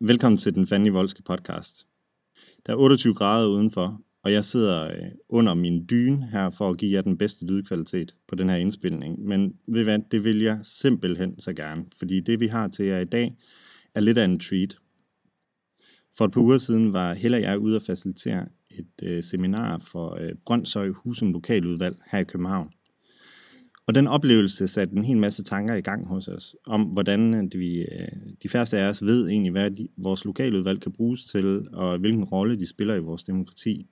Velkommen 0.00 0.38
til 0.38 0.54
den 0.54 0.66
Fanny 0.66 0.90
Voldske 0.90 1.22
podcast. 1.22 1.86
Der 2.66 2.72
er 2.72 2.76
28 2.76 3.14
grader 3.14 3.48
udenfor, 3.48 4.00
og 4.22 4.32
jeg 4.32 4.44
sidder 4.44 4.84
øh, 4.86 5.10
under 5.28 5.54
min 5.54 5.86
dyne 5.90 6.26
her 6.26 6.50
for 6.50 6.70
at 6.70 6.78
give 6.78 6.92
jer 6.92 7.02
den 7.02 7.18
bedste 7.18 7.46
lydkvalitet 7.46 8.16
på 8.28 8.34
den 8.34 8.48
her 8.48 8.56
indspilning. 8.56 9.24
Men 9.24 9.56
ved 9.66 9.84
hvad, 9.84 9.98
det 10.10 10.24
vil 10.24 10.42
jeg 10.42 10.58
simpelthen 10.62 11.40
så 11.40 11.52
gerne, 11.52 11.84
fordi 11.98 12.20
det 12.20 12.40
vi 12.40 12.46
har 12.46 12.68
til 12.68 12.86
jer 12.86 12.98
i 12.98 13.04
dag 13.04 13.36
er 13.94 14.00
lidt 14.00 14.18
af 14.18 14.24
en 14.24 14.40
treat. 14.40 14.78
For 16.16 16.24
et 16.24 16.32
par 16.32 16.40
uger 16.40 16.58
siden 16.58 16.92
var 16.92 17.14
Hella 17.14 17.36
og 17.36 17.42
jeg 17.42 17.58
ude 17.58 17.76
at 17.76 17.82
facilitere 17.82 18.48
et 18.70 19.02
øh, 19.02 19.22
seminar 19.22 19.78
for 19.78 20.14
øh, 20.14 20.32
Grøntsøj 20.44 20.88
Husum 20.88 21.32
Lokaludvalg 21.32 21.96
her 22.10 22.18
i 22.18 22.24
København. 22.24 22.70
Og 23.86 23.94
den 23.94 24.06
oplevelse 24.06 24.68
satte 24.68 24.96
en 24.96 25.04
hel 25.04 25.16
masse 25.16 25.42
tanker 25.42 25.74
i 25.74 25.80
gang 25.80 26.06
hos 26.06 26.28
os, 26.28 26.56
om 26.66 26.82
hvordan 26.82 27.34
øh, 27.34 27.60
vi, 27.60 27.78
øh, 27.78 28.08
de 28.42 28.48
færreste 28.48 28.78
af 28.78 28.88
os 28.88 29.04
ved 29.04 29.28
egentlig, 29.28 29.52
hvad 29.52 29.70
de, 29.70 29.88
vores 29.96 30.24
lokaludvalg 30.24 30.80
kan 30.80 30.92
bruges 30.92 31.24
til, 31.24 31.68
og 31.72 31.98
hvilken 31.98 32.24
rolle 32.24 32.58
de 32.58 32.66
spiller 32.66 32.94
i 32.94 32.98
vores 32.98 33.24
demokrati. 33.24 33.86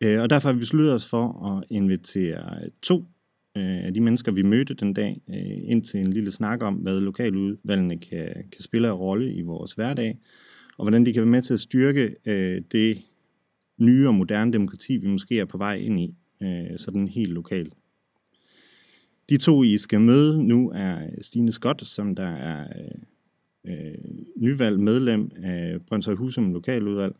Øh, 0.00 0.22
og 0.22 0.30
derfor 0.30 0.48
har 0.48 0.54
vi 0.54 0.58
besluttet 0.58 0.94
os 0.94 1.08
for 1.08 1.46
at 1.46 1.64
invitere 1.70 2.68
to 2.82 3.04
af 3.54 3.94
de 3.94 4.00
mennesker, 4.00 4.32
vi 4.32 4.42
mødte 4.42 4.74
den 4.74 4.94
dag, 4.94 5.22
ind 5.64 5.84
til 5.84 6.00
en 6.00 6.12
lille 6.12 6.32
snak 6.32 6.62
om, 6.62 6.74
hvad 6.74 7.00
lokaludvalgene 7.00 7.98
kan, 7.98 8.28
kan 8.52 8.62
spille 8.62 8.88
en 8.88 8.94
rolle 8.94 9.32
i 9.32 9.42
vores 9.42 9.72
hverdag, 9.72 10.18
og 10.78 10.84
hvordan 10.84 11.06
de 11.06 11.12
kan 11.12 11.22
være 11.22 11.30
med 11.30 11.42
til 11.42 11.54
at 11.54 11.60
styrke 11.60 12.14
det 12.72 12.98
nye 13.78 14.08
og 14.08 14.14
moderne 14.14 14.52
demokrati, 14.52 14.96
vi 14.96 15.08
måske 15.08 15.38
er 15.38 15.44
på 15.44 15.58
vej 15.58 15.74
ind 15.74 16.00
i, 16.00 16.14
sådan 16.76 17.08
helt 17.08 17.32
lokalt. 17.32 17.74
De 19.30 19.36
to, 19.36 19.62
I 19.62 19.78
skal 19.78 20.00
møde 20.00 20.44
nu, 20.44 20.70
er 20.74 20.98
Stine 21.20 21.52
Scott, 21.52 21.86
som 21.86 22.14
der 22.14 22.28
er 22.28 22.68
øh, 23.64 23.72
øh 23.74 23.94
nyvalgt 24.36 24.80
medlem 24.80 25.30
af 25.42 25.78
Brøndshøj 25.86 26.14
Husum 26.14 26.52
Lokaludvalg. 26.52 27.16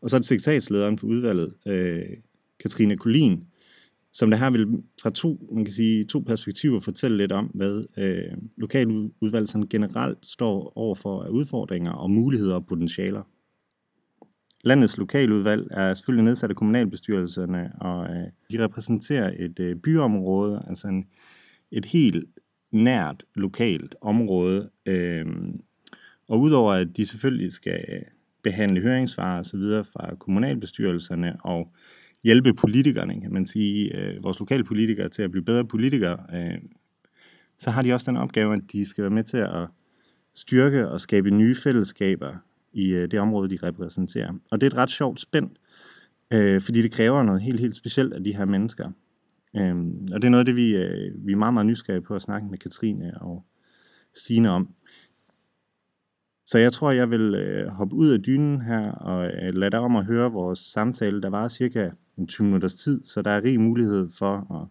Og 0.00 0.10
så 0.10 0.16
er 0.16 0.18
det 0.18 0.28
sekretariatslederen 0.28 0.98
for 0.98 1.06
udvalget, 1.06 1.54
øh, 1.66 2.02
Katrine 2.60 2.96
Kolin, 2.96 3.44
som 4.12 4.30
der 4.30 4.36
her 4.38 4.50
vil 4.50 4.66
fra 5.02 5.10
to, 5.10 5.48
man 5.52 5.64
kan 5.64 5.74
sige, 5.74 6.04
to 6.04 6.18
perspektiver 6.18 6.80
fortælle 6.80 7.16
lidt 7.16 7.32
om, 7.32 7.44
hvad 7.44 7.84
øh, 7.98 8.38
lokaludvalget 8.56 9.48
sådan 9.48 9.68
generelt 9.68 10.26
står 10.26 10.72
overfor 10.76 11.22
af 11.22 11.28
udfordringer 11.28 11.92
og 11.92 12.10
muligheder 12.10 12.54
og 12.54 12.66
potentialer. 12.66 13.22
Landets 14.64 14.98
lokaludvalg 14.98 15.68
er 15.70 15.94
selvfølgelig 15.94 16.24
nedsat 16.24 16.50
af 16.50 16.56
kommunalbestyrelserne, 16.56 17.72
og 17.80 18.04
øh, 18.04 18.26
de 18.50 18.64
repræsenterer 18.64 19.32
et 19.38 19.60
øh, 19.60 19.76
byområde, 19.76 20.64
altså 20.68 20.88
en, 20.88 21.06
et 21.72 21.84
helt 21.84 22.24
nært 22.72 23.24
lokalt 23.34 23.94
område. 24.00 24.70
Øh, 24.86 25.26
og 26.28 26.40
udover 26.40 26.72
at 26.72 26.96
de 26.96 27.06
selvfølgelig 27.06 27.52
skal 27.52 28.04
behandle 28.42 28.80
høringssvar 28.80 29.38
og 29.38 29.46
så 29.46 29.56
videre 29.56 29.84
fra 29.84 30.14
kommunalbestyrelserne 30.14 31.36
og 31.44 31.72
hjælpe 32.24 32.54
politikerne, 32.54 33.20
kan 33.20 33.32
man 33.32 33.46
sige, 33.46 33.96
øh, 33.98 34.24
vores 34.24 34.38
lokale 34.38 34.64
politikere 34.64 35.08
til 35.08 35.22
at 35.22 35.30
blive 35.30 35.44
bedre 35.44 35.64
politikere, 35.64 36.18
øh, 36.34 36.58
så 37.58 37.70
har 37.70 37.82
de 37.82 37.92
også 37.92 38.10
den 38.10 38.16
opgave, 38.16 38.54
at 38.54 38.62
de 38.72 38.86
skal 38.86 39.02
være 39.02 39.10
med 39.10 39.22
til 39.22 39.36
at 39.36 39.68
styrke 40.34 40.88
og 40.88 41.00
skabe 41.00 41.30
nye 41.30 41.54
fællesskaber 41.54 42.34
i 42.72 42.88
øh, 42.88 43.10
det 43.10 43.20
område, 43.20 43.50
de 43.50 43.66
repræsenterer. 43.66 44.32
Og 44.50 44.60
det 44.60 44.66
er 44.66 44.70
et 44.70 44.76
ret 44.76 44.90
sjovt 44.90 45.20
spænd, 45.20 45.50
øh, 46.32 46.60
fordi 46.60 46.82
det 46.82 46.92
kræver 46.92 47.22
noget 47.22 47.42
helt, 47.42 47.60
helt 47.60 47.76
specielt 47.76 48.12
af 48.12 48.24
de 48.24 48.36
her 48.36 48.44
mennesker. 48.44 48.90
Øhm, 49.56 50.08
og 50.12 50.22
det 50.22 50.24
er 50.24 50.30
noget 50.30 50.40
af 50.40 50.46
det, 50.46 50.56
vi, 50.56 50.76
øh, 50.76 51.26
vi 51.26 51.32
er 51.32 51.36
meget, 51.36 51.54
meget 51.54 51.66
nysgerrige 51.66 52.02
på 52.02 52.14
at 52.14 52.22
snakke 52.22 52.48
med 52.48 52.58
Katrine 52.58 53.20
og 53.20 53.44
Sine 54.14 54.50
om. 54.50 54.68
Så 56.46 56.58
jeg 56.58 56.72
tror, 56.72 56.90
jeg 56.90 57.10
vil 57.10 57.34
øh, 57.34 57.68
hoppe 57.68 57.96
ud 57.96 58.08
af 58.08 58.22
dynen 58.22 58.60
her 58.60 58.92
og 58.92 59.26
øh, 59.26 59.54
lade 59.54 59.70
dig 59.70 59.80
om 59.80 59.96
at 59.96 60.04
høre 60.04 60.32
vores 60.32 60.58
samtale. 60.58 61.22
Der 61.22 61.30
var 61.30 61.48
cirka 61.48 61.90
en 62.18 62.26
20 62.26 62.44
minutters 62.44 62.74
tid, 62.74 63.04
så 63.04 63.22
der 63.22 63.30
er 63.30 63.44
rig 63.44 63.60
mulighed 63.60 64.08
for 64.18 64.62
at 64.62 64.68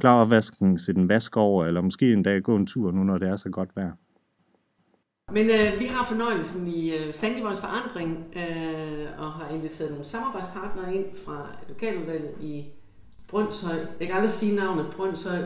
klare 0.00 0.20
opvasken, 0.20 0.78
sætte 0.78 1.00
en 1.00 1.08
vask 1.08 1.36
over, 1.36 1.64
eller 1.64 1.80
måske 1.80 2.12
en 2.12 2.22
dag 2.22 2.42
gå 2.42 2.56
en 2.56 2.66
tur 2.66 2.92
nu, 2.92 3.04
når 3.04 3.18
det 3.18 3.28
er 3.28 3.36
så 3.36 3.50
godt 3.50 3.76
vejr. 3.76 3.92
Men 5.32 5.46
øh, 5.46 5.80
vi 5.80 5.84
har 5.84 6.06
fornøjelsen 6.06 6.66
i 6.66 6.90
øh, 6.90 7.14
Fandivolds 7.14 7.60
Forandring 7.60 8.26
øh, 8.36 9.06
og 9.18 9.32
har 9.32 9.48
inviteret 9.54 9.90
nogle 9.90 10.04
samarbejdspartnere 10.04 10.94
ind 10.94 11.04
fra 11.24 11.46
lokaludvalget 11.68 12.34
i 12.40 12.64
Brøndshøj. 13.32 13.76
Jeg 14.00 14.08
kan 14.08 14.16
aldrig 14.16 14.30
sige 14.30 14.56
navnet. 14.56 14.86
Brøndshøj. 14.96 15.38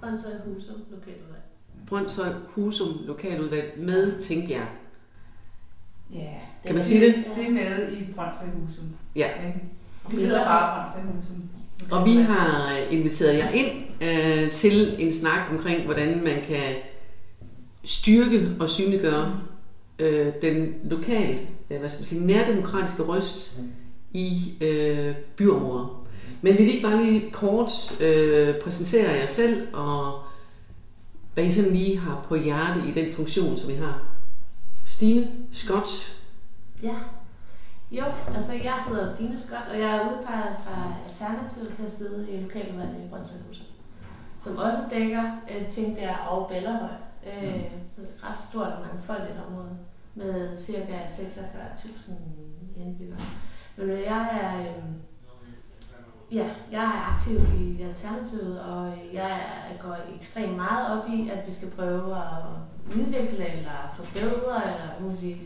Brøndshøj 0.00 0.32
Husum 0.44 0.76
Lokaludvalg. 0.90 1.42
Brøndshøj 1.88 2.32
Husum 2.48 3.00
Lokaludvalg 3.06 3.74
med 3.76 4.20
Tænkjern. 4.20 4.68
Ja. 6.14 6.32
Kan 6.64 6.74
man 6.74 6.84
sige 6.84 7.06
det? 7.06 7.14
Det 7.36 7.46
er 7.46 7.50
med 7.50 7.92
i 7.92 8.12
Brøndshøj 8.14 8.46
Husum. 8.48 8.84
Ja. 9.16 9.28
Det 10.10 10.18
hedder 10.18 10.44
bare 10.44 10.84
Brøndshøj 10.84 11.12
Husum. 11.12 11.42
Og 11.90 12.04
vi 12.04 12.16
har 12.16 12.76
inviteret 12.90 13.38
jer 13.38 13.50
ind 13.50 13.70
øh, 14.00 14.50
til 14.50 15.06
en 15.06 15.12
snak 15.12 15.40
omkring, 15.50 15.84
hvordan 15.84 16.24
man 16.24 16.42
kan 16.46 16.74
styrke 17.84 18.50
og 18.60 18.68
synliggøre 18.68 19.40
øh, 19.98 20.32
den 20.42 20.74
lokale, 20.84 21.38
øh, 21.70 21.78
hvad 21.78 21.90
skal 21.90 22.00
man 22.00 22.06
sige, 22.06 22.26
nærdemokratiske 22.26 23.02
røst 23.02 23.60
i 24.12 24.54
øh, 24.60 25.14
byområder. 25.36 25.95
Men 26.46 26.58
vil 26.58 26.66
I 26.66 26.70
ikke 26.70 26.88
bare 26.88 27.04
lige 27.04 27.30
kort 27.30 28.00
øh, 28.00 28.60
præsentere 28.60 29.10
jer 29.10 29.26
selv, 29.26 29.74
og 29.74 30.22
hvad 31.34 31.44
I 31.44 31.52
sådan 31.52 31.72
lige 31.72 31.98
har 31.98 32.24
på 32.28 32.34
hjerte 32.34 32.88
i 32.88 32.92
den 32.92 33.14
funktion, 33.14 33.56
som 33.56 33.70
I 33.70 33.74
har? 33.74 34.08
Stine 34.86 35.28
Scott. 35.52 36.22
Ja. 36.82 36.94
Jo, 37.90 38.04
altså 38.34 38.52
jeg 38.52 38.84
hedder 38.88 39.14
Stine 39.14 39.38
Scott, 39.38 39.68
og 39.70 39.78
jeg 39.80 39.96
er 39.96 40.00
udpeget 40.00 40.56
fra 40.64 40.94
Alternativet 41.08 41.68
til 41.68 41.82
at 41.82 41.92
sidde 41.92 42.32
i 42.32 42.40
lokaludvalget 42.42 43.04
i 43.04 43.08
Brøndshøjhuset, 43.08 43.66
som 44.40 44.56
også 44.56 44.80
dækker 44.90 45.30
øh, 45.50 45.68
ting 45.68 45.96
der 45.96 46.16
og 46.16 46.48
Bellerhøj. 46.48 46.96
Øh, 47.26 47.54
mm. 47.54 47.60
Så 47.94 48.00
det 48.00 48.08
er 48.22 48.30
ret 48.30 48.40
stort 48.40 48.66
og 48.66 48.86
mangfoldigt 48.86 49.38
område 49.48 49.78
med 50.14 50.56
ca. 50.56 51.06
46.000 51.06 52.12
indbyggere. 52.76 53.20
Men 53.76 53.88
jeg 53.88 54.28
er... 54.42 54.60
Øh, 54.60 54.84
Ja, 56.32 56.50
jeg 56.70 56.84
er 56.84 57.14
aktiv 57.14 57.38
i 57.60 57.82
Alternativet, 57.82 58.60
og 58.60 58.98
jeg 59.12 59.40
går 59.80 59.96
ekstremt 60.18 60.56
meget 60.56 60.98
op 61.02 61.08
i, 61.08 61.28
at 61.28 61.46
vi 61.46 61.52
skal 61.52 61.70
prøve 61.70 62.16
at 62.16 62.42
udvikle 62.96 63.46
eller 63.56 63.94
forbedre, 63.96 64.62
eller 64.62 64.90
hvad 64.98 65.06
man 65.06 65.16
sige. 65.16 65.40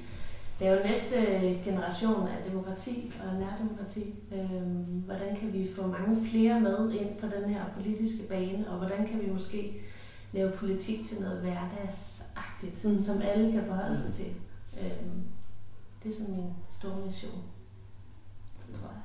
Det 0.59 0.69
er 0.69 0.73
jo 0.73 0.83
næste 0.85 1.17
generation 1.65 2.29
af 2.29 2.51
demokrati 2.51 3.13
og 3.21 3.35
nærdemokrati. 3.35 4.15
Øhm, 4.33 5.03
hvordan 5.07 5.37
kan 5.37 5.53
vi 5.53 5.69
få 5.77 5.87
mange 5.87 6.29
flere 6.31 6.61
med 6.61 6.93
ind 6.93 7.17
på 7.17 7.27
den 7.27 7.51
her 7.51 7.65
politiske 7.77 8.29
bane, 8.29 8.71
og 8.71 8.79
hvordan 8.79 9.07
kan 9.07 9.21
vi 9.21 9.31
måske 9.31 9.83
lave 10.33 10.53
politik 10.53 11.07
til 11.07 11.21
noget 11.21 11.41
hverdagsagtigt, 11.41 12.85
mm. 12.85 12.99
som 12.99 13.23
alle 13.23 13.53
kan 13.53 13.65
forholde 13.67 13.99
sig 13.99 14.15
til. 14.15 14.33
Øhm, 14.81 15.23
det 16.03 16.11
er 16.11 16.15
sådan 16.15 16.35
min 16.35 16.53
store 16.69 17.07
mission, 17.07 17.43
tror 18.81 18.89
jeg. 18.89 19.01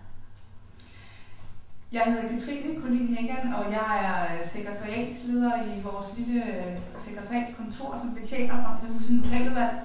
Jeg 1.95 2.03
hedder 2.03 2.29
Katrine 2.29 2.81
Colin 2.81 3.15
Hagan, 3.15 3.53
og 3.53 3.71
jeg 3.71 3.89
er 4.09 4.39
øh, 4.39 4.47
sekretariatsleder 4.47 5.63
i 5.63 5.81
vores 5.83 6.17
lille 6.17 6.43
øh, 6.45 6.79
sekretariatkontor, 6.97 7.99
som 8.01 8.15
betjener 8.15 8.63
Brøndshøjhusen 8.63 9.17
Lokaludvalg. 9.17 9.77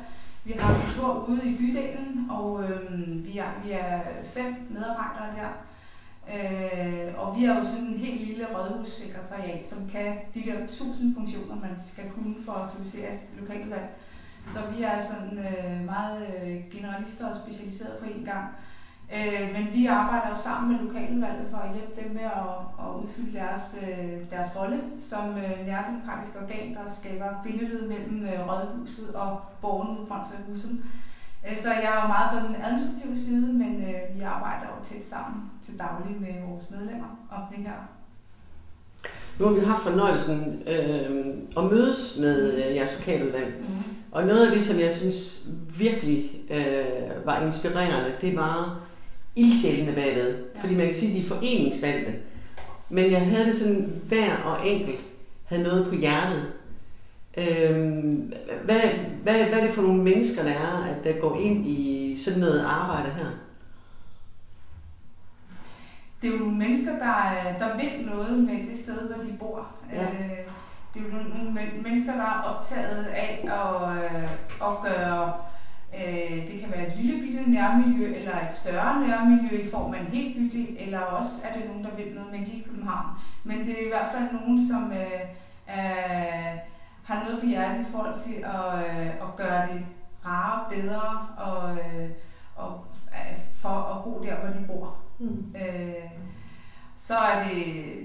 Vi 0.45 0.53
har 0.53 0.81
kontor 0.81 1.25
ude 1.29 1.51
i 1.51 1.57
bydelen, 1.57 2.27
og 2.31 2.65
øhm, 2.65 3.25
vi, 3.25 3.39
er, 3.39 3.51
vi 3.65 3.71
er 3.73 4.01
fem 4.25 4.55
medarbejdere 4.71 5.31
der. 5.39 5.51
Øh, 6.35 7.19
og 7.19 7.37
vi 7.37 7.45
er 7.45 7.59
jo 7.59 7.65
sådan 7.65 7.87
en 7.87 7.99
helt 7.99 8.27
lille 8.27 8.47
rådhussekretariat, 8.55 9.67
som 9.67 9.89
kan 9.93 10.19
de 10.35 10.43
der 10.47 10.67
tusind 10.67 11.15
funktioner, 11.15 11.55
man 11.55 11.77
skal 11.87 12.05
kunne 12.11 12.35
for 12.45 12.53
at 12.53 12.69
servicere 12.69 13.11
lokaludvalg. 13.41 13.89
Så 14.49 14.59
vi 14.77 14.83
er 14.83 15.03
sådan 15.11 15.39
øh, 15.39 15.85
meget 15.87 16.23
øh, 16.23 16.57
generalister 16.73 17.29
og 17.29 17.37
specialiseret 17.37 17.99
på 17.99 18.05
én 18.05 18.25
gang. 18.25 18.47
Øh, 19.17 19.53
men 19.55 19.65
vi 19.73 19.87
arbejder 19.87 20.29
jo 20.29 20.43
sammen 20.43 20.67
med 20.73 20.79
lokaludvalget 20.85 21.47
for 21.51 21.59
at 21.59 21.75
hjælpe 21.75 21.95
dem 22.01 22.11
med 22.19 22.29
at, 22.43 22.55
at 22.85 22.89
udfylde 23.03 23.39
deres, 23.39 23.65
øh, 23.83 24.31
deres 24.31 24.51
rolle 24.59 24.81
som 25.11 25.25
øh, 25.29 25.67
nærdemokratisk 25.67 26.33
organ, 26.43 26.75
der 26.75 26.93
skaber 27.01 27.31
bindeled 27.45 27.89
mellem 27.89 28.25
øh, 28.25 28.49
Rådhuset 28.49 29.15
og 29.15 29.41
borgerne 29.61 30.01
ude 30.01 30.07
på 30.07 30.15
huset. 30.49 30.85
Øh, 31.47 31.57
så 31.57 31.69
jeg 31.69 31.91
er 31.95 32.03
jo 32.03 32.09
meget 32.09 32.31
på 32.33 32.47
den 32.47 32.57
administrative 32.65 33.17
side, 33.17 33.53
men 33.53 33.73
øh, 33.89 34.17
vi 34.17 34.21
arbejder 34.21 34.67
jo 34.73 34.85
tæt 34.85 35.05
sammen 35.07 35.51
til 35.65 35.79
daglig 35.79 36.21
med 36.21 36.51
vores 36.51 36.71
medlemmer 36.71 37.11
om 37.31 37.43
det 37.51 37.59
her. 37.65 37.79
Nu 39.39 39.47
har 39.47 39.53
vi 39.53 39.65
haft 39.65 39.83
fornøjelsen 39.83 40.63
øh, 40.67 41.27
at 41.57 41.65
mødes 41.73 42.19
med 42.21 42.53
øh, 42.53 42.77
jeres 42.77 42.99
lokaludvalg. 42.99 43.55
Mm. 43.61 43.75
Og 44.13 44.27
noget 44.27 44.47
af 44.47 44.57
det, 44.57 44.65
som 44.65 44.81
jeg 44.81 44.93
synes 44.93 45.49
virkelig 45.79 46.41
øh, 46.51 47.27
var 47.27 47.41
inspirerende, 47.41 48.15
det 48.21 48.37
var 48.37 48.81
ildsjælene 49.37 49.93
bagved. 49.93 50.39
Ja. 50.55 50.61
Fordi 50.61 50.75
man 50.75 50.87
kan 50.87 50.95
sige, 50.95 51.11
at 51.11 51.17
de 51.17 51.25
er 51.25 51.29
foreningsvalgte. 51.29 52.13
Men 52.89 53.13
jeg 53.13 53.21
havde 53.21 53.47
det 53.47 53.57
sådan, 53.57 54.03
hver 54.09 54.37
og 54.37 54.69
enkelt 54.69 55.01
havde 55.45 55.63
noget 55.63 55.87
på 55.89 55.95
hjertet. 55.95 56.53
Øhm, 57.37 58.33
hvad, 58.65 58.81
hvad, 59.23 59.45
hvad 59.49 59.61
er 59.61 59.67
det 59.67 59.75
for 59.75 59.83
nogle 59.83 60.03
mennesker, 60.03 60.43
der 60.43 60.51
er, 60.51 60.85
at 60.85 61.05
der 61.05 61.21
går 61.21 61.41
ind 61.41 61.67
i 61.67 62.17
sådan 62.25 62.41
noget 62.41 62.65
arbejde 62.67 63.11
her? 63.11 63.27
Det 66.23 66.29
er 66.29 66.33
jo 66.33 66.39
nogle 66.39 66.59
mennesker, 66.59 66.93
der, 66.93 67.43
der 67.59 67.77
vil 67.77 68.07
noget 68.07 68.39
med 68.39 68.71
det 68.71 68.79
sted, 68.79 69.09
hvor 69.09 69.23
de 69.25 69.33
bor. 69.39 69.67
Ja. 69.93 70.03
Øh, 70.03 70.39
det 70.95 71.01
er 71.03 71.05
jo 71.05 71.13
nogle, 71.17 71.29
nogle 71.29 71.51
men- 71.51 71.83
mennesker, 71.83 72.13
der 72.13 72.23
er 72.25 72.43
optaget 72.43 73.05
af 73.07 73.45
at, 73.45 74.05
øh, 74.05 74.31
at 74.69 74.83
gøre, 74.83 75.33
øh, 75.99 76.49
det 76.49 76.61
kan 76.61 76.71
være 76.71 76.87
et 76.87 76.97
lille 76.97 77.23
bitte 77.23 77.51
nærmiljø, 77.51 78.15
eller 78.15 78.47
et 78.47 78.53
større 78.53 79.09
nærmiljø 79.09 79.57
i 79.63 79.71
form 79.71 79.95
af 79.95 80.01
en 80.01 80.07
hel 80.07 80.35
bydel, 80.35 80.77
eller 80.79 81.01
også 81.01 81.49
er 81.49 81.59
det 81.59 81.69
nogen, 81.69 81.85
der 81.85 81.95
vil 81.97 82.15
noget 82.15 82.31
med 82.31 82.39
hele 82.39 82.65
København. 82.65 83.07
Men 83.45 83.59
det 83.59 83.71
er 83.71 83.87
i 83.87 83.89
hvert 83.89 84.09
fald 84.15 84.33
nogen, 84.33 84.69
som 84.69 84.93
øh, 84.93 85.21
er, 85.67 86.59
har 87.05 87.25
noget 87.25 87.41
på 87.41 87.47
hjertet 87.47 87.81
i 87.81 87.93
forhold 87.93 88.19
til 88.19 88.45
at, 88.45 88.75
øh, 88.79 89.07
at 89.07 89.37
gøre 89.37 89.67
det 89.73 89.87
rarere, 90.27 90.71
bedre, 90.71 91.27
og, 91.37 91.71
øh, 91.71 92.11
og 92.57 92.85
øh, 93.09 93.39
for 93.55 93.69
at 93.69 94.05
bo 94.05 94.23
der, 94.25 94.37
hvor 94.37 94.49
de 94.49 94.67
bor. 94.67 94.97
Mm. 95.19 95.55
Øh, 95.57 96.11
så 97.09 97.15
er, 97.17 97.49
det, 97.49 97.57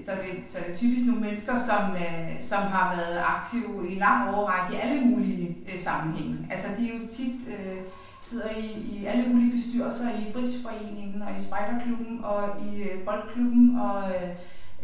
så, 0.06 0.12
er 0.12 0.16
det, 0.16 0.32
så 0.48 0.58
er 0.58 0.62
det 0.68 0.78
typisk 0.78 1.06
nogle 1.06 1.20
mennesker, 1.20 1.54
som, 1.68 1.96
øh, 1.96 2.30
som 2.40 2.62
har 2.62 2.96
været 2.96 3.18
aktive 3.26 3.88
i 3.88 3.92
en 3.92 3.98
lang 3.98 4.34
overrække 4.34 4.76
i 4.76 4.80
alle 4.80 5.00
mulige 5.00 5.56
øh, 5.72 5.80
sammenhænge. 5.80 6.36
Altså 6.50 6.66
de 6.78 6.90
er 6.90 6.94
jo 6.94 7.08
tit 7.12 7.40
øh, 7.48 7.76
sidder 8.20 8.50
i, 8.50 8.66
i 8.92 9.06
alle 9.06 9.28
mulige 9.28 9.52
bestyrelser 9.52 10.10
i 10.10 10.32
Bridgeforeningen 10.32 11.22
og 11.22 11.28
i 11.38 11.44
Spejderklubben 11.44 12.24
og 12.24 12.42
i 12.68 12.82
øh, 12.82 13.04
Boldklubben 13.04 13.78
og 13.80 14.02
øh, 14.08 14.30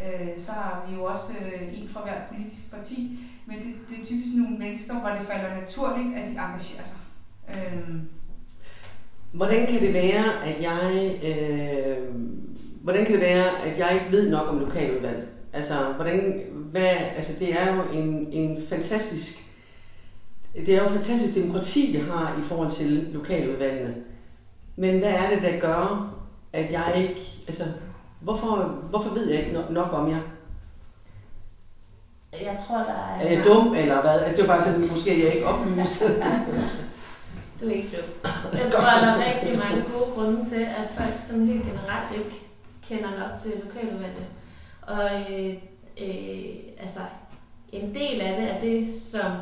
øh, 0.05 0.29
så 0.39 0.53
har 0.53 0.85
vi 0.89 0.95
jo 0.95 1.05
også 1.05 1.33
øh, 1.33 1.83
en 1.83 1.89
fra 1.89 2.03
hvert 2.03 2.23
politisk 2.29 2.71
parti. 2.71 3.19
Men 3.47 3.57
det, 3.57 3.75
det 3.89 4.03
er 4.03 4.07
typisk 4.07 4.37
nogle 4.37 4.59
mennesker, 4.59 4.95
hvor 4.95 5.09
det 5.09 5.27
falder 5.27 5.61
naturligt, 5.61 6.17
at 6.17 6.25
de 6.29 6.31
engagerer 6.31 6.85
sig. 6.91 7.01
Øh, 7.51 7.95
Hvordan 9.33 9.67
kan 9.67 9.81
det 9.81 9.95
være, 9.95 10.45
at 10.45 10.63
jeg... 10.63 11.15
Øh, 11.25 12.15
hvordan 12.83 13.05
kan 13.05 13.15
det 13.15 13.23
være, 13.23 13.59
at 13.65 13.79
jeg 13.79 13.95
ikke 13.95 14.07
ved 14.11 14.31
nok 14.31 14.49
om 14.49 14.59
lokaludvalg? 14.59 15.29
Altså, 15.53 15.75
hvordan, 15.97 16.43
hvad, 16.53 16.91
altså 17.17 17.39
det 17.39 17.61
er 17.61 17.75
jo 17.75 17.83
en, 17.93 18.29
en 18.33 18.63
fantastisk... 18.69 19.39
Det 20.55 20.69
er 20.69 20.83
jo 20.83 20.89
fantastisk 20.89 21.43
demokrati, 21.43 21.97
vi 21.97 21.99
har 22.11 22.37
i 22.39 22.43
forhold 22.43 22.71
til 22.71 23.09
lokaludvalgene. 23.13 23.95
Men 24.77 24.99
hvad 24.99 25.11
er 25.11 25.31
det, 25.31 25.43
der 25.43 25.61
gør, 25.61 26.15
at 26.53 26.73
jeg 26.73 26.93
ikke... 26.97 27.21
Altså, 27.47 27.65
hvorfor, 28.21 28.57
hvorfor 28.91 29.15
ved 29.15 29.31
jeg 29.31 29.41
ikke 29.41 29.53
nok, 29.53 29.71
nok 29.71 29.93
om 29.93 30.11
jer? 30.11 30.21
Jeg 32.33 32.59
tror, 32.69 32.77
der 32.77 32.85
er... 32.85 33.21
Er 33.21 33.33
jeg 33.33 33.45
dum, 33.45 33.75
eller 33.75 34.01
hvad? 34.01 34.21
Altså, 34.21 34.37
det 34.37 34.49
var 34.49 34.55
bare 34.55 34.65
sådan, 34.65 34.89
måske 34.89 35.25
jeg 35.25 35.35
ikke 35.35 35.47
oplyst. 35.47 36.03
Du 37.61 37.69
er 37.69 37.73
ikke 37.73 37.97
dum. 37.97 38.31
Jeg 38.53 38.73
tror, 38.73 39.01
der 39.01 39.07
er 39.07 39.35
rigtig 39.35 39.59
mange 39.59 39.85
gode 39.93 40.11
grunde 40.15 40.45
til, 40.49 40.63
at 40.63 40.89
folk 40.95 41.15
sådan 41.27 41.47
helt 41.47 41.63
generelt 41.63 42.17
ikke 42.17 42.43
kender 42.83 43.11
nok 43.11 43.39
til 43.41 43.53
lokaludvalget. 43.65 44.27
Og 44.83 45.33
øh, 45.33 45.55
øh, 46.01 46.55
altså, 46.79 47.01
en 47.73 47.95
del 47.95 48.21
af 48.21 48.41
det 48.41 48.51
er 48.51 48.61
det, 48.61 48.95
som, 48.95 49.33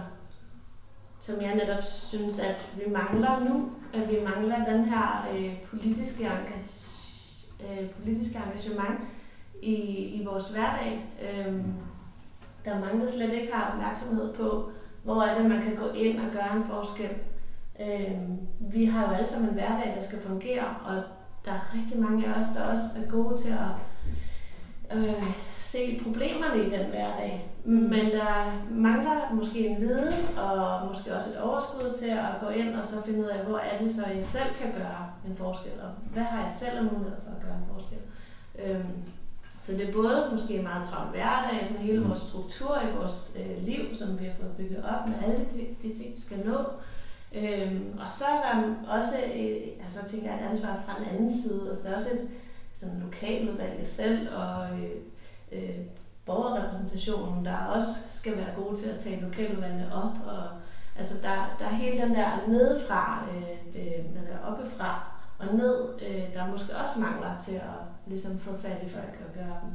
som 1.20 1.42
jeg 1.42 1.54
netop 1.54 1.84
synes, 1.84 2.38
at 2.38 2.70
vi 2.76 2.90
mangler 2.92 3.40
nu. 3.40 3.70
At 3.94 4.10
vi 4.10 4.18
mangler 4.24 4.64
den 4.64 4.84
her 4.84 5.28
øh, 5.34 5.54
politiske, 5.70 6.22
engage, 6.22 6.70
øh, 7.60 7.90
politiske 7.90 8.38
engagement 8.46 9.00
i, 9.62 9.74
i 10.20 10.24
vores 10.24 10.48
hverdag. 10.50 11.04
Øh, 11.22 11.54
der 12.64 12.70
er 12.70 12.80
mange, 12.80 13.00
der 13.00 13.06
slet 13.06 13.32
ikke 13.32 13.52
har 13.52 13.72
opmærksomhed 13.72 14.34
på, 14.34 14.70
hvor 15.02 15.22
er 15.22 15.38
det, 15.38 15.50
man 15.50 15.62
kan 15.62 15.76
gå 15.76 15.88
ind 15.88 16.20
og 16.20 16.32
gøre 16.32 16.56
en 16.56 16.64
forskel. 16.64 17.10
Øh, 17.80 18.18
vi 18.60 18.84
har 18.84 19.08
jo 19.08 19.14
alle 19.14 19.26
sammen 19.26 19.48
en 19.48 19.54
hverdag, 19.54 19.92
der 19.96 20.02
skal 20.02 20.20
fungere, 20.20 20.74
og 20.84 21.02
der 21.44 21.52
er 21.52 21.74
rigtig 21.74 22.00
mange 22.00 22.26
af 22.26 22.40
os, 22.40 22.46
der 22.56 22.62
også 22.72 22.84
er 22.96 23.10
gode 23.10 23.42
til 23.42 23.48
at 23.48 23.72
øh, 24.98 25.24
se 25.58 26.00
problemerne 26.02 26.66
i 26.66 26.70
den 26.70 26.86
hverdag. 26.86 27.50
Men 27.64 28.06
der 28.06 28.64
mangler 28.70 29.34
måske 29.34 29.68
en 29.68 29.80
viden, 29.80 30.38
og 30.38 30.86
måske 30.88 31.14
også 31.14 31.30
et 31.30 31.40
overskud 31.40 31.98
til 31.98 32.10
at 32.10 32.40
gå 32.40 32.48
ind 32.48 32.74
og 32.74 32.86
så 32.86 33.02
finde 33.02 33.20
ud 33.20 33.24
af, 33.24 33.44
hvor 33.44 33.58
er 33.58 33.78
det 33.78 33.90
så, 33.90 34.02
jeg 34.16 34.26
selv 34.26 34.54
kan 34.60 34.72
gøre 34.72 35.06
en 35.26 35.36
forskel, 35.36 35.72
og 35.82 35.90
hvad 36.12 36.22
har 36.22 36.42
jeg 36.42 36.52
selv 36.58 36.78
af 36.78 36.84
mulighed 36.84 37.16
for 37.24 37.30
at 37.36 37.42
gøre 37.42 37.56
en 37.56 37.68
forskel. 37.74 37.98
Øh, 38.58 38.84
så 39.60 39.72
det 39.72 39.88
er 39.88 39.92
både 39.92 40.28
måske 40.32 40.54
en 40.54 40.62
meget 40.62 40.88
travl 40.88 41.10
hverdag, 41.10 41.66
sådan 41.66 41.82
hele 41.82 42.04
vores 42.04 42.20
struktur 42.20 42.76
i 42.76 42.96
vores 42.96 43.36
øh, 43.40 43.64
liv, 43.64 43.94
som 43.94 44.20
vi 44.20 44.24
har 44.24 44.32
fået 44.40 44.56
bygget 44.56 44.84
op 44.84 45.08
med 45.08 45.16
alle 45.26 45.44
de, 45.44 45.88
de 45.88 45.94
ting, 45.94 46.14
vi 46.14 46.20
skal 46.20 46.46
nå. 46.46 46.58
Øhm, 47.32 47.98
og 47.98 48.10
så 48.10 48.24
er 48.24 48.54
der 48.54 48.74
også 48.88 49.16
et, 49.34 49.72
altså, 49.82 50.08
tænker 50.08 50.30
jeg, 50.30 50.40
et 50.40 50.50
ansvar 50.50 50.82
fra 50.86 50.98
den 50.98 51.06
anden 51.08 51.32
side. 51.32 51.68
Altså, 51.68 51.88
der 51.88 51.94
er 51.94 51.96
også 51.96 52.10
et 52.10 52.28
sådan, 52.72 53.00
lokaludvalg 53.00 53.88
selv 53.88 54.28
og 54.34 54.70
øh, 54.70 54.90
øh, 55.52 55.76
borgerrepræsentationen, 56.26 57.44
der 57.44 57.56
også 57.56 57.90
skal 58.10 58.36
være 58.36 58.54
gode 58.56 58.76
til 58.76 58.88
at 58.88 59.00
tage 59.00 59.20
lokaludvalgene 59.20 59.94
op. 59.94 60.14
Og, 60.26 60.48
altså, 60.96 61.14
der, 61.22 61.56
der 61.58 61.64
er 61.64 61.74
hele 61.74 62.02
den 62.02 62.14
der 62.14 62.48
nedefra, 62.48 63.26
øh, 63.30 63.42
øh 63.42 63.72
det, 63.72 64.04
hvad 64.04 64.22
der 64.22 64.38
er 64.38 64.52
oppefra 64.52 65.12
og 65.38 65.54
ned, 65.54 65.88
øh, 66.08 66.34
der 66.34 66.50
måske 66.50 66.76
også 66.76 67.00
mangler 67.00 67.38
til 67.38 67.54
at 67.54 67.80
ligesom, 68.06 68.38
få 68.38 68.58
fat 68.58 68.82
i 68.82 68.88
folk 68.88 69.22
og 69.28 69.34
gøre, 69.34 69.60
dem, 69.62 69.72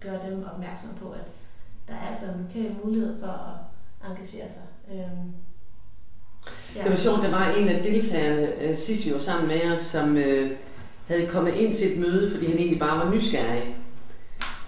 gøre 0.00 0.30
dem 0.30 0.46
opmærksom 0.52 0.94
på, 0.94 1.10
at 1.10 1.30
der 1.88 1.94
er 1.94 2.08
altså 2.08 2.26
en 2.26 2.46
lokal 2.46 2.76
mulighed 2.84 3.20
for 3.20 3.26
at 3.26 4.10
engagere 4.10 4.48
sig. 4.50 4.62
Øhm, 4.90 5.34
Ja. 6.76 6.82
Det 6.82 6.90
var 6.90 6.96
sjovt, 6.96 7.22
der 7.22 7.30
var 7.30 7.54
en 7.58 7.68
af 7.68 7.82
deltagerne 7.82 8.48
øh, 8.62 8.76
sidst 8.76 9.06
vi 9.06 9.12
var 9.12 9.20
sammen 9.20 9.48
med 9.48 9.72
os, 9.72 9.80
som 9.80 10.16
øh, 10.16 10.50
havde 11.06 11.26
kommet 11.26 11.54
ind 11.54 11.74
til 11.74 11.92
et 11.92 11.98
møde, 11.98 12.30
fordi 12.30 12.46
han 12.46 12.58
egentlig 12.58 12.80
bare 12.80 13.06
var 13.06 13.14
nysgerrig. 13.14 13.76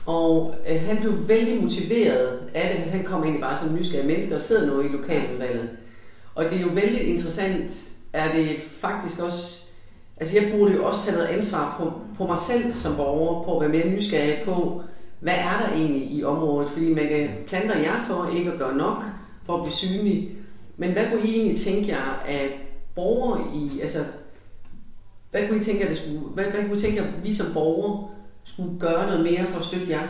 Og 0.07 0.55
øh, 0.69 0.81
han 0.83 0.97
blev 0.97 1.29
vældig 1.29 1.63
motiveret 1.63 2.39
af 2.55 2.77
det. 2.77 2.93
Han 2.93 3.05
kom 3.05 3.23
egentlig 3.23 3.43
bare 3.43 3.59
som 3.59 3.75
nysgerrig 3.75 4.07
menneske 4.07 4.35
og 4.35 4.41
sidder 4.41 4.67
nu 4.67 4.81
i 4.81 4.89
lokaludvalget. 4.89 5.69
Og 6.35 6.45
det 6.45 6.53
er 6.53 6.61
jo 6.61 6.71
vældig 6.73 7.03
interessant, 7.03 7.89
er 8.13 8.33
det 8.33 8.49
faktisk 8.81 9.23
også... 9.23 9.65
Altså 10.17 10.39
jeg 10.41 10.53
burde 10.53 10.75
jo 10.75 10.85
også 10.85 11.05
tage 11.05 11.17
noget 11.17 11.29
ansvar 11.29 11.77
på, 11.79 11.93
på 12.19 12.27
mig 12.27 12.39
selv 12.39 12.75
som 12.75 12.97
borger, 12.97 13.45
på 13.45 13.59
at 13.59 13.61
være 13.61 13.79
mere 13.79 13.97
nysgerrig 13.97 14.43
på, 14.45 14.83
hvad 15.21 15.35
er 15.35 15.59
der 15.59 15.77
egentlig 15.77 16.11
i 16.11 16.25
området? 16.25 16.71
Fordi 16.71 16.95
man 16.95 17.09
kan 17.09 17.29
planter 17.47 17.79
jer 17.79 18.05
for 18.09 18.31
ikke 18.37 18.53
at 18.53 18.59
gøre 18.59 18.77
nok 18.77 19.03
for 19.47 19.57
at 19.57 19.63
blive 19.63 19.73
synlig. 19.73 20.31
Men 20.77 20.93
hvad 20.93 21.11
kunne 21.11 21.27
I 21.27 21.35
egentlig 21.35 21.61
tænke 21.61 21.89
jer, 21.89 22.23
at 22.27 22.51
borgere 22.95 23.57
i, 23.57 23.81
altså, 23.81 23.99
hvad 25.31 25.49
kunne 25.49 25.59
I 25.59 25.63
tænke 25.63 25.83
jer, 25.83 25.89
det 25.89 25.99
skulle, 25.99 26.21
hvad, 26.21 26.45
hvad 26.45 26.63
kunne 26.63 26.77
I 26.77 26.81
tænke 26.81 27.03
jer, 27.03 27.09
at 27.09 27.23
vi 27.23 27.35
som 27.35 27.55
borgere 27.55 28.09
skulle 28.45 28.81
gøre 28.81 29.07
noget 29.07 29.23
mere 29.23 29.47
for 29.47 29.59
at 29.59 29.65
støtte 29.65 29.91
jer? 29.91 30.09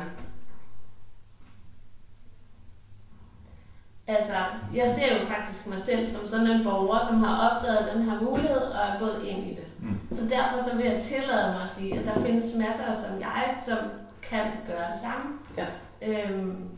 Altså, 4.07 4.33
jeg 4.75 4.89
ser 4.89 5.19
jo 5.19 5.27
faktisk 5.27 5.67
mig 5.67 5.79
selv 5.79 6.09
som 6.09 6.27
sådan 6.27 6.47
en 6.47 6.65
borger, 6.65 7.07
som 7.09 7.23
har 7.23 7.51
opdaget 7.51 7.93
den 7.95 8.03
her 8.03 8.21
mulighed 8.21 8.57
og 8.57 8.81
er 8.81 8.99
gået 8.99 9.25
ind 9.25 9.47
i 9.47 9.51
det. 9.51 9.67
Mm. 9.81 10.17
Så 10.17 10.29
derfor 10.29 10.71
så 10.71 10.77
vil 10.77 10.87
jeg 10.87 11.03
tillade 11.03 11.53
mig 11.53 11.63
at 11.63 11.69
sige, 11.69 11.99
at 11.99 12.07
der 12.07 12.25
findes 12.25 12.55
masser 12.59 13.07
som 13.07 13.21
jeg, 13.21 13.55
som 13.67 13.79
kan 14.23 14.47
gøre 14.67 14.91
det 14.93 15.01
samme. 15.01 15.39
Ja. 15.57 15.67
Øhm, 16.03 16.69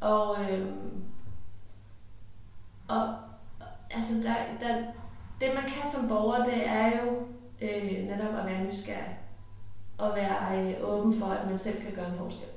og, 0.00 0.36
øhm, 0.50 1.02
og 2.88 3.14
altså, 3.96 4.14
der, 4.22 4.34
der, 4.60 4.74
det 5.40 5.54
man 5.54 5.62
kan 5.62 5.90
som 5.92 6.08
borger, 6.08 6.44
det 6.44 6.66
er 6.66 6.86
jo 6.86 7.10
øh, 7.60 8.08
netop 8.08 8.34
at 8.38 8.46
være 8.46 8.64
nysgerrig. 8.64 9.18
Og 9.98 10.16
være 10.16 10.58
øh, 10.58 10.74
åben 10.82 11.18
for, 11.18 11.26
at 11.26 11.50
man 11.50 11.58
selv 11.58 11.82
kan 11.82 11.92
gøre 11.94 12.08
en 12.08 12.18
forskel. 12.18 12.48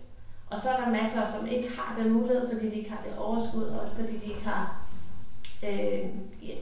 Og 0.50 0.60
så 0.60 0.70
er 0.70 0.84
der 0.84 0.92
masser, 0.92 1.26
som 1.26 1.48
ikke 1.48 1.70
har 1.78 1.96
den 2.02 2.14
mulighed, 2.14 2.52
fordi 2.52 2.70
de 2.70 2.76
ikke 2.76 2.90
har 2.90 3.04
det 3.04 3.18
overskud, 3.18 3.64
og 3.64 3.80
også 3.80 3.96
fordi 3.96 4.18
de 4.18 4.26
ikke 4.26 4.46
har 4.46 4.82
øh, 5.64 6.10
ja, 6.48 6.56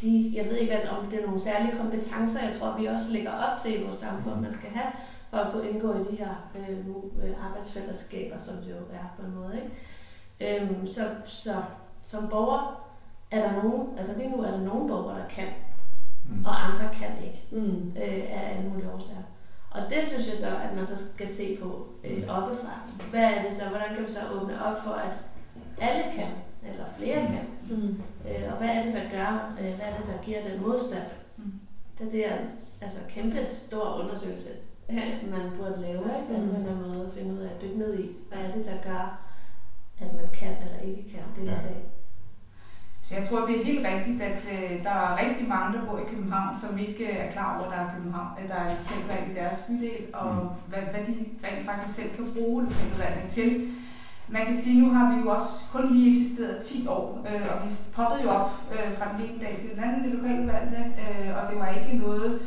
de, 0.00 0.32
jeg 0.34 0.44
ved 0.44 0.56
ikke, 0.56 0.90
om 0.90 1.10
det 1.10 1.20
er 1.20 1.26
nogle 1.26 1.40
særlige 1.40 1.76
kompetencer, 1.76 2.46
jeg 2.46 2.56
tror, 2.56 2.78
vi 2.78 2.86
også 2.86 3.12
lægger 3.12 3.32
op 3.32 3.60
til 3.60 3.80
i 3.80 3.84
vores 3.84 3.96
samfund, 3.96 4.40
man 4.40 4.52
skal 4.52 4.70
have, 4.70 4.92
for 5.30 5.36
at 5.36 5.52
kunne 5.52 5.70
indgå 5.70 5.94
i 5.94 6.04
de 6.10 6.16
her 6.16 6.50
øh, 6.54 6.78
øh, 7.24 7.46
arbejdsfællesskaber, 7.46 8.38
som 8.38 8.56
det 8.56 8.70
jo 8.70 8.76
er 8.76 9.14
på 9.18 9.26
en 9.26 9.34
måde. 9.34 9.62
Ikke? 9.62 10.62
Øhm, 10.62 10.86
så, 10.86 11.02
så 11.24 11.52
som 12.04 12.28
borger 12.28 12.91
er 13.32 13.40
der 13.42 13.62
nogen, 13.62 13.98
altså 13.98 14.18
lige 14.18 14.30
nu 14.30 14.42
er 14.42 14.50
der 14.50 14.60
nogen 14.60 14.88
borgere, 14.88 15.18
der 15.18 15.28
kan, 15.28 15.48
mm. 16.28 16.44
og 16.44 16.64
andre 16.66 16.88
kan 16.92 17.08
ikke, 17.26 17.44
Mm. 17.50 17.92
øh, 17.96 18.22
af 18.36 18.54
alle 18.56 18.70
mulige 18.70 18.90
årsager. 18.92 19.22
Og 19.70 19.80
det 19.90 20.06
synes 20.06 20.28
jeg 20.30 20.38
så, 20.38 20.48
at 20.70 20.76
man 20.76 20.86
så 20.86 20.96
skal 21.12 21.28
se 21.28 21.58
på 21.62 21.86
øh, 22.04 22.22
oppefra. 22.28 22.72
Hvad 23.10 23.20
er 23.24 23.42
det 23.42 23.56
så? 23.56 23.64
Hvordan 23.68 23.94
kan 23.94 24.04
vi 24.04 24.10
så 24.10 24.20
åbne 24.34 24.64
op 24.64 24.78
for, 24.84 24.90
at 24.90 25.14
alle 25.80 26.04
kan, 26.14 26.28
eller 26.72 26.84
flere 26.98 27.16
kan? 27.26 27.44
Mm. 27.76 28.02
Øh, 28.28 28.52
og 28.52 28.58
hvad 28.58 28.68
er 28.68 28.82
det, 28.84 28.94
der 28.94 29.10
gør, 29.10 29.54
øh, 29.60 29.74
hvad 29.74 29.86
er 29.86 29.96
det, 29.96 30.06
der 30.06 30.22
giver 30.24 30.48
den 30.48 30.62
modstand? 30.62 31.08
Mm. 31.36 31.52
Det, 31.98 32.12
det 32.12 32.26
er 32.32 32.36
altså 32.82 33.00
kæmpe 33.08 33.44
stor 33.44 34.00
undersøgelse, 34.02 34.48
man 35.34 35.50
burde 35.58 35.80
lave, 35.80 35.98
ikke? 36.02 36.34
At 36.36 36.40
Mm. 36.42 36.48
den 36.48 36.64
her 36.64 36.74
måde 36.86 37.06
at 37.06 37.12
finde 37.12 37.34
ud 37.34 37.38
af 37.40 37.50
at 37.54 37.62
dykke 37.62 37.78
ned 37.78 37.98
i, 37.98 38.10
hvad 38.28 38.38
er 38.38 38.52
det, 38.52 38.64
der 38.64 38.82
gør, 38.90 39.18
at 40.00 40.14
man 40.14 40.24
kan 40.32 40.48
eller 40.66 40.78
ikke 40.84 41.10
kan 41.10 41.44
deltage. 41.44 41.82
Så 43.02 43.14
jeg 43.18 43.28
tror, 43.28 43.46
det 43.46 43.60
er 43.60 43.64
helt 43.64 43.86
rigtigt, 43.86 44.22
at 44.22 44.42
øh, 44.56 44.84
der 44.84 44.90
er 44.90 45.18
rigtig 45.26 45.48
mange, 45.48 45.78
der 45.78 45.84
bor 45.86 45.98
i 45.98 46.10
København, 46.14 46.56
som 46.62 46.78
ikke 46.78 47.04
øh, 47.06 47.16
er 47.16 47.32
klar 47.32 47.58
over, 47.58 47.66
at 47.70 47.72
der 47.78 47.84
er, 47.84 47.94
København, 47.94 48.28
at 48.38 48.48
der 48.48 48.54
er 48.54 48.74
lokalvalg 48.78 49.30
i 49.30 49.34
deres 49.40 49.58
bydel, 49.68 50.02
og 50.14 50.34
Mm. 50.34 50.48
hvad, 50.68 50.82
hvad 50.92 51.02
de 51.08 51.14
rent 51.44 51.66
faktisk 51.70 51.94
selv 51.96 52.10
kan 52.16 52.26
bruge 52.36 52.62
lokalvalgene 52.62 53.30
til. 53.30 53.68
Man 54.28 54.46
kan 54.46 54.56
sige, 54.56 54.76
at 54.78 54.82
nu 54.88 54.94
har 54.94 55.14
vi 55.14 55.20
jo 55.22 55.28
også 55.30 55.52
kun 55.72 55.92
lige 55.92 56.10
eksisteret 56.10 56.64
10 56.64 56.86
år, 56.86 57.26
øh, 57.28 57.42
og 57.52 57.56
vi 57.68 57.74
poppede 57.96 58.22
jo 58.22 58.28
op 58.30 58.50
øh, 58.72 58.98
fra 58.98 59.06
den 59.12 59.20
ene 59.26 59.38
dag 59.44 59.54
til 59.60 59.70
den 59.74 59.84
anden 59.84 60.04
i 60.04 60.14
lokalvalgene, 60.16 60.84
øh, 61.02 61.28
og 61.38 61.42
det 61.50 61.58
var 61.60 61.68
ikke 61.68 61.96
noget, 62.04 62.40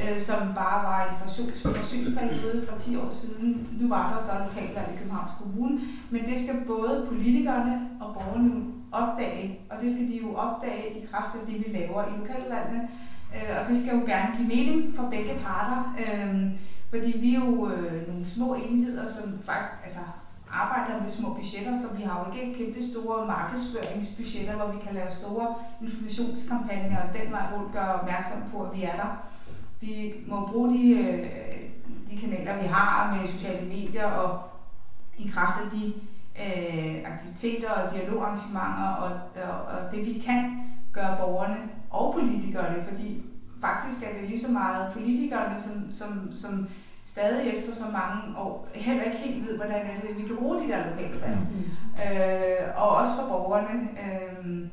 øh, 0.00 0.20
som 0.20 0.40
bare 0.54 0.78
var 0.90 1.00
en 1.08 1.28
forsøgs, 1.28 1.62
forsøgsperiode 1.62 2.66
for 2.68 2.78
10 2.78 2.96
år 2.96 3.10
siden. 3.10 3.68
Nu 3.80 3.88
var 3.88 4.12
der 4.12 4.22
så 4.22 4.32
lokalvalg 4.44 4.88
i 4.94 4.98
Københavns 4.98 5.32
Kommune, 5.40 5.80
men 6.10 6.20
det 6.24 6.40
skal 6.40 6.66
både 6.66 7.06
politikerne 7.08 7.88
og 8.00 8.14
borgerne 8.14 8.62
opdage, 8.92 9.60
og 9.70 9.76
det 9.82 9.94
skal 9.94 10.06
de 10.08 10.20
jo 10.22 10.34
opdage 10.34 11.02
i 11.02 11.06
kraft 11.06 11.34
af 11.34 11.46
det, 11.46 11.58
vi 11.66 11.78
laver 11.78 12.04
i 12.04 12.18
lokalvalgene. 12.20 12.88
Øh, 13.34 13.56
og 13.60 13.68
det 13.68 13.82
skal 13.82 13.98
jo 13.98 14.06
gerne 14.06 14.36
give 14.36 14.48
mening 14.48 14.96
for 14.96 15.10
begge 15.10 15.34
parter, 15.44 15.96
øh, 16.02 16.50
fordi 16.90 17.18
vi 17.18 17.34
er 17.34 17.44
jo 17.44 17.70
øh, 17.70 18.08
nogle 18.08 18.26
små 18.26 18.54
enheder, 18.54 19.08
som 19.08 19.38
faktisk 19.44 19.84
altså, 19.84 20.00
arbejder 20.52 21.02
med 21.02 21.10
små 21.10 21.34
budgetter, 21.34 21.74
så 21.78 21.96
vi 21.96 22.02
har 22.02 22.14
jo 22.20 22.40
ikke 22.40 22.58
kæmpe 22.58 22.80
store 22.90 23.26
markedsføringsbudgetter, 23.26 24.56
hvor 24.56 24.72
vi 24.72 24.78
kan 24.86 24.94
lave 24.94 25.10
store 25.10 25.54
informationskampagner 25.82 27.02
og 27.02 27.08
den 27.18 27.32
vej 27.32 27.44
rundt 27.54 27.72
gøre 27.72 27.94
opmærksom 27.94 28.40
på, 28.52 28.62
at 28.62 28.76
vi 28.76 28.82
er 28.82 28.96
der. 28.96 29.10
Vi 29.82 30.14
må 30.26 30.46
bruge 30.46 30.70
de, 30.74 30.92
øh, 30.92 31.28
de 32.10 32.20
kanaler, 32.20 32.62
vi 32.62 32.66
har 32.66 33.16
med 33.16 33.28
sociale 33.28 33.66
medier 33.66 34.04
og 34.04 34.40
i 35.18 35.28
kraft 35.28 35.64
af 35.64 35.70
de 35.70 35.92
øh, 36.44 37.12
aktiviteter 37.12 37.70
og 37.70 37.92
dialogarrangementer 37.92 38.88
og, 39.00 39.10
og, 39.48 39.62
og 39.62 39.92
det 39.92 40.06
vi 40.06 40.22
kan 40.26 40.68
gøre 40.92 41.16
borgerne 41.20 41.56
og 41.90 42.14
politikerne, 42.14 42.84
fordi 42.88 43.22
faktisk 43.60 44.02
er 44.02 44.20
det 44.20 44.28
lige 44.28 44.40
så 44.40 44.52
meget 44.52 44.92
politikerne, 44.92 45.60
som, 45.60 45.94
som, 45.94 46.28
som 46.36 46.68
stadig 47.06 47.52
efter 47.54 47.74
så 47.74 47.84
mange 47.92 48.38
år 48.38 48.68
heller 48.74 49.02
ikke 49.02 49.16
helt 49.16 49.48
ved, 49.48 49.56
hvordan 49.56 49.86
er 49.86 50.00
det, 50.00 50.22
vi 50.22 50.26
kan 50.26 50.36
bruge 50.36 50.62
de 50.62 50.68
der 50.68 50.90
lokale 50.90 51.20
valg. 51.22 51.38
Øh, 52.04 52.82
og 52.82 52.88
også 52.88 53.12
for 53.20 53.28
borgerne. 53.28 53.88
Øh, 54.02 54.66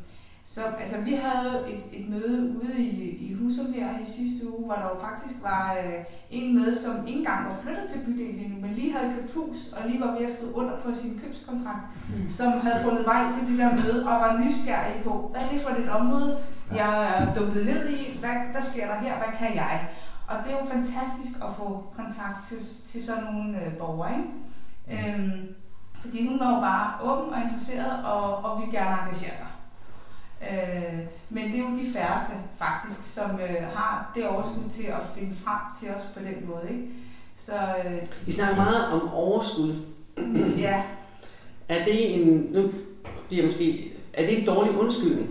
så 0.54 0.62
altså, 0.80 1.02
vi 1.02 1.14
havde 1.14 1.66
et, 1.74 2.00
et 2.00 2.10
møde 2.10 2.56
ude 2.62 2.82
i, 2.84 3.28
i 3.28 3.34
Husum 3.34 3.74
her 3.74 4.00
i 4.00 4.06
sidste 4.06 4.50
uge, 4.54 4.66
hvor 4.66 4.76
der 4.76 4.88
jo 4.94 5.00
faktisk 5.10 5.44
var 5.44 5.74
øh, 5.74 6.00
en 6.32 6.56
med, 6.60 6.76
som 6.76 7.08
ikke 7.08 7.20
engang 7.20 7.46
var 7.50 7.56
flyttet 7.64 7.90
til 7.90 8.00
bydelen 8.06 8.40
endnu, 8.40 8.62
men 8.62 8.72
lige 8.74 8.94
havde 8.98 9.14
købt 9.16 9.34
hus 9.34 9.74
og 9.74 9.90
lige 9.90 10.02
var 10.02 10.12
ved 10.12 10.26
at 10.26 10.34
skrive 10.34 10.56
under 10.56 10.76
på 10.84 10.94
sin 10.94 11.22
købskontrakt, 11.24 11.86
mm. 12.10 12.30
som 12.30 12.52
havde 12.60 12.84
fundet 12.84 13.06
vej 13.06 13.24
til 13.32 13.48
det 13.50 13.58
der 13.60 13.76
møde 13.76 14.08
og 14.10 14.16
var 14.26 14.42
nysgerrig 14.44 15.02
på, 15.04 15.28
hvad 15.32 15.42
er 15.42 15.50
det 15.54 15.62
for 15.62 15.70
et 15.70 15.90
område, 15.90 16.38
jeg 16.76 16.92
er 17.06 17.34
dumpet 17.34 17.66
ned 17.66 17.90
i, 17.90 18.18
hvad, 18.20 18.36
hvad 18.52 18.62
sker 18.62 18.88
der 18.88 19.00
her, 19.00 19.18
hvad 19.18 19.34
kan 19.38 19.56
jeg? 19.56 19.88
Og 20.28 20.36
det 20.44 20.54
er 20.54 20.58
jo 20.62 20.66
fantastisk 20.76 21.34
at 21.48 21.56
få 21.58 21.84
kontakt 21.96 22.48
til, 22.48 22.58
til 22.92 23.06
sådan 23.06 23.24
nogle 23.24 23.66
øh, 23.66 23.74
borgere, 23.74 24.12
ikke? 24.18 25.16
Øhm, 25.16 25.48
fordi 26.02 26.28
hun 26.28 26.40
var 26.40 26.56
jo 26.56 26.60
bare 26.60 26.88
åben 27.02 27.34
og 27.34 27.42
interesseret 27.42 28.06
og, 28.06 28.46
og 28.46 28.60
ville 28.60 28.78
gerne 28.80 29.02
engagere 29.02 29.38
sig. 29.38 29.48
Øh, 30.42 31.00
men 31.30 31.44
det 31.52 31.56
er 31.56 31.70
jo 31.70 31.78
de 31.78 31.94
færreste 31.94 32.32
faktisk, 32.58 33.14
som 33.14 33.32
øh, 33.32 33.64
har 33.64 34.12
det 34.16 34.28
overskud 34.28 34.70
til 34.72 34.88
at 34.88 35.02
finde 35.16 35.36
frem 35.36 35.62
til 35.80 35.90
os 35.90 36.04
på 36.14 36.20
den 36.20 36.50
måde. 36.50 36.64
Ikke? 36.70 36.88
Så 37.36 37.54
øh, 37.86 38.02
Vi 38.26 38.32
snakker 38.32 38.56
meget 38.56 38.88
om 38.88 39.14
overskud. 39.14 39.76
ja, 40.66 40.84
Er 41.70 41.84
det 41.86 42.16
en, 42.16 42.48
nu 42.52 42.72
bliver 43.28 43.46
måske, 43.46 43.94
er 44.14 44.26
det 44.26 44.40
en 44.40 44.46
dårlig 44.46 44.78
undskyldning? 44.78 45.30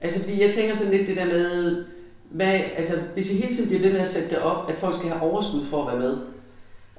Altså, 0.00 0.20
fordi 0.20 0.42
jeg 0.42 0.54
tænker 0.54 0.76
sådan 0.76 0.92
lidt 0.92 1.08
det 1.08 1.16
der 1.16 1.24
med, 1.24 1.84
hvad, 2.30 2.60
altså, 2.76 2.94
hvis 3.14 3.30
vi 3.30 3.36
hele 3.36 3.54
tiden 3.54 3.68
bliver 3.68 3.82
ved 3.82 3.92
med 3.92 4.00
at 4.00 4.10
sætte 4.10 4.30
det 4.30 4.38
op, 4.38 4.70
at 4.70 4.76
folk 4.76 4.96
skal 4.96 5.10
have 5.10 5.22
overskud 5.22 5.66
for 5.66 5.86
at 5.86 5.92
være 5.92 6.08
med. 6.08 6.18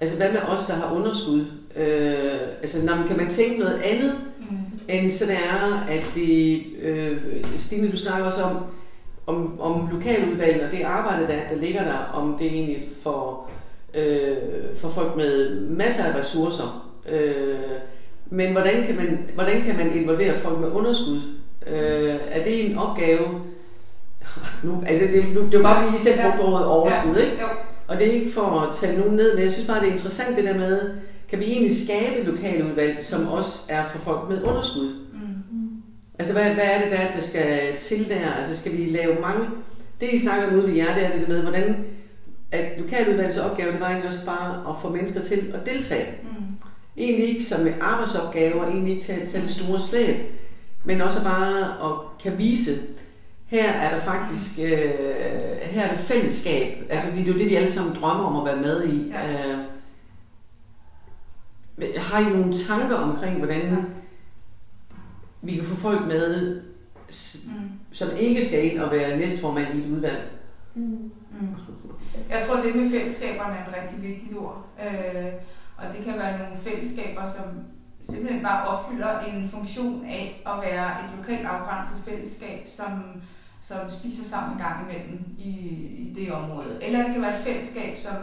Altså, 0.02 0.18
hvad 0.18 0.32
med 0.32 0.42
os, 0.42 0.66
der 0.66 0.74
har 0.74 0.96
underskud? 0.96 1.46
Øh, 1.76 2.42
altså, 2.62 2.86
når 2.86 2.96
man, 2.96 3.08
kan 3.08 3.18
man 3.18 3.30
tænke 3.30 3.60
noget 3.60 3.82
andet, 3.82 4.14
end 4.92 5.12
så 5.12 5.26
det 5.26 5.36
er, 5.36 5.86
at 5.90 6.04
det, 6.16 6.64
øh, 6.82 7.18
Stine, 7.58 7.92
du 7.92 7.98
snakker 7.98 8.26
også 8.26 8.44
om, 8.44 8.58
om, 9.28 9.62
om 9.62 9.90
lokaludvalget 9.92 10.62
og 10.62 10.72
det 10.72 10.84
arbejde, 10.84 11.28
der, 11.28 11.40
der 11.50 11.62
ligger 11.62 11.84
der, 11.84 11.98
om 12.14 12.38
det 12.40 12.48
egentlig 12.48 12.84
for, 13.04 13.50
øh, 13.94 14.38
for 14.76 14.90
folk 14.90 15.16
med 15.16 15.60
masser 15.60 16.04
af 16.04 16.20
ressourcer. 16.20 16.92
Øh, 17.10 17.56
men 18.30 18.52
hvordan 18.52 18.84
kan, 18.84 18.96
man, 18.96 19.30
hvordan 19.34 19.62
kan 19.62 19.78
man 19.78 19.98
involvere 19.98 20.40
folk 20.40 20.60
med 20.60 20.72
underskud? 20.72 21.22
Øh, 21.68 22.16
er 22.32 22.44
det 22.44 22.72
en 22.72 22.78
opgave? 22.78 23.28
Nu, 24.64 24.84
altså 24.88 25.06
det, 25.06 25.24
nu, 25.34 25.46
det 25.46 25.54
er 25.54 25.58
jo 25.58 25.64
bare, 25.64 25.84
fordi 25.84 25.96
I 25.96 26.00
selv 26.00 26.20
brugte 26.22 26.42
ordet 26.42 26.68
overskud, 26.68 27.18
ikke? 27.18 27.38
jo, 27.42 27.48
Og 27.88 27.98
det 27.98 28.08
er 28.08 28.12
ikke 28.12 28.32
for 28.32 28.60
at 28.60 28.76
tage 28.76 29.00
nogen 29.00 29.16
ned, 29.16 29.36
men 29.36 29.44
jeg 29.44 29.52
synes 29.52 29.68
bare, 29.68 29.80
det 29.80 29.88
er 29.88 29.92
interessant 29.92 30.38
det 30.38 30.44
der 30.44 30.54
med, 30.54 30.92
kan 31.32 31.40
vi 31.40 31.46
egentlig 31.46 31.78
skabe 31.86 32.24
lokaludvalg, 32.32 33.04
som 33.04 33.28
også 33.28 33.60
er 33.70 33.84
for 33.90 34.00
folk 34.00 34.30
med 34.30 34.44
underskud? 34.44 34.94
mm, 35.14 35.82
Altså, 36.20 36.34
hvad, 36.34 36.44
hvad 36.44 36.64
er 36.64 36.82
det 36.82 36.92
der, 36.92 37.12
der 37.16 37.22
skal 37.22 37.78
til 37.78 38.10
der? 38.10 38.32
Altså, 38.32 38.56
skal 38.58 38.78
vi 38.78 38.86
lave 38.86 39.22
mange... 39.22 39.46
Det, 40.02 40.10
I 40.14 40.20
snakker 40.20 40.48
om 40.48 40.54
ude 40.56 40.68
ved 40.68 40.74
jer, 40.74 40.96
det 40.96 41.06
er 41.06 41.20
det 41.20 41.28
med, 41.28 41.42
hvordan 41.42 41.76
at 42.52 42.80
lokaludvalgets 42.80 43.38
opgave, 43.38 43.72
det 43.72 43.80
var 43.80 43.88
egentlig 43.88 44.08
også 44.08 44.26
bare 44.26 44.70
at 44.70 44.76
få 44.82 44.90
mennesker 44.90 45.22
til 45.22 45.54
at 45.54 45.74
deltage. 45.74 46.08
mm, 46.24 46.56
Egentlig 46.98 47.30
ikke 47.30 47.44
som 47.44 47.68
en 47.68 47.74
arbejdsopgave, 47.82 48.62
og 48.62 48.72
egentlig 48.72 48.94
ikke 48.94 49.04
til 49.06 49.28
tage 49.28 49.42
det 49.44 49.50
store 49.50 49.82
slæb, 49.82 50.16
men 50.86 51.02
også 51.02 51.24
bare 51.24 51.60
at 51.92 51.98
kan 52.24 52.38
vise, 52.38 52.72
her 53.48 53.72
er 53.72 53.96
der 53.96 54.02
faktisk, 54.02 54.60
øh, 54.60 54.72
her 55.62 55.82
er 55.84 55.90
det 55.90 56.00
fællesskab. 56.00 56.78
Altså, 56.90 57.12
det 57.12 57.22
er 57.22 57.26
jo 57.26 57.34
det, 57.38 57.50
vi 57.50 57.56
alle 57.56 57.72
sammen 57.72 57.96
drømmer 57.96 58.24
om 58.24 58.48
at 58.48 58.54
være 58.54 58.64
med 58.64 58.88
i. 58.94 59.12
Ja. 59.12 59.50
Øh, 59.50 59.58
har 61.98 62.20
I 62.20 62.24
nogle 62.24 62.54
tanker 62.54 62.96
omkring, 62.96 63.38
hvordan 63.38 63.86
vi 65.42 65.56
kan 65.56 65.66
få 65.66 65.76
folk 65.76 66.08
med, 66.08 66.62
mm. 67.48 67.72
som 67.92 68.10
ikke 68.20 68.46
skal 68.46 68.72
ind 68.72 68.80
og 68.80 68.92
være 68.92 69.18
næstformand 69.18 69.76
i 69.76 69.84
et 69.84 69.92
udvalg? 69.92 70.32
Mm. 70.76 71.12
Mm. 71.40 71.56
Jeg 72.30 72.44
tror, 72.48 72.62
det 72.62 72.76
med 72.76 72.90
fællesskaberne 72.90 73.56
er 73.56 73.68
et 73.68 73.76
rigtig 73.82 74.04
vigtigt 74.04 74.38
ord. 74.38 74.66
Øh, 74.84 75.32
og 75.78 75.86
det 75.98 76.06
kan 76.06 76.14
være 76.20 76.40
nogle 76.40 76.58
fællesskaber, 76.58 77.26
som 77.26 77.46
simpelthen 78.02 78.44
bare 78.44 78.68
opfylder 78.68 79.20
en 79.20 79.50
funktion 79.50 80.06
af 80.06 80.44
at 80.46 80.72
være 80.72 80.90
et 80.90 81.10
lokalt 81.18 81.46
afgrænset 81.46 82.02
fællesskab, 82.06 82.68
som, 82.68 83.04
som 83.62 83.78
spiser 83.90 84.24
sammen 84.24 84.54
en 84.54 84.64
gang 84.64 84.90
imellem 84.90 85.20
i, 85.38 85.50
i 85.98 86.14
det 86.16 86.34
område. 86.34 86.80
Eller 86.82 87.04
det 87.04 87.14
kan 87.14 87.22
være 87.22 87.40
et 87.40 87.46
fællesskab, 87.46 87.98
som, 88.00 88.16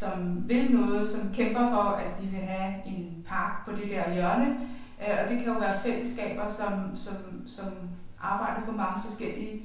som 0.00 0.44
vil 0.48 0.70
noget, 0.70 1.08
som 1.08 1.34
kæmper 1.34 1.70
for, 1.70 1.82
at 1.82 2.22
de 2.22 2.26
vil 2.26 2.40
have 2.40 2.74
en 2.86 3.24
park 3.28 3.64
på 3.64 3.72
det 3.72 3.90
der 3.90 4.14
hjørne. 4.14 4.56
Øh, 5.00 5.16
og 5.24 5.30
det 5.30 5.38
kan 5.38 5.52
jo 5.52 5.58
være 5.58 5.80
fællesskaber, 5.84 6.48
som, 6.48 6.72
som, 6.96 7.16
som 7.46 7.66
arbejder 8.20 8.66
på 8.66 8.72
mange 8.72 9.02
forskellige 9.04 9.62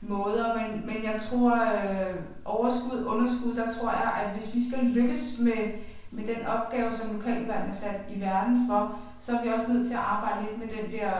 måder, 0.00 0.54
men, 0.54 0.86
men 0.86 1.04
jeg 1.04 1.20
tror, 1.20 1.52
øh, 1.54 2.14
overskud, 2.44 3.04
underskud, 3.06 3.54
der 3.54 3.72
tror 3.72 3.90
jeg, 3.90 4.12
at 4.24 4.36
hvis 4.36 4.54
vi 4.54 4.70
skal 4.70 4.84
lykkes 4.84 5.38
med, 5.40 5.72
med 6.16 6.24
den 6.24 6.46
opgave, 6.46 6.92
som 6.92 7.16
lokalvalget 7.16 7.68
er 7.68 7.74
sat 7.74 8.00
i 8.14 8.20
verden 8.20 8.66
for, 8.68 8.98
så 9.20 9.32
er 9.32 9.42
vi 9.42 9.48
også 9.48 9.72
nødt 9.72 9.86
til 9.86 9.94
at 9.94 10.00
arbejde 10.00 10.38
lidt 10.42 10.58
med 10.58 10.68
den 10.76 11.00
der 11.00 11.10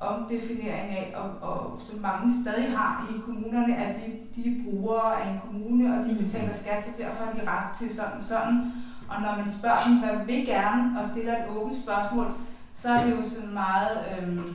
omdefinering 0.00 0.90
af, 1.00 1.14
og, 1.16 1.50
og 1.50 1.76
som 1.80 2.00
mange 2.00 2.32
stadig 2.42 2.76
har 2.78 3.10
i 3.10 3.20
kommunerne, 3.24 3.76
at 3.76 3.96
de, 3.96 4.12
de 4.36 4.48
er 4.50 4.64
brugere 4.64 5.22
af 5.22 5.30
en 5.30 5.40
kommune, 5.44 5.98
og 5.98 6.04
de 6.04 6.14
betaler 6.14 6.54
skat, 6.54 6.84
så 6.84 6.90
derfor 6.98 7.24
har 7.24 7.32
de 7.32 7.50
ret 7.50 7.78
til 7.78 7.96
sådan 7.96 8.22
sådan. 8.22 8.72
Og 9.08 9.22
når 9.22 9.36
man 9.36 9.52
spørger 9.58 9.84
dem, 9.86 9.98
hvad 9.98 10.26
vil 10.26 10.46
gerne, 10.46 11.00
og 11.00 11.06
stiller 11.06 11.32
et 11.36 11.48
åbent 11.56 11.76
spørgsmål, 11.76 12.26
så 12.74 12.88
er 12.88 13.04
det 13.04 13.10
jo 13.16 13.28
sådan 13.28 13.54
meget 13.54 13.98
øhm, 14.10 14.54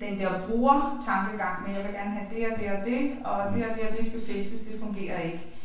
den 0.00 0.18
der 0.20 0.30
bruger-tankegang 0.48 1.56
med, 1.66 1.74
jeg 1.74 1.84
vil 1.84 1.94
gerne 1.94 2.10
have 2.10 2.28
det 2.34 2.52
og 2.52 2.58
det 2.60 2.70
og 2.70 2.84
det, 2.84 3.00
og 3.24 3.54
det 3.54 3.64
og 3.68 3.76
det 3.76 3.88
og 3.88 3.96
det 3.98 4.06
skal 4.06 4.26
fikses, 4.26 4.60
det 4.60 4.80
fungerer 4.80 5.20
ikke. 5.20 5.55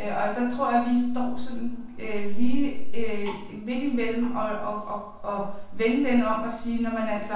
Øh, 0.00 0.12
og 0.16 0.36
der 0.36 0.50
tror 0.56 0.70
jeg, 0.70 0.80
at 0.80 0.90
vi 0.90 0.94
står 1.12 1.34
sådan 1.36 1.76
øh, 1.98 2.36
lige 2.38 2.70
øh, 2.96 3.28
midt 3.66 3.84
imellem 3.92 4.36
og, 4.36 4.48
og, 4.48 4.74
og, 4.86 5.02
og 5.32 5.46
vende 5.72 6.10
den 6.10 6.22
om 6.22 6.42
og 6.42 6.52
sige, 6.52 6.82
når 6.82 6.90
man 6.90 7.08
altså, 7.08 7.34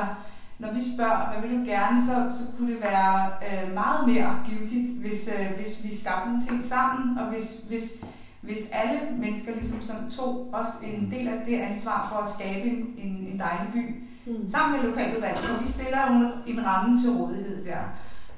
når 0.59 0.73
vi 0.73 0.81
spørger, 0.97 1.31
hvad 1.33 1.49
vil 1.49 1.59
du 1.61 1.65
gerne, 1.65 2.07
så, 2.07 2.37
så 2.39 2.57
kunne 2.57 2.73
det 2.73 2.83
være 2.83 3.31
øh, 3.49 3.75
meget 3.75 4.09
mere 4.09 4.39
givtigt, 4.51 5.01
hvis, 5.01 5.31
øh, 5.39 5.57
hvis 5.57 5.85
vi 5.85 5.97
skabte 5.97 6.29
nogle 6.29 6.43
ting 6.43 6.65
sammen, 6.65 7.19
og 7.19 7.27
hvis, 7.27 7.65
hvis, 7.69 8.05
hvis 8.41 8.59
alle 8.73 9.01
mennesker 9.19 9.53
ligesom 9.55 9.81
som 9.83 10.11
tog 10.11 10.49
også 10.53 10.73
en 10.85 11.11
del 11.11 11.29
af 11.29 11.43
det 11.47 11.59
ansvar 11.61 12.09
for 12.13 12.19
at 12.23 12.29
skabe 12.31 12.69
en, 12.69 12.87
en, 12.99 13.13
en 13.33 13.39
dejlig 13.39 13.73
by, 13.73 14.05
Mm. 14.27 14.51
sammen 14.51 14.81
med 14.81 14.91
lokaludvalget, 14.91 15.41
for 15.45 15.63
vi 15.63 15.69
stiller 15.69 15.99
jo 16.13 16.31
en 16.47 16.67
ramme 16.67 16.99
til 16.99 17.11
rådighed 17.11 17.65
der. 17.65 17.79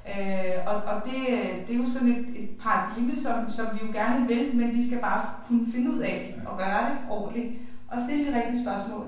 Øh, 0.09 0.55
og 0.67 0.75
og 0.75 1.01
det, 1.05 1.15
det 1.67 1.75
er 1.75 1.79
jo 1.79 1.89
sådan 1.89 2.07
et, 2.07 2.43
et 2.43 2.49
paradigme, 2.61 3.15
som, 3.15 3.51
som 3.51 3.65
vi 3.73 3.87
jo 3.87 3.93
gerne 3.93 4.27
vil, 4.27 4.55
men 4.55 4.71
vi 4.71 4.87
skal 4.87 4.99
bare 5.01 5.25
kunne 5.47 5.71
finde 5.73 5.91
ud 5.91 5.99
af 5.99 6.35
at 6.51 6.57
gøre 6.57 6.89
det 6.89 6.97
ordentligt, 7.09 7.53
og 7.87 7.97
stille 8.01 8.31
de 8.31 8.37
rigtige 8.37 8.63
spørgsmål, 8.63 9.05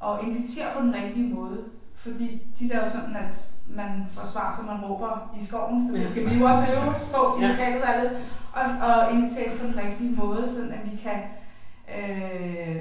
og 0.00 0.24
invitere 0.24 0.66
på 0.76 0.82
den 0.82 0.94
rigtige 0.94 1.34
måde. 1.34 1.64
fordi 1.94 2.42
tit 2.56 2.72
er 2.72 2.84
jo 2.84 2.90
sådan, 2.90 3.16
at 3.16 3.52
man 3.66 4.06
får 4.12 4.26
svar, 4.26 4.54
som 4.56 4.66
man 4.66 4.90
råber 4.90 5.34
i 5.40 5.44
skoven, 5.44 5.88
så 5.88 5.94
det 5.96 6.10
skal 6.10 6.30
vi 6.30 6.34
jo 6.38 6.44
også 6.46 6.64
øve 6.72 6.94
os 6.94 7.12
på 7.14 7.38
i 7.40 7.46
lokaludvalget, 7.46 8.10
og, 8.52 8.88
og 8.88 9.12
invitere 9.12 9.58
på 9.58 9.66
den 9.66 9.76
rigtige 9.76 10.16
måde, 10.16 10.48
sådan 10.48 10.72
at 10.72 10.92
vi 10.92 10.96
kan 10.96 11.18
øh, 11.96 12.76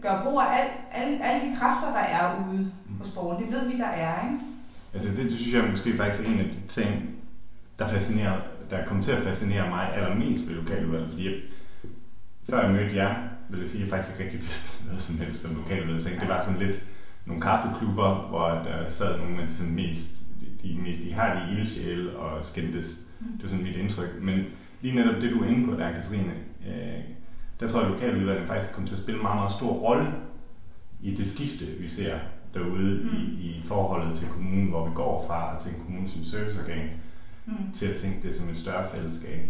gøre 0.00 0.22
brug 0.24 0.40
af 0.40 0.46
al, 0.60 0.68
alle, 0.92 1.24
alle 1.24 1.50
de 1.50 1.56
kræfter, 1.56 1.92
der 1.92 2.00
er 2.00 2.44
ude 2.50 2.72
hos 2.98 3.10
borgerne. 3.10 3.46
Det 3.46 3.52
ved 3.54 3.68
vi, 3.70 3.78
der 3.78 3.86
er, 3.86 4.24
ikke? 4.24 4.44
Altså 4.96 5.10
det, 5.10 5.30
det 5.30 5.38
synes 5.38 5.54
jeg 5.54 5.70
måske 5.70 5.96
faktisk 5.96 6.28
er 6.28 6.32
en 6.32 6.38
af 6.38 6.44
de 6.44 6.68
ting, 6.68 7.16
der 7.78 7.88
fascinerer, 7.88 8.40
der 8.70 8.86
kommer 8.86 9.02
til 9.02 9.12
at 9.12 9.22
fascinere 9.22 9.68
mig 9.68 9.94
allermest 9.94 10.48
ved 10.48 10.56
lokaludvalget, 10.56 11.10
fordi 11.10 11.24
jeg, 11.24 11.34
før 12.48 12.62
jeg 12.62 12.72
mødte 12.72 12.96
jer, 12.96 13.14
vil 13.48 13.60
jeg 13.60 13.68
sige, 13.68 13.84
at 13.84 13.88
jeg 13.88 13.96
faktisk 13.96 14.20
ikke 14.20 14.24
rigtig 14.24 14.40
vidste 14.40 14.84
noget 14.86 15.02
som 15.02 15.18
helst 15.18 15.44
om 15.44 15.54
lokaludvalget. 15.54 16.02
Så 16.02 16.10
Det 16.20 16.28
var 16.28 16.44
sådan 16.44 16.66
lidt 16.66 16.82
nogle 17.26 17.42
kaffeklubber, 17.42 18.26
hvor 18.28 18.48
der 18.48 18.90
sad 18.90 19.18
nogle 19.18 19.42
af 19.42 19.48
de 19.48 19.54
sådan 19.54 19.74
mest, 19.74 20.22
de 20.62 20.78
mest 20.82 21.02
ihærdige 21.02 21.60
ildsjæle 21.60 22.16
og 22.16 22.44
skændtes. 22.44 23.06
Det 23.18 23.42
var 23.42 23.48
sådan 23.48 23.64
mit 23.64 23.76
indtryk. 23.76 24.22
Men 24.22 24.44
lige 24.82 24.94
netop 24.94 25.22
det, 25.22 25.30
du 25.30 25.42
er 25.42 25.48
inde 25.48 25.66
på 25.66 25.80
der, 25.80 25.92
Katrine, 25.92 26.32
øh, 26.66 27.00
der 27.60 27.68
tror 27.68 27.80
jeg, 27.80 27.88
at 27.88 27.94
lokaludvalget 27.94 28.48
faktisk 28.48 28.74
kommer 28.74 28.88
til 28.88 28.94
at 28.94 29.02
spille 29.02 29.18
en 29.18 29.22
meget, 29.22 29.36
meget 29.36 29.52
stor 29.52 29.72
rolle 29.72 30.12
i 31.02 31.14
det 31.14 31.30
skifte, 31.30 31.64
vi 31.64 31.88
ser 31.88 32.18
derude 32.58 33.00
mm. 33.04 33.16
i, 33.16 33.46
i 33.46 33.62
forholdet 33.64 34.18
til 34.18 34.28
kommunen, 34.28 34.68
hvor 34.68 34.88
vi 34.88 34.94
går 34.94 35.24
fra 35.28 35.54
at 35.56 35.62
tænke 35.62 35.80
kommunen 35.84 36.08
som 36.08 36.24
serviceorgan, 36.24 36.88
Mm. 37.48 37.72
til 37.72 37.86
at 37.86 37.96
tænke 37.96 38.28
det 38.28 38.34
som 38.34 38.48
et 38.50 38.58
større 38.58 38.84
fællesskab. 38.94 39.40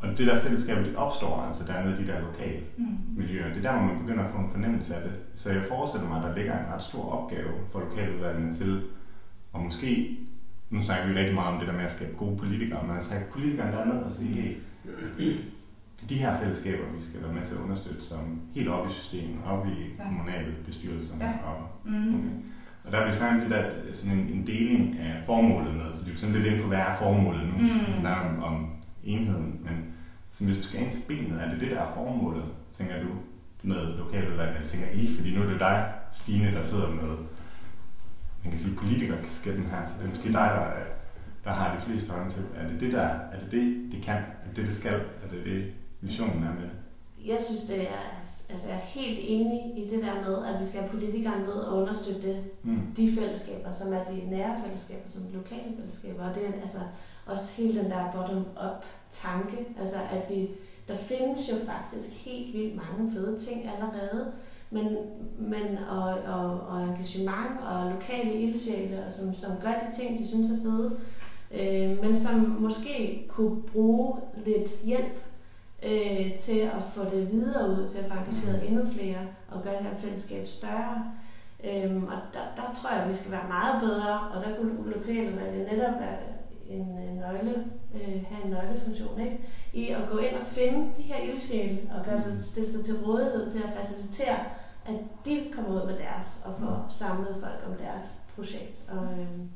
Og 0.00 0.08
det 0.18 0.26
der 0.26 0.40
fællesskab, 0.40 0.76
det 0.78 0.96
opstår 0.96 1.42
altså 1.46 1.72
dernede 1.72 1.96
i 1.98 2.02
de 2.02 2.12
der 2.12 2.20
lokale 2.20 2.60
Mm. 2.76 2.84
miljøer. 3.16 3.48
Det 3.48 3.56
er 3.56 3.62
der, 3.62 3.72
hvor 3.78 3.86
man 3.92 3.98
begynder 3.98 4.24
at 4.24 4.30
få 4.30 4.38
en 4.38 4.50
fornemmelse 4.50 4.94
af 4.96 5.02
det. 5.02 5.12
Så 5.34 5.52
jeg 5.52 5.62
forestiller 5.68 6.08
mig, 6.08 6.16
at 6.18 6.28
der 6.28 6.34
ligger 6.36 6.52
en 6.58 6.72
ret 6.74 6.82
stor 6.82 7.04
opgave 7.12 7.50
for 7.72 7.80
lokaludvalgene 7.80 8.54
til, 8.54 8.82
og 9.52 9.60
måske, 9.62 10.18
nu 10.70 10.82
snakker 10.82 11.06
vi 11.08 11.14
rigtig 11.18 11.34
meget 11.34 11.52
om 11.54 11.58
det 11.58 11.68
der 11.68 11.74
med 11.74 11.84
at 11.84 11.90
skabe 11.90 12.12
gode 12.16 12.36
politikere, 12.38 12.86
men 12.86 12.96
at 12.96 13.02
trække 13.02 13.30
politikerne 13.32 13.72
derned 13.72 14.02
og 14.02 14.12
sige, 14.14 14.56
hey, 15.18 15.32
de 16.08 16.14
her 16.18 16.38
fællesskaber, 16.40 16.84
vi 16.96 17.02
skal 17.02 17.22
være 17.22 17.32
med 17.32 17.42
til 17.44 17.54
at 17.54 17.60
understøtte 17.60 18.02
som 18.04 18.40
helt 18.54 18.68
op 18.68 18.88
i 18.88 18.92
systemet, 18.92 19.36
op 19.46 19.66
i 19.66 19.70
Ja. 19.98 20.04
kommunale 20.04 20.54
bestyrelser. 20.66 21.14
Ja. 21.20 21.32
Og, 21.46 21.68
Mm. 21.84 22.14
okay. 22.14 22.28
Og 22.84 22.92
der 22.92 22.98
har 23.00 23.06
vi 23.06 23.12
snakket 23.12 23.42
om 23.44 23.50
det 23.50 23.58
der, 23.58 23.94
sådan 23.94 24.18
en, 24.18 24.28
en 24.28 24.46
deling 24.46 24.98
af 24.98 25.22
formålet 25.26 25.74
med, 25.74 25.84
fordi 25.98 26.10
vi 26.10 26.16
er 26.16 26.20
sådan 26.20 26.34
lidt 26.34 26.46
inde 26.46 26.62
på, 26.62 26.68
hvad 26.68 26.78
er 26.78 26.94
formålet 26.98 27.42
nu, 27.46 27.52
Mm. 27.58 27.64
mm. 27.64 28.00
snakker 28.00 28.28
om, 28.30 28.42
om 28.42 28.70
enheden, 29.04 29.60
men 29.64 29.76
så 30.32 30.44
hvis 30.44 30.58
vi 30.58 30.62
skal 30.62 30.80
ind 30.82 30.92
til 30.92 31.02
benet, 31.08 31.42
er 31.42 31.50
det 31.50 31.60
det, 31.60 31.70
der 31.70 31.80
er 31.80 31.94
formålet, 31.94 32.44
tænker 32.72 33.02
du, 33.02 33.08
med 33.62 33.96
lokaludvalg, 33.98 34.50
eller 34.56 34.68
tænker 34.68 34.86
I, 34.94 35.14
fordi 35.16 35.34
nu 35.34 35.42
er 35.42 35.46
det 35.50 35.60
dig, 35.60 35.92
Stine, 36.12 36.52
der 36.52 36.64
sidder 36.64 36.88
med, 36.90 37.08
man 38.42 38.50
kan 38.50 38.58
sige, 38.58 38.76
politikerkasketten 38.76 39.64
her, 39.64 39.86
så 39.86 39.92
det 39.98 40.04
er 40.04 40.08
måske 40.08 40.24
dig, 40.28 40.32
der, 40.32 40.66
er- 40.80 40.92
der 41.44 41.50
har 41.50 41.74
de 41.76 41.80
fleste 41.80 42.12
øjne 42.12 42.30
til. 42.30 42.42
Er 42.56 42.68
det 42.68 42.80
det, 42.80 42.92
der, 42.92 43.00
er 43.02 43.38
det 43.40 43.50
det, 43.50 43.92
det 43.92 44.02
kan? 44.02 44.14
Er 44.16 44.46
det 44.48 44.56
det, 44.56 44.66
det 44.66 44.76
skal? 44.76 44.94
Er 44.94 45.28
det 45.30 45.44
det, 45.44 45.64
visionen 46.02 46.44
er 46.44 46.52
med 46.54 46.62
det? 46.62 46.70
Jeg 47.26 47.38
synes, 47.40 47.62
det 47.62 47.80
er, 47.82 48.02
altså 48.50 48.68
jeg 48.68 48.74
er 48.76 48.80
helt 48.80 49.18
enig 49.22 49.60
i 49.76 49.88
det 49.90 50.02
der 50.02 50.14
med, 50.14 50.44
at 50.46 50.60
vi 50.60 50.66
skal 50.66 50.80
have 50.80 50.90
politikere 50.90 51.38
med 51.38 51.52
og 51.52 51.78
understøtte 51.82 52.22
det, 52.28 52.36
Mm. 52.62 52.78
de 52.96 53.12
fællesskaber, 53.18 53.72
som 53.72 53.92
er 53.92 54.04
de 54.04 54.30
nære 54.30 54.56
fællesskaber, 54.64 55.08
som 55.08 55.22
de 55.22 55.32
lokale 55.32 55.76
fællesskaber. 55.78 56.28
Og 56.28 56.34
det 56.34 56.42
er 56.48 56.52
altså 56.62 56.78
også 57.26 57.62
hele 57.62 57.82
den 57.82 57.90
der 57.90 58.12
bottom-up 58.12 58.84
tanke, 59.10 59.56
altså 59.80 59.96
at 59.96 60.30
vi, 60.36 60.48
der 60.88 60.94
findes 60.94 61.50
jo 61.50 61.54
faktisk 61.66 62.24
helt 62.24 62.58
vildt 62.58 62.76
mange 62.76 63.12
fede 63.12 63.38
ting 63.38 63.68
allerede, 63.68 64.32
men, 64.70 64.96
men 65.38 65.78
og, 65.90 66.04
og, 66.34 66.60
og 66.60 66.82
engagement 66.84 67.60
og 67.70 67.90
lokale 67.92 68.34
ildsjæle, 68.42 69.04
og 69.06 69.12
som, 69.12 69.34
som 69.34 69.50
gør 69.62 69.72
de 69.72 69.96
ting, 70.02 70.18
de 70.18 70.28
synes 70.28 70.50
er 70.50 70.62
fede, 70.62 70.92
øh, 71.54 72.02
men 72.04 72.16
som 72.16 72.56
måske 72.60 73.24
kunne 73.28 73.62
bruge 73.62 74.16
lidt 74.46 74.70
hjælp 74.84 75.12
øh, 75.82 76.38
til 76.38 76.58
at 76.58 76.82
få 76.82 77.04
det 77.04 77.32
videre 77.32 77.70
ud, 77.70 77.88
til 77.88 77.98
at 77.98 78.04
få 78.04 78.18
engageret 78.18 78.68
endnu 78.68 78.84
flere 78.86 79.18
og 79.50 79.62
gøre 79.62 79.74
det 79.74 79.82
her 79.82 79.94
fællesskab 79.98 80.48
større. 80.48 81.12
Øhm, 81.64 82.04
og 82.04 82.18
der, 82.34 82.40
der 82.56 82.74
tror 82.74 82.90
jeg, 82.90 83.02
at 83.02 83.08
vi 83.08 83.14
skal 83.14 83.32
være 83.32 83.48
meget 83.48 83.82
bedre, 83.82 84.20
og 84.20 84.44
der 84.44 84.56
kunne 84.56 84.92
lokaludvalget 84.94 85.72
netop 85.72 86.00
være 86.00 86.18
en 86.68 86.98
øh, 86.98 87.16
nøgle, 87.20 87.64
øh, 87.94 88.24
have 88.30 88.44
en 88.44 88.50
nøglefunktion 88.50 89.20
ikke? 89.20 89.38
i 89.72 89.88
at 89.88 90.08
gå 90.10 90.18
ind 90.18 90.34
og 90.34 90.46
finde 90.46 90.90
de 90.96 91.02
her 91.02 91.18
ildsjæle 91.18 91.80
og 91.98 92.04
gøre 92.04 92.20
sig, 92.20 92.44
stille 92.44 92.72
sig 92.72 92.84
til 92.84 92.94
rådighed 93.04 93.50
til 93.50 93.58
at 93.58 93.84
facilitere, 93.84 94.38
at 94.86 94.94
de 95.24 95.40
kommer 95.54 95.82
ud 95.82 95.86
med 95.86 95.98
deres 95.98 96.42
og 96.44 96.54
får 96.60 96.86
samlet 96.88 97.36
folk 97.40 97.64
om 97.66 97.74
deres 97.74 98.04
projekt. 98.34 98.82
Og, 98.88 99.04
øhm, 99.04 99.50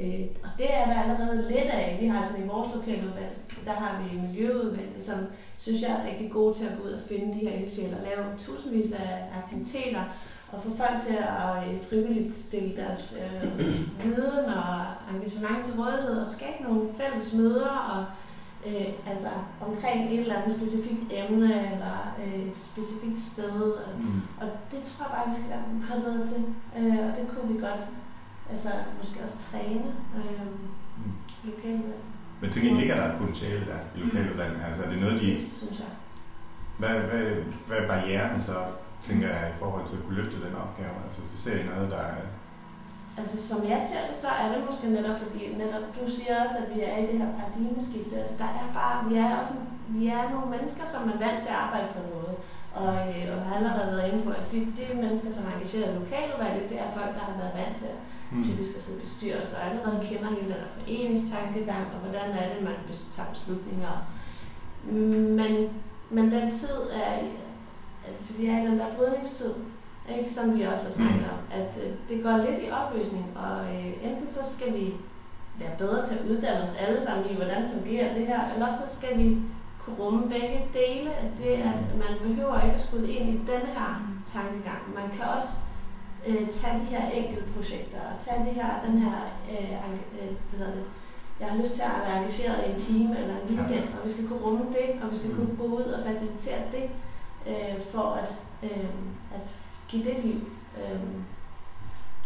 øh, 0.00 0.26
og 0.42 0.48
det 0.58 0.66
er 0.74 0.84
der 0.86 1.00
allerede 1.02 1.42
lidt 1.48 1.70
af. 1.80 1.98
Vi 2.00 2.06
har 2.06 2.22
sådan 2.22 2.44
i 2.44 2.48
vores 2.48 2.74
lokaludvalg, 2.74 3.36
der 3.64 3.72
har 3.72 4.02
vi 4.02 4.20
miljøudvalget, 4.20 5.02
som 5.02 5.18
synes 5.58 5.82
jeg 5.82 5.90
er 5.90 6.10
rigtig 6.10 6.30
gode 6.30 6.54
til 6.58 6.64
at 6.66 6.78
gå 6.78 6.88
ud 6.88 6.92
og 6.92 7.00
finde 7.08 7.34
de 7.34 7.38
her 7.48 7.58
ildsjæle 7.58 7.96
og 7.96 8.02
lave 8.02 8.38
tusindvis 8.38 8.92
af 8.92 9.24
aktiviteter 9.42 10.02
og 10.52 10.60
få 10.62 10.76
folk 10.76 11.02
til 11.06 11.14
at 11.16 11.68
øh, 11.74 11.80
frivilligt 11.80 12.36
stille 12.36 12.76
deres 12.76 13.14
øh, 13.20 13.58
viden 14.04 14.44
og 14.44 14.74
engagement 15.14 15.64
til 15.64 15.74
rådighed 15.80 16.20
og 16.20 16.26
skabe 16.26 16.62
nogle 16.62 16.88
fælles 16.98 17.32
møder 17.32 17.68
og 17.94 18.04
øh, 18.66 18.86
altså 19.10 19.28
omkring 19.68 20.14
et 20.14 20.20
eller 20.20 20.34
andet 20.36 20.56
specifikt 20.56 21.00
emne 21.10 21.44
eller 21.72 22.14
øh, 22.24 22.46
et 22.46 22.56
specifikt 22.56 23.18
sted. 23.20 23.60
Og, 23.62 23.92
Mm. 23.98 24.20
og 24.40 24.46
det 24.72 24.82
tror 24.82 25.04
jeg 25.06 25.12
bare, 25.16 25.28
vi 25.30 25.34
skal 25.36 25.50
være 25.50 25.64
meget 25.88 26.04
bedre 26.04 26.26
til. 26.26 26.42
Øh, 26.78 26.98
og 27.08 27.12
det 27.18 27.24
kunne 27.28 27.54
vi 27.54 27.60
godt 27.60 27.80
altså, 28.50 28.68
måske 28.98 29.22
også 29.24 29.38
træne 29.50 29.88
øh, 30.16 30.46
Mm. 30.96 31.12
lokalt. 31.44 31.94
Men 32.40 32.50
til 32.52 32.62
gengæld 32.62 32.80
ligger 32.80 32.96
der 32.96 33.12
et 33.12 33.18
potentiale 33.18 33.64
der 33.70 33.78
i 33.96 33.98
lokaludvalget. 34.04 34.60
Altså 34.66 34.82
er 34.82 34.90
det 34.90 34.98
noget, 35.00 35.20
de... 35.20 35.26
Det 35.26 35.42
synes 35.60 35.78
jeg. 35.84 35.92
Hvad, 36.80 36.94
hvad, 37.08 37.24
hvad 37.66 37.78
er 37.78 37.88
barrieren 37.88 38.42
så, 38.42 38.56
tænker 39.02 39.28
jeg, 39.36 39.44
i 39.54 39.58
forhold 39.62 39.84
til 39.86 39.96
at 39.96 40.02
kunne 40.04 40.16
løfte 40.20 40.36
den 40.46 40.54
opgave? 40.64 40.94
Altså 41.06 41.20
ser 41.36 41.56
i 41.62 41.66
noget, 41.72 41.90
der 41.90 42.02
er... 42.12 42.14
Altså 43.20 43.36
som 43.48 43.58
jeg 43.72 43.80
ser 43.90 44.02
det, 44.08 44.16
så 44.24 44.30
er 44.42 44.48
det 44.54 44.60
måske 44.68 44.86
netop 44.96 45.18
fordi, 45.24 45.42
netop 45.62 45.84
du 45.98 46.04
siger 46.16 46.34
også, 46.44 46.56
at 46.62 46.68
vi 46.74 46.80
er 46.90 46.96
i 47.02 47.06
det 47.10 47.16
her 47.22 47.30
paradigmeskifte. 47.40 48.14
Altså 48.22 48.34
der 48.42 48.50
er 48.62 48.68
bare, 48.80 48.96
vi 49.08 49.14
er 49.24 49.30
også 49.40 49.54
vi 49.88 50.02
er 50.16 50.30
nogle 50.32 50.48
mennesker, 50.56 50.84
som 50.94 51.02
er 51.12 51.18
vant 51.24 51.40
til 51.44 51.52
at 51.54 51.60
arbejde 51.66 51.88
på 51.96 52.00
noget. 52.12 52.34
Og, 52.80 52.92
øh, 53.08 53.24
og 53.34 53.38
har 53.46 53.54
allerede 53.58 53.90
været 53.96 54.08
inde 54.12 54.22
på, 54.26 54.30
at 54.40 54.44
de, 54.52 54.58
de 54.78 54.84
mennesker, 55.02 55.30
som 55.32 55.44
er 55.48 55.52
engageret 55.56 55.88
i 55.92 55.98
lokaludvalget, 56.02 56.70
det 56.70 56.78
er 56.84 56.88
folk, 56.98 57.12
der 57.18 57.24
har 57.28 57.36
været 57.42 57.54
vant 57.60 57.76
til 57.80 57.92
Mm. 58.32 58.44
typisk 58.44 58.76
at 58.76 58.82
sidde 58.82 58.98
i 58.98 59.02
bestyrelser, 59.02 59.56
og 59.56 59.70
allerede 59.70 60.06
kender 60.08 60.28
hele 60.28 60.42
den 60.42 60.52
her 60.52 60.72
foreningstankegang, 60.78 61.86
og 61.94 61.98
hvordan 62.02 62.30
er 62.30 62.54
det, 62.54 62.64
man 62.64 62.74
tager 63.12 63.28
beslutninger. 63.30 63.94
Men, 65.38 65.68
men 66.10 66.32
den 66.32 66.50
tid 66.50 66.78
er, 66.92 67.12
altså 68.06 68.22
vi 68.38 68.46
er 68.46 68.62
i 68.62 68.66
den 68.66 68.78
der 68.78 68.94
brydningstid, 68.96 69.54
ikke, 70.18 70.34
som 70.34 70.58
vi 70.58 70.62
også 70.62 70.84
har 70.84 70.92
snakket 70.92 71.26
om, 71.34 71.60
at 71.60 71.70
øh, 71.84 71.92
det 72.08 72.22
går 72.22 72.36
lidt 72.36 72.60
i 72.62 72.70
opløsning, 72.70 73.26
og 73.36 73.64
øh, 73.74 74.10
enten 74.10 74.30
så 74.30 74.40
skal 74.56 74.74
vi 74.74 74.94
være 75.58 75.78
bedre 75.78 76.06
til 76.06 76.14
at 76.14 76.24
uddanne 76.30 76.62
os 76.62 76.74
alle 76.74 77.02
sammen 77.02 77.30
i, 77.30 77.34
hvordan 77.34 77.70
fungerer 77.74 78.14
det 78.14 78.26
her, 78.26 78.52
eller 78.54 78.70
så 78.70 78.96
skal 78.96 79.18
vi 79.18 79.38
kunne 79.84 79.96
rumme 79.98 80.28
begge 80.28 80.68
dele, 80.74 81.10
at 81.14 81.30
det 81.38 81.52
at 81.52 81.80
man 81.96 82.28
behøver 82.28 82.62
ikke 82.62 82.74
at 82.74 82.80
skulle 82.80 83.12
ind 83.12 83.28
i 83.28 83.32
denne 83.32 83.66
her 83.66 84.08
tankegang. 84.26 84.82
Man 84.94 85.18
kan 85.18 85.24
også 85.36 85.52
øh, 86.26 86.48
tage 86.52 86.78
de 86.80 86.84
her 86.84 87.10
enkelte 87.10 87.52
projekter, 87.56 88.00
og 88.00 88.20
tage 88.24 88.44
det 88.46 88.54
her, 88.54 88.68
den 88.86 88.98
her, 88.98 89.16
øh, 89.50 89.72
øh, 89.72 90.30
hvad 90.50 90.58
hedder 90.58 90.74
det, 90.74 90.84
jeg 91.40 91.48
har 91.50 91.58
lyst 91.62 91.74
til 91.74 91.82
at 91.82 92.02
være 92.06 92.16
engageret 92.16 92.64
i 92.66 92.70
en 92.72 92.78
time 92.78 93.18
eller 93.18 93.34
en 93.34 93.48
weekend, 93.56 93.88
og 93.94 94.00
vi 94.04 94.10
skal 94.12 94.28
kunne 94.28 94.38
rumme 94.46 94.64
det, 94.68 95.02
og 95.02 95.10
vi 95.10 95.16
skal 95.16 95.34
kunne 95.34 95.56
gå 95.58 95.64
ud 95.64 95.82
og 95.82 96.04
facilitere 96.06 96.62
det, 96.72 96.84
øh, 97.46 97.82
for 97.92 98.06
at, 98.22 98.34
øh, 98.62 98.94
at 99.34 99.46
give 99.88 100.04
det 100.04 100.24
liv. 100.24 100.40
Øh, 100.78 101.00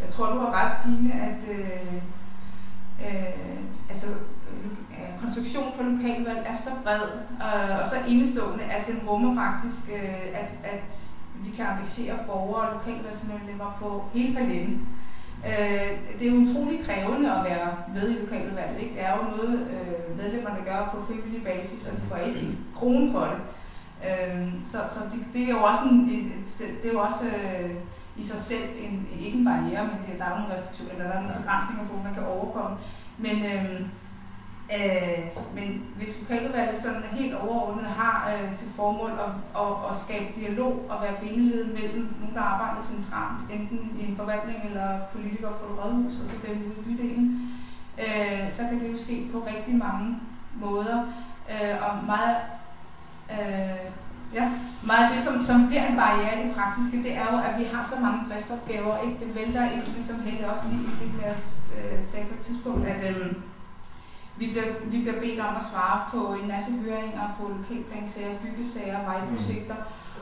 Jeg 0.01 0.09
tror, 0.09 0.33
du 0.33 0.39
har 0.39 0.51
ret, 0.51 0.71
Stine, 0.81 1.13
at 1.13 1.41
øh, 1.57 1.93
øh, 3.05 3.59
altså, 3.89 4.07
øh, 4.91 5.21
konstruktion 5.21 5.73
for 5.75 5.83
lokalvalg 5.83 6.43
er 6.45 6.55
så 6.55 6.69
bred 6.83 7.01
øh, 7.45 7.79
og 7.79 7.85
så 7.87 7.95
indestående, 8.07 8.63
at 8.63 8.87
den 8.87 9.09
rummer 9.09 9.35
faktisk, 9.35 9.91
øh, 9.91 10.25
at, 10.33 10.49
at 10.63 11.16
vi 11.45 11.51
kan 11.57 11.65
engagere 11.65 12.17
borgere 12.27 12.67
og 12.67 12.73
lokalvalgsmedlemmer 12.73 13.77
på 13.81 14.03
hele 14.13 14.35
paletten. 14.35 14.87
Øh, 15.45 15.91
det 16.19 16.27
er 16.27 16.31
jo 16.31 16.41
utrolig 16.45 16.79
krævende 16.85 17.31
at 17.37 17.43
være 17.43 17.69
med 17.95 18.09
i 18.11 18.19
lokaludvalget. 18.21 18.81
Ikke? 18.81 18.95
Det 18.95 19.03
er 19.03 19.17
jo 19.17 19.23
noget, 19.35 19.67
øh, 19.75 20.17
medlemmerne 20.17 20.61
gør 20.65 20.89
på 20.91 21.05
frivillig 21.05 21.43
basis, 21.43 21.87
og 21.87 21.97
de 21.97 22.01
får 22.09 22.17
ikke 22.17 22.39
en 22.39 22.57
krone 22.75 23.11
for 23.11 23.25
det. 23.31 23.39
Øh, 24.07 24.47
så 24.65 24.77
så 24.89 24.99
det, 25.11 25.19
det 25.33 25.43
er 25.43 25.49
jo 25.57 25.63
også, 25.63 25.83
en, 25.91 25.99
en, 26.15 26.45
det 26.81 26.89
er 26.89 26.93
jo 26.93 26.99
også 26.99 27.25
øh, 27.25 27.69
i 28.17 28.23
sig 28.23 28.41
selv 28.41 28.67
en, 28.85 29.07
ikke 29.19 29.37
en 29.37 29.45
barriere, 29.45 29.83
men 29.87 29.97
det, 30.05 30.19
der 30.19 30.25
er 30.25 30.39
nogle 30.39 30.53
restriktioner, 30.53 30.91
eller 30.93 31.07
der 31.07 31.17
er 31.17 31.21
nogle 31.21 31.37
begrænsninger 31.39 31.85
på, 31.87 32.03
man 32.03 32.13
kan 32.13 32.25
overkomme. 32.25 32.77
Men, 33.17 33.37
øh, 33.51 33.81
Øh, 34.75 35.19
men 35.55 35.83
hvis 35.95 36.19
lokaludvalget 36.21 36.77
sådan 36.77 37.03
helt 37.11 37.35
overordnet 37.35 37.85
har 37.85 38.31
øh, 38.33 38.55
til 38.55 38.67
formål 38.75 39.11
at, 39.11 39.61
at, 39.61 39.73
at 39.89 39.95
skabe 39.95 40.25
dialog 40.35 40.85
og 40.89 41.01
være 41.01 41.15
bindeled 41.21 41.65
mellem 41.65 42.15
nogen, 42.19 42.35
der 42.35 42.41
arbejder 42.41 42.81
centralt, 42.81 43.41
enten 43.51 43.97
i 43.99 44.09
en 44.09 44.17
forvaltning 44.17 44.59
eller 44.65 44.99
politikere 45.13 45.53
på 45.59 45.73
et 45.73 45.79
rådhus, 45.79 46.13
og 46.21 46.27
så 46.27 46.35
dem 46.47 46.57
ude 46.57 46.79
i 46.79 46.83
bydelen, 46.83 47.51
øh, 48.03 48.51
så 48.51 48.61
kan 48.69 48.79
det 48.79 48.91
jo 48.93 48.97
ske 49.03 49.29
på 49.31 49.47
rigtig 49.55 49.75
mange 49.75 50.15
måder. 50.55 50.97
Øh, 51.51 51.75
og 51.85 51.91
meget, 52.05 52.37
øh, 53.31 53.83
ja, 54.33 54.51
meget 54.83 55.03
af 55.05 55.11
det, 55.13 55.21
som, 55.23 55.43
som 55.43 55.67
bliver 55.67 55.85
en 55.85 55.95
barriere 55.95 56.39
i 56.39 56.47
det 56.47 56.55
praktiske, 56.55 56.97
det 56.97 57.13
er 57.17 57.25
jo, 57.31 57.37
at 57.49 57.59
vi 57.59 57.65
har 57.73 57.83
så 57.91 57.95
mange 58.01 58.19
driftopgaver. 58.29 59.01
Ikke? 59.05 59.17
Det 59.25 59.35
vælter 59.35 59.63
ind, 59.71 60.03
som 60.03 60.19
helst 60.19 60.43
også 60.43 60.65
lige 60.71 60.89
lidt 61.01 61.15
mere 61.21 61.35
øh, 61.77 62.03
sagde 62.03 62.25
på 62.25 62.33
et 62.39 62.45
tidspunkt, 62.45 62.87
at 62.87 63.15
øh, 63.15 63.33
vi 64.39 64.45
bliver, 64.51 64.65
vi 64.85 64.97
bliver 65.01 65.19
bedt 65.19 65.39
om 65.39 65.55
at 65.55 65.63
svare 65.71 65.99
på 66.11 66.33
en 66.33 66.47
masse 66.47 66.71
høringer 66.71 67.35
på 67.39 67.51
lokalplansager, 67.57 68.39
byggesager, 68.43 69.03
vejprojekter. 69.03 69.75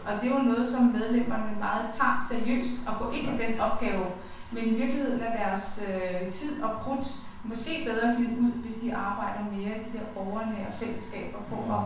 Og 0.05 0.11
det 0.21 0.31
er 0.31 0.35
jo 0.37 0.43
noget, 0.43 0.67
som 0.67 0.83
medlemmerne 0.83 1.51
meget 1.59 1.85
tager 1.93 2.25
seriøst 2.29 2.75
og 2.87 2.93
går 2.99 3.11
ind 3.11 3.27
i 3.27 3.43
den 3.45 3.59
opgave. 3.59 4.05
Men 4.51 4.63
i 4.63 4.73
virkeligheden 4.81 5.21
er 5.21 5.37
deres 5.43 5.83
øh, 5.87 6.31
tid 6.33 6.63
og 6.63 6.71
krudt 6.83 7.07
måske 7.43 7.71
bedre 7.85 8.15
givet 8.17 8.37
ud, 8.39 8.51
hvis 8.51 8.75
de 8.75 8.95
arbejder 8.95 9.43
mere 9.51 9.73
i 9.77 9.83
de 9.85 9.97
der 9.97 10.05
borgernære 10.13 10.73
fællesskaber 10.79 11.39
på 11.49 11.57
at, 11.77 11.83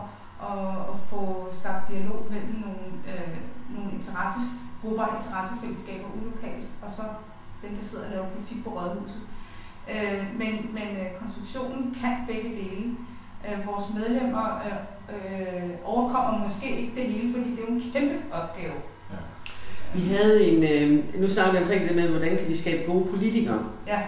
at, 0.50 0.68
at 0.92 0.98
få 1.10 1.48
skabt 1.50 1.88
dialog 1.88 2.26
mellem 2.30 2.54
nogle, 2.64 2.86
øh, 3.10 3.36
nogle 3.76 3.92
interessegrupper 3.92 5.04
og 5.04 5.16
interessefællesskaber 5.16 6.08
ulokalt, 6.20 6.66
og 6.82 6.90
så 6.90 7.02
dem, 7.62 7.76
der 7.76 7.84
sidder 7.84 8.04
og 8.04 8.10
laver 8.10 8.28
politik 8.28 8.64
på 8.64 8.70
rådhuset. 8.70 9.22
Øh, 9.88 10.38
men 10.38 10.52
men 10.72 10.88
øh, 11.00 11.20
konstruktionen 11.20 11.96
kan 12.00 12.16
begge 12.28 12.48
dele. 12.48 12.96
Øh, 13.48 13.66
vores 13.66 13.84
medlemmer 13.94 14.62
øh, 14.66 14.72
øh, 15.14 15.70
overkommer 15.84 16.42
måske 16.42 16.80
ikke 16.80 16.92
det 16.96 17.04
hele, 17.04 17.34
fordi 17.34 17.50
det 17.50 17.58
er 17.58 17.66
jo 17.68 17.74
en 17.74 17.92
kæmpe 17.92 18.14
opgave. 18.32 18.72
Ja. 19.10 19.16
Vi 19.94 20.14
havde 20.14 20.44
en, 20.50 20.62
øh, 20.62 21.20
nu 21.20 21.28
snakker 21.28 21.52
vi 21.52 21.58
omkring 21.58 21.88
det 21.88 21.96
med, 21.96 22.08
hvordan 22.08 22.36
kan 22.36 22.48
vi 22.48 22.56
skabe 22.56 22.92
gode 22.92 23.06
politikere. 23.10 23.64
Ja. 23.86 24.00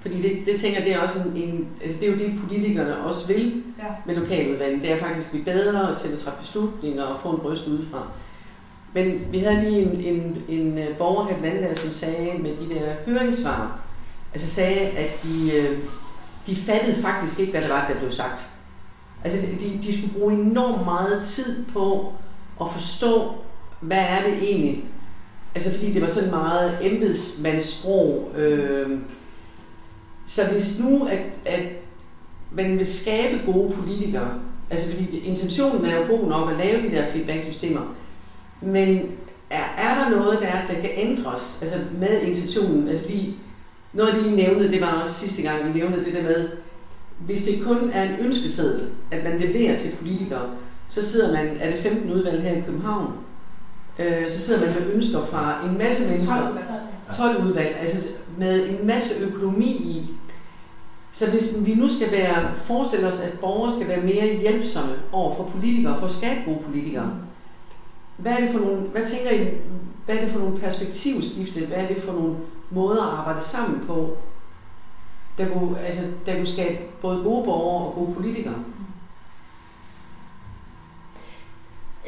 Fordi 0.00 0.22
det, 0.22 0.46
det 0.46 0.60
tænker 0.60 0.80
det 0.84 0.92
er 0.92 1.00
også 1.00 1.22
en, 1.22 1.36
en, 1.36 1.68
altså 1.82 2.00
det 2.00 2.08
er 2.08 2.12
jo 2.12 2.18
det, 2.18 2.40
politikerne 2.46 2.96
også 2.96 3.26
vil 3.28 3.62
ja. 3.78 3.84
med 4.06 4.16
lokaludvalget. 4.16 4.82
Det 4.82 4.92
er 4.92 4.96
faktisk 4.96 5.26
at 5.26 5.30
blive 5.30 5.44
bedre 5.44 5.94
til 5.94 6.12
at 6.12 6.18
træffe 6.18 6.40
beslutninger 6.40 7.02
og 7.02 7.20
få 7.20 7.30
en 7.30 7.36
røst 7.36 7.66
udefra. 7.66 8.06
Men 8.92 9.20
vi 9.32 9.38
havde 9.38 9.60
lige 9.60 9.82
en, 9.82 10.16
en, 10.16 10.42
en 10.48 10.78
øh, 10.78 10.96
borger 10.98 11.28
her 11.28 11.36
den 11.36 11.44
anden 11.44 11.62
der, 11.62 11.74
som 11.74 11.90
sagde 11.90 12.38
med 12.38 12.50
de 12.50 12.74
der 12.74 12.92
høringssvar, 13.06 13.79
altså 14.32 14.50
sagde, 14.50 14.80
at 14.80 15.10
de, 15.22 15.52
øh, 15.56 15.78
de 16.46 16.56
fattede 16.56 17.02
faktisk 17.02 17.40
ikke, 17.40 17.52
hvad 17.52 17.60
det 17.62 17.70
var, 17.70 17.88
der 17.88 17.98
blev 17.98 18.10
sagt. 18.10 18.50
Altså 19.24 19.46
de, 19.60 19.78
de 19.82 19.98
skulle 19.98 20.18
bruge 20.18 20.32
enormt 20.32 20.84
meget 20.84 21.24
tid 21.24 21.64
på 21.72 22.12
at 22.60 22.66
forstå, 22.72 23.32
hvad 23.80 23.98
er 23.98 24.22
det 24.22 24.42
egentlig? 24.42 24.84
Altså 25.54 25.78
fordi 25.78 25.92
det 25.92 26.02
var 26.02 26.08
sådan 26.08 26.30
meget 26.30 26.78
embedsmandssprog. 26.82 28.32
Øh, 28.36 28.98
så 30.26 30.42
hvis 30.52 30.80
nu, 30.80 31.06
at, 31.06 31.18
at 31.44 31.62
man 32.52 32.78
vil 32.78 32.86
skabe 32.86 33.52
gode 33.52 33.72
politikere, 33.72 34.40
altså 34.70 34.90
fordi 34.90 35.18
intentionen 35.18 35.84
er 35.84 35.96
jo 35.96 36.16
god 36.16 36.28
nok 36.28 36.50
at 36.50 36.56
lave 36.56 36.82
de 36.82 36.90
der 36.90 37.06
feedback-systemer, 37.06 37.94
men 38.60 39.02
er, 39.50 39.64
er 39.78 39.94
der 39.94 40.10
noget, 40.10 40.38
der, 40.40 40.52
der 40.74 40.80
kan 40.80 40.90
ændres 40.96 41.62
altså 41.62 41.78
med 41.98 42.22
intentionen? 42.22 42.88
Altså 42.88 43.04
fordi 43.04 43.36
noget 43.92 44.10
af 44.12 44.18
det, 44.18 44.32
I 44.32 44.34
nævnte, 44.34 44.70
det 44.70 44.80
var 44.80 45.00
også 45.00 45.14
sidste 45.14 45.42
gang, 45.42 45.66
vi 45.66 45.78
nævnte 45.78 46.04
det 46.04 46.14
der 46.14 46.22
med, 46.22 46.48
hvis 47.18 47.44
det 47.44 47.62
kun 47.64 47.90
er 47.92 48.02
en 48.02 48.20
ønskeseddel, 48.20 48.88
at 49.10 49.24
man 49.24 49.40
leverer 49.40 49.76
til 49.76 49.96
politikere, 49.96 50.50
så 50.88 51.04
sidder 51.08 51.32
man, 51.32 51.56
er 51.60 51.70
det 51.70 51.78
15 51.78 52.12
udvalg 52.12 52.42
her 52.42 52.56
i 52.56 52.60
København, 52.66 53.12
øh, 53.98 54.30
så 54.30 54.40
sidder 54.40 54.60
man 54.60 54.74
med 54.74 54.94
ønsker 54.94 55.26
fra 55.26 55.66
en 55.66 55.78
masse 55.78 56.08
mennesker, 56.10 56.34
12 56.34 56.48
udvalg, 56.48 56.80
12 57.16 57.46
udvalg 57.46 57.76
altså 57.80 58.10
med 58.38 58.68
en 58.68 58.86
masse 58.86 59.24
økonomi 59.24 59.66
i. 59.66 60.10
Så 61.12 61.30
hvis 61.30 61.56
vi 61.66 61.74
nu 61.74 61.88
skal 61.88 62.12
være, 62.12 62.50
forestille 62.56 63.08
os, 63.08 63.20
at 63.20 63.38
borgere 63.40 63.72
skal 63.72 63.88
være 63.88 64.00
mere 64.00 64.36
hjælpsomme 64.40 64.94
over 65.12 65.34
for 65.34 65.44
politikere, 65.44 65.98
for 65.98 66.06
at 66.06 66.12
skabe 66.12 66.40
gode 66.44 66.58
politikere, 66.64 67.10
hvad 68.16 68.32
er 68.32 68.40
det 68.40 68.50
for 68.50 68.58
nogle, 68.58 68.76
hvad 68.76 69.06
tænker 69.06 69.30
I, 69.30 69.48
hvad 70.06 70.16
er 70.16 70.20
det 70.20 70.30
for 70.30 70.38
nogle 70.38 70.58
perspektivskifte, 70.58 71.66
hvad 71.66 71.76
er 71.76 71.86
det 71.86 72.02
for 72.02 72.12
nogle 72.12 72.36
måder 72.70 73.06
at 73.06 73.18
arbejde 73.18 73.40
sammen 73.40 73.86
på, 73.86 74.16
der 75.38 75.48
kunne, 75.48 75.80
altså, 75.80 76.02
der 76.26 76.36
kunne 76.36 76.46
skabe 76.46 76.78
både 77.00 77.22
gode 77.22 77.44
borgere 77.44 77.86
og 77.86 77.94
gode 77.94 78.14
politikere? 78.14 78.54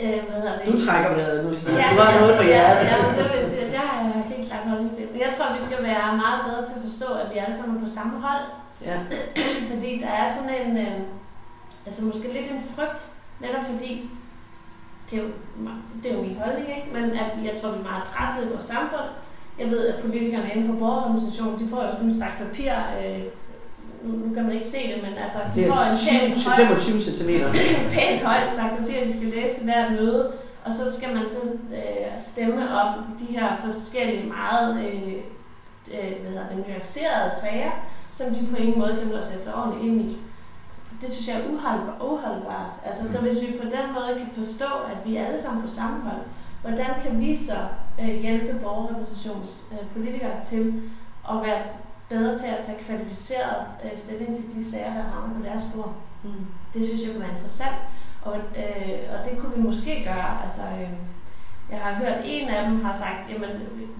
Øh, 0.01 0.25
hvad 0.29 0.40
hedder 0.40 0.59
det? 0.59 0.66
Du 0.72 0.79
trækker 0.87 1.14
vejret 1.14 1.44
nu, 1.44 1.55
Stine. 1.55 1.79
Ja, 1.79 1.88
du 1.96 2.01
har 2.01 2.20
noget 2.20 2.37
på 2.37 2.42
hjertet. 2.42 2.85
Ja, 2.90 2.96
ja 2.96 3.09
det, 3.18 3.51
det, 3.51 3.70
det, 3.70 3.79
har 3.79 4.03
jeg 4.03 4.37
helt 4.37 4.48
klart 4.48 4.66
noget 4.66 4.90
til. 4.96 5.09
Men 5.12 5.20
jeg 5.20 5.35
tror, 5.37 5.53
vi 5.57 5.62
skal 5.66 5.85
være 5.85 6.16
meget 6.16 6.40
bedre 6.46 6.66
til 6.66 6.75
at 6.79 6.85
forstå, 6.88 7.09
at 7.22 7.27
vi 7.33 7.38
alle 7.38 7.57
sammen 7.57 7.77
er 7.77 7.81
på 7.81 7.90
samme 7.98 8.20
hold. 8.20 8.44
Ja. 8.88 8.98
fordi 9.72 9.90
der 10.05 10.09
er 10.09 10.29
sådan 10.35 10.55
en, 10.61 10.77
øh, 10.77 10.98
altså 11.87 12.05
måske 12.05 12.33
lidt 12.33 12.51
en 12.51 12.62
frygt, 12.75 13.01
netop 13.40 13.64
fordi, 13.72 14.11
det 15.11 15.18
er, 15.18 15.22
jo, 15.22 15.29
det 16.03 16.11
er 16.11 16.16
jo 16.16 16.22
min 16.22 16.40
holdning, 16.42 16.68
ikke? 16.77 16.88
men 16.92 17.05
at 17.11 17.31
jeg 17.44 17.55
tror, 17.59 17.70
vi 17.70 17.79
er 17.79 17.90
meget 17.90 18.05
presset 18.12 18.46
i 18.46 18.53
vores 18.53 18.64
samfund. 18.64 19.09
Jeg 19.62 19.70
ved, 19.70 19.87
at 19.87 20.03
politikerne 20.05 20.51
inde 20.55 20.68
på 20.68 20.75
borgerorganisationen, 20.79 21.61
de 21.61 21.68
får 21.68 21.83
jo 21.87 21.92
sådan 21.92 22.09
en 22.09 22.14
stak 22.14 22.38
papir, 22.38 22.72
øh, 22.98 23.22
nu, 24.05 24.27
nu 24.27 24.35
kan 24.35 24.44
man 24.44 24.53
ikke 24.53 24.66
se 24.66 24.81
det, 24.92 24.98
men 25.03 25.12
altså, 25.22 25.38
de 25.55 25.61
det 25.61 25.68
er 25.68 25.72
får 25.72 25.83
en 25.92 26.31
pæn 26.31 26.66
25 26.66 27.01
cm. 27.01 27.31
pæn 27.94 28.27
høj 28.27 28.40
stak 28.55 28.70
papir, 28.79 29.05
de 29.07 29.12
skal 29.16 29.29
læse 29.29 29.55
til 29.55 29.64
hvert 29.64 29.92
møde, 29.92 30.33
og 30.64 30.72
så 30.72 30.96
skal 30.96 31.14
man 31.16 31.29
så 31.29 31.40
øh, 31.79 32.07
stemme 32.20 32.62
om 32.81 32.88
de 33.20 33.25
her 33.37 33.48
forskellige 33.64 34.27
meget 34.27 34.85
øh, 34.87 35.12
øh, 35.94 36.12
hvad 36.20 36.31
hedder 36.31 36.48
det, 36.48 36.66
nuancerede 36.66 37.31
sager, 37.42 37.72
som 38.12 38.35
de 38.35 38.46
på 38.51 38.57
ingen 38.57 38.79
måde 38.79 38.96
kan 38.98 39.07
nå 39.07 39.16
at 39.16 39.25
sætte 39.25 39.44
sig 39.44 39.55
ordentligt 39.55 39.87
ind 39.87 40.01
i. 40.11 40.16
Det 41.01 41.11
synes 41.12 41.29
jeg 41.29 41.37
er 41.37 41.48
uholdbart. 42.05 42.70
Altså, 42.87 43.12
så 43.12 43.20
hvis 43.20 43.42
vi 43.42 43.59
på 43.59 43.64
den 43.64 43.87
måde 43.94 44.18
kan 44.18 44.31
forstå, 44.35 44.70
at 44.92 44.98
vi 45.07 45.16
er 45.16 45.27
alle 45.27 45.42
sammen 45.42 45.62
på 45.62 45.68
samme 45.68 46.01
hold, 46.01 46.22
hvordan 46.62 46.90
kan 47.03 47.20
vi 47.20 47.37
så 47.37 47.59
øh, 48.01 48.20
hjælpe 48.20 48.59
borgerrepræsentationspolitikere 48.59 50.37
øh, 50.37 50.46
til 50.46 50.83
at 51.31 51.37
være 51.42 51.62
bedre 52.09 52.38
til 52.38 52.46
at 52.46 52.64
tage 52.64 52.79
kvalificeret 52.87 53.66
øh, 53.85 53.98
stilling 53.98 54.37
til 54.37 54.57
de 54.57 54.70
sager, 54.70 54.94
der 54.94 55.03
havner 55.03 55.35
på 55.35 55.44
deres 55.44 55.62
bord. 55.75 55.94
Mm. 56.22 56.46
Det 56.75 56.87
synes 56.87 57.03
jeg 57.03 57.11
kunne 57.12 57.20
være 57.22 57.31
interessant, 57.31 57.77
og, 58.22 58.37
øh, 58.37 58.98
og 59.12 59.31
det 59.31 59.38
kunne 59.38 59.57
vi 59.57 59.62
måske 59.62 60.05
gøre. 60.05 60.42
Altså, 60.42 60.62
øh, 60.62 60.90
jeg 61.70 61.81
har 61.81 61.94
hørt, 61.94 62.12
at 62.12 62.25
en 62.25 62.48
af 62.48 62.66
dem 62.66 62.85
har 62.85 62.92
sagt, 62.92 63.31
jamen 63.31 63.51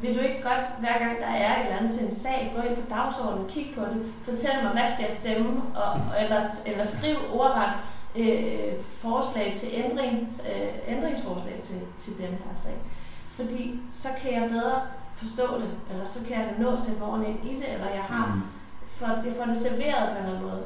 vil 0.03 0.15
du 0.15 0.21
ikke 0.21 0.43
godt, 0.43 0.65
hver 0.81 0.99
gang 0.99 1.19
der 1.21 1.27
er 1.27 1.61
et 1.61 1.65
eller 1.65 1.79
andet 1.79 1.93
til 1.93 2.07
en 2.07 2.15
sag, 2.15 2.53
gå 2.57 2.63
ind 2.69 2.77
på 2.77 2.91
dagsordenen, 2.91 3.49
kig 3.49 3.67
på 3.77 3.81
det, 3.81 4.13
fortæl 4.23 4.51
mig, 4.63 4.73
hvad 4.73 4.89
skal 4.93 5.05
jeg 5.09 5.17
stemme, 5.23 5.63
og, 5.75 6.01
eller, 6.23 6.41
eller 6.67 6.85
skriv 6.85 7.17
ordret 7.33 7.73
øh, 8.17 8.75
forslag 8.83 9.55
til 9.59 9.69
ændring, 9.73 10.35
øh, 10.53 10.97
ændringsforslag 10.97 11.61
til, 11.63 11.81
til 11.99 12.19
den 12.19 12.29
her 12.29 12.55
sag. 12.57 12.75
Fordi 13.29 13.81
så 13.93 14.09
kan 14.23 14.33
jeg 14.33 14.51
bedre 14.51 14.81
forstå 15.17 15.59
det, 15.59 15.71
eller 15.91 16.05
så 16.05 16.25
kan 16.25 16.37
jeg 16.37 16.55
nå 16.59 16.71
at 16.71 16.81
sætte 16.81 17.01
mig 17.01 17.29
ind 17.29 17.51
i 17.51 17.55
det, 17.61 17.73
eller 17.73 17.91
jeg 17.91 18.03
har 18.03 18.35
mm. 18.35 18.43
for, 18.89 19.07
jeg 19.07 19.33
får 19.33 19.45
det 19.45 19.57
serveret 19.57 20.09
på 20.09 20.19
en 20.19 20.25
eller 20.25 20.29
anden 20.29 20.43
måde. 20.43 20.63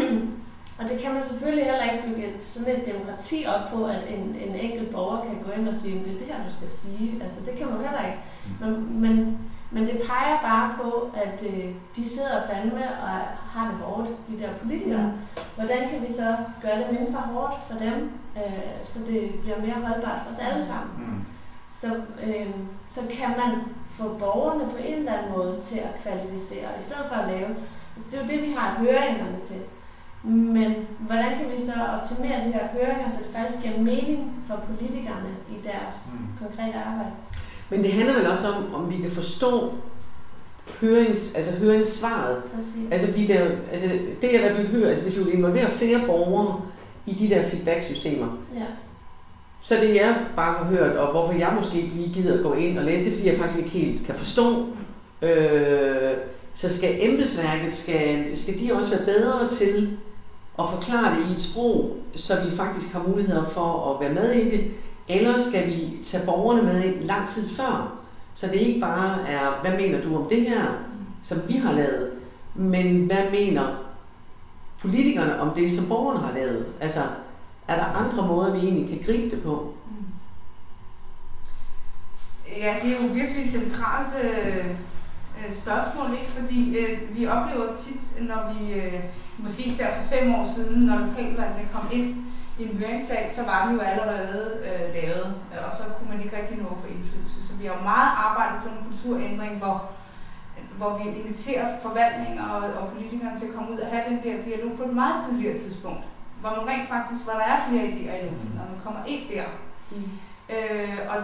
og 0.78 0.88
det 0.88 0.98
kan 1.02 1.14
man 1.14 1.24
selvfølgelig 1.24 1.64
heller 1.64 1.90
ikke 1.90 2.04
bygge 2.06 2.34
et, 2.34 2.42
sådan 2.42 2.80
et 2.80 2.86
demokrati 2.86 3.44
op 3.54 3.70
på, 3.72 3.84
at 3.84 4.02
en, 4.08 4.36
en 4.44 4.54
enkelt 4.54 4.90
borger 4.90 5.24
kan 5.24 5.42
gå 5.44 5.50
ind 5.50 5.68
og 5.68 5.76
sige, 5.76 6.04
det 6.04 6.14
er 6.14 6.18
det 6.18 6.26
her, 6.26 6.44
du 6.48 6.54
skal 6.54 6.68
sige. 6.68 7.22
Altså 7.22 7.40
det 7.46 7.58
kan 7.58 7.66
man 7.66 7.76
heller 7.76 8.04
ikke. 8.06 8.18
Mm. 8.60 8.66
Men, 8.66 9.00
men, 9.00 9.38
men 9.70 9.86
det 9.86 10.02
peger 10.08 10.40
bare 10.42 10.74
på, 10.82 11.10
at 11.14 11.42
øh, 11.46 11.74
de 11.96 12.08
sidder 12.08 12.46
fandme 12.52 12.84
og 13.02 13.10
har 13.52 13.70
det 13.70 13.78
hårdt, 13.80 14.08
de 14.28 14.38
der 14.38 14.52
politikere. 14.62 15.02
Mm. 15.02 15.42
Hvordan 15.54 15.88
kan 15.88 16.02
vi 16.08 16.12
så 16.12 16.36
gøre 16.62 16.78
det 16.78 17.00
mindre 17.00 17.20
hårdt 17.20 17.54
for 17.68 17.78
dem, 17.78 18.10
øh, 18.36 18.84
så 18.84 18.98
det 19.06 19.34
bliver 19.40 19.60
mere 19.60 19.86
holdbart 19.86 20.20
for 20.22 20.30
os 20.30 20.38
alle 20.38 20.64
sammen? 20.64 20.92
Mm 20.98 21.24
så, 21.72 22.00
øh, 22.26 22.50
så 22.88 23.00
kan 23.10 23.28
man 23.28 23.60
få 23.90 24.18
borgerne 24.18 24.70
på 24.70 24.76
en 24.76 24.94
eller 24.94 25.12
anden 25.12 25.32
måde 25.32 25.60
til 25.62 25.78
at 25.78 26.02
kvalificere, 26.02 26.68
i 26.78 26.82
stedet 26.82 27.04
for 27.08 27.14
at 27.14 27.28
lave. 27.28 27.48
Det 28.10 28.18
er 28.18 28.22
jo 28.22 28.28
det, 28.28 28.42
vi 28.42 28.52
har 28.52 28.78
høringerne 28.78 29.40
til. 29.44 29.60
Men 30.22 30.88
hvordan 30.98 31.38
kan 31.38 31.50
vi 31.50 31.60
så 31.60 31.72
optimere 32.00 32.46
de 32.46 32.52
her 32.52 32.68
høringer, 32.68 33.08
så 33.08 33.18
det 33.18 33.36
faktisk 33.36 33.62
giver 33.62 33.78
mening 33.78 34.44
for 34.46 34.56
politikerne 34.56 35.34
i 35.50 35.54
deres 35.64 36.12
mm. 36.12 36.46
konkrete 36.46 36.78
arbejde? 36.78 37.10
Men 37.70 37.82
det 37.82 37.92
handler 37.92 38.14
vel 38.14 38.26
også 38.26 38.46
om, 38.48 38.74
om 38.74 38.90
vi 38.90 39.02
kan 39.02 39.10
forstå 39.10 39.72
hørings, 40.80 41.34
altså 41.34 41.58
høringssvaret. 41.58 42.42
Præcis. 42.54 42.92
Altså, 42.92 43.10
vi 43.12 43.26
kan, 43.26 43.40
altså 43.72 43.88
det 44.22 44.28
jeg 44.32 44.34
i 44.34 44.38
hvert 44.38 44.56
fald 44.56 44.66
hører, 44.66 44.88
altså 44.88 45.04
hvis 45.04 45.18
vi 45.18 45.24
vil 45.24 45.34
involvere 45.34 45.70
flere 45.70 46.00
borgere 46.06 46.62
i 47.06 47.14
de 47.14 47.34
der 47.34 47.42
feedback-systemer, 47.42 48.26
ja 48.54 48.66
så 49.60 49.74
det 49.74 49.94
jeg 49.94 50.16
bare 50.36 50.58
har 50.58 50.64
hørt, 50.64 50.96
og 50.96 51.10
hvorfor 51.10 51.32
jeg 51.32 51.52
måske 51.56 51.82
ikke 51.82 51.94
lige 51.94 52.14
gider 52.14 52.34
at 52.34 52.42
gå 52.42 52.52
ind 52.52 52.78
og 52.78 52.84
læse 52.84 53.04
det, 53.04 53.12
fordi 53.12 53.28
jeg 53.28 53.36
faktisk 53.36 53.58
ikke 53.58 53.70
helt 53.70 54.06
kan 54.06 54.14
forstå. 54.14 54.66
Øh, 55.22 56.12
så 56.54 56.76
skal 56.76 56.96
embedsværket, 57.00 57.72
skal, 57.72 58.36
skal 58.36 58.54
de 58.60 58.72
også 58.72 58.96
være 58.96 59.04
bedre 59.04 59.48
til 59.48 59.98
og 60.56 60.70
forklare 60.72 61.16
det 61.16 61.30
i 61.30 61.32
et 61.32 61.42
sprog, 61.42 61.96
så 62.16 62.34
vi 62.44 62.56
faktisk 62.56 62.92
har 62.92 63.04
muligheder 63.08 63.44
for 63.44 63.94
at 63.94 64.06
være 64.06 64.14
med 64.14 64.32
i 64.32 64.50
det, 64.50 64.70
eller 65.10 65.38
skal 65.38 65.66
vi 65.66 65.98
tage 66.04 66.26
borgerne 66.26 66.62
med 66.62 66.84
ind 66.84 67.04
lang 67.04 67.28
tid 67.28 67.48
før, 67.48 67.98
så 68.34 68.46
det 68.46 68.54
ikke 68.54 68.80
bare 68.80 69.28
er, 69.28 69.60
hvad 69.60 69.72
mener 69.72 70.02
du 70.02 70.16
om 70.16 70.28
det 70.28 70.40
her, 70.40 70.64
som 71.22 71.38
vi 71.48 71.54
har 71.54 71.72
lavet, 71.72 72.10
men 72.54 73.06
hvad 73.06 73.30
mener 73.30 73.66
politikerne 74.80 75.40
om 75.40 75.54
det, 75.54 75.72
som 75.72 75.88
borgerne 75.88 76.20
har 76.20 76.34
lavet? 76.34 76.66
Altså, 76.80 77.00
er 77.68 77.76
der 77.76 77.84
andre 77.84 78.26
måder, 78.26 78.52
vi 78.52 78.66
egentlig 78.66 78.88
kan 78.88 79.06
gribe 79.06 79.36
det 79.36 79.42
på? 79.42 79.74
Ja, 82.56 82.76
det 82.82 82.92
er 82.92 83.02
jo 83.02 83.12
virkelig 83.12 83.42
et 83.42 83.50
centralt 83.50 84.14
øh, 84.24 84.66
øh, 84.66 85.52
spørgsmål, 85.52 86.10
ikke? 86.12 86.32
fordi 86.32 86.78
øh, 86.78 87.16
vi 87.16 87.26
oplever 87.26 87.76
tit, 87.76 88.28
når 88.28 88.52
vi, 88.52 88.72
øh, 88.72 89.00
måske 89.38 89.62
især 89.62 89.86
for 89.94 90.16
fem 90.16 90.34
år 90.34 90.46
siden, 90.54 90.82
når 90.82 90.98
lokalvalgene 90.98 91.68
kom 91.72 91.88
ind 91.92 92.16
en 92.64 92.78
høringssag, 92.82 93.32
så 93.36 93.42
var 93.50 93.58
den 93.66 93.76
jo 93.76 93.80
allerede 93.80 94.42
øh, 94.68 94.84
lavet, 94.96 95.28
øh, 95.52 95.66
og 95.66 95.72
så 95.78 95.82
kunne 95.94 96.10
man 96.12 96.22
ikke 96.22 96.36
rigtig 96.36 96.56
nå 96.58 96.68
for 96.80 96.88
indflydelse. 96.94 97.48
Så 97.48 97.52
vi 97.58 97.64
har 97.66 97.74
jo 97.74 97.82
meget 97.92 98.10
arbejdet 98.26 98.56
på 98.62 98.68
en 98.68 98.84
kulturændring, 98.88 99.54
hvor, 99.62 99.76
hvor 100.78 100.90
vi 100.98 101.04
inviterer 101.20 101.66
forvaltninger 101.82 102.44
og, 102.54 102.62
og 102.80 102.92
politikere 102.92 103.38
til 103.38 103.46
at 103.46 103.54
komme 103.54 103.72
ud 103.72 103.78
og 103.84 103.88
have 103.92 104.04
den 104.10 104.18
der 104.24 104.42
dialog 104.48 104.72
på 104.76 104.84
et 104.84 104.94
meget 105.02 105.18
tidligere 105.26 105.58
tidspunkt, 105.58 106.04
hvor 106.40 106.50
man 106.56 106.68
rent 106.70 106.88
faktisk, 106.88 107.20
hvor 107.24 107.36
der 107.40 107.46
er 107.52 107.58
flere 107.68 107.86
idéer 107.92 108.16
i 108.20 108.24
luften, 108.28 108.52
når 108.58 108.66
man 108.72 108.80
kommer 108.84 109.00
ind 109.06 109.22
der. 109.34 109.46
Mm. 109.90 110.10
Øh, 110.54 110.98
og, 111.12 111.18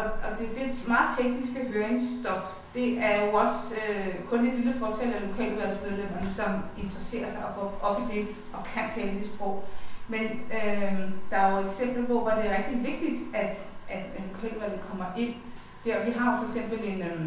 og, 0.00 0.04
og 0.24 0.38
det, 0.38 0.46
det 0.58 0.88
meget 0.88 1.08
tekniske 1.18 1.60
høringsstof, 1.72 2.44
det 2.74 2.98
er 2.98 3.24
jo 3.24 3.32
også 3.32 3.74
øh, 3.74 4.14
kun 4.30 4.46
et 4.46 4.54
lille 4.54 4.74
fortal 4.78 5.12
af 5.12 5.20
lokalvalgsmedlemmerne, 5.28 6.30
som 6.30 6.50
interesserer 6.82 7.30
sig 7.30 7.42
og 7.48 7.54
går 7.58 7.78
op 7.82 8.00
i 8.02 8.14
det 8.14 8.28
og 8.52 8.64
kan 8.74 8.82
tale 8.96 9.18
det 9.18 9.26
sprog. 9.26 9.64
Men 10.08 10.24
øh, 10.58 11.00
der 11.30 11.36
er 11.36 11.50
jo 11.50 11.64
eksempler 11.64 12.06
på, 12.06 12.20
hvor 12.20 12.30
det 12.30 12.46
er 12.46 12.58
rigtig 12.58 12.78
vigtigt, 12.78 13.18
at, 13.34 13.70
at 13.88 14.02
lokalvalget 14.32 14.80
kommer 14.90 15.04
ind. 15.16 15.34
Der, 15.84 16.04
vi 16.04 16.10
har 16.10 16.32
jo 16.32 16.38
for 16.38 16.44
eksempel 16.44 16.88
en, 16.88 17.02
øh, 17.02 17.20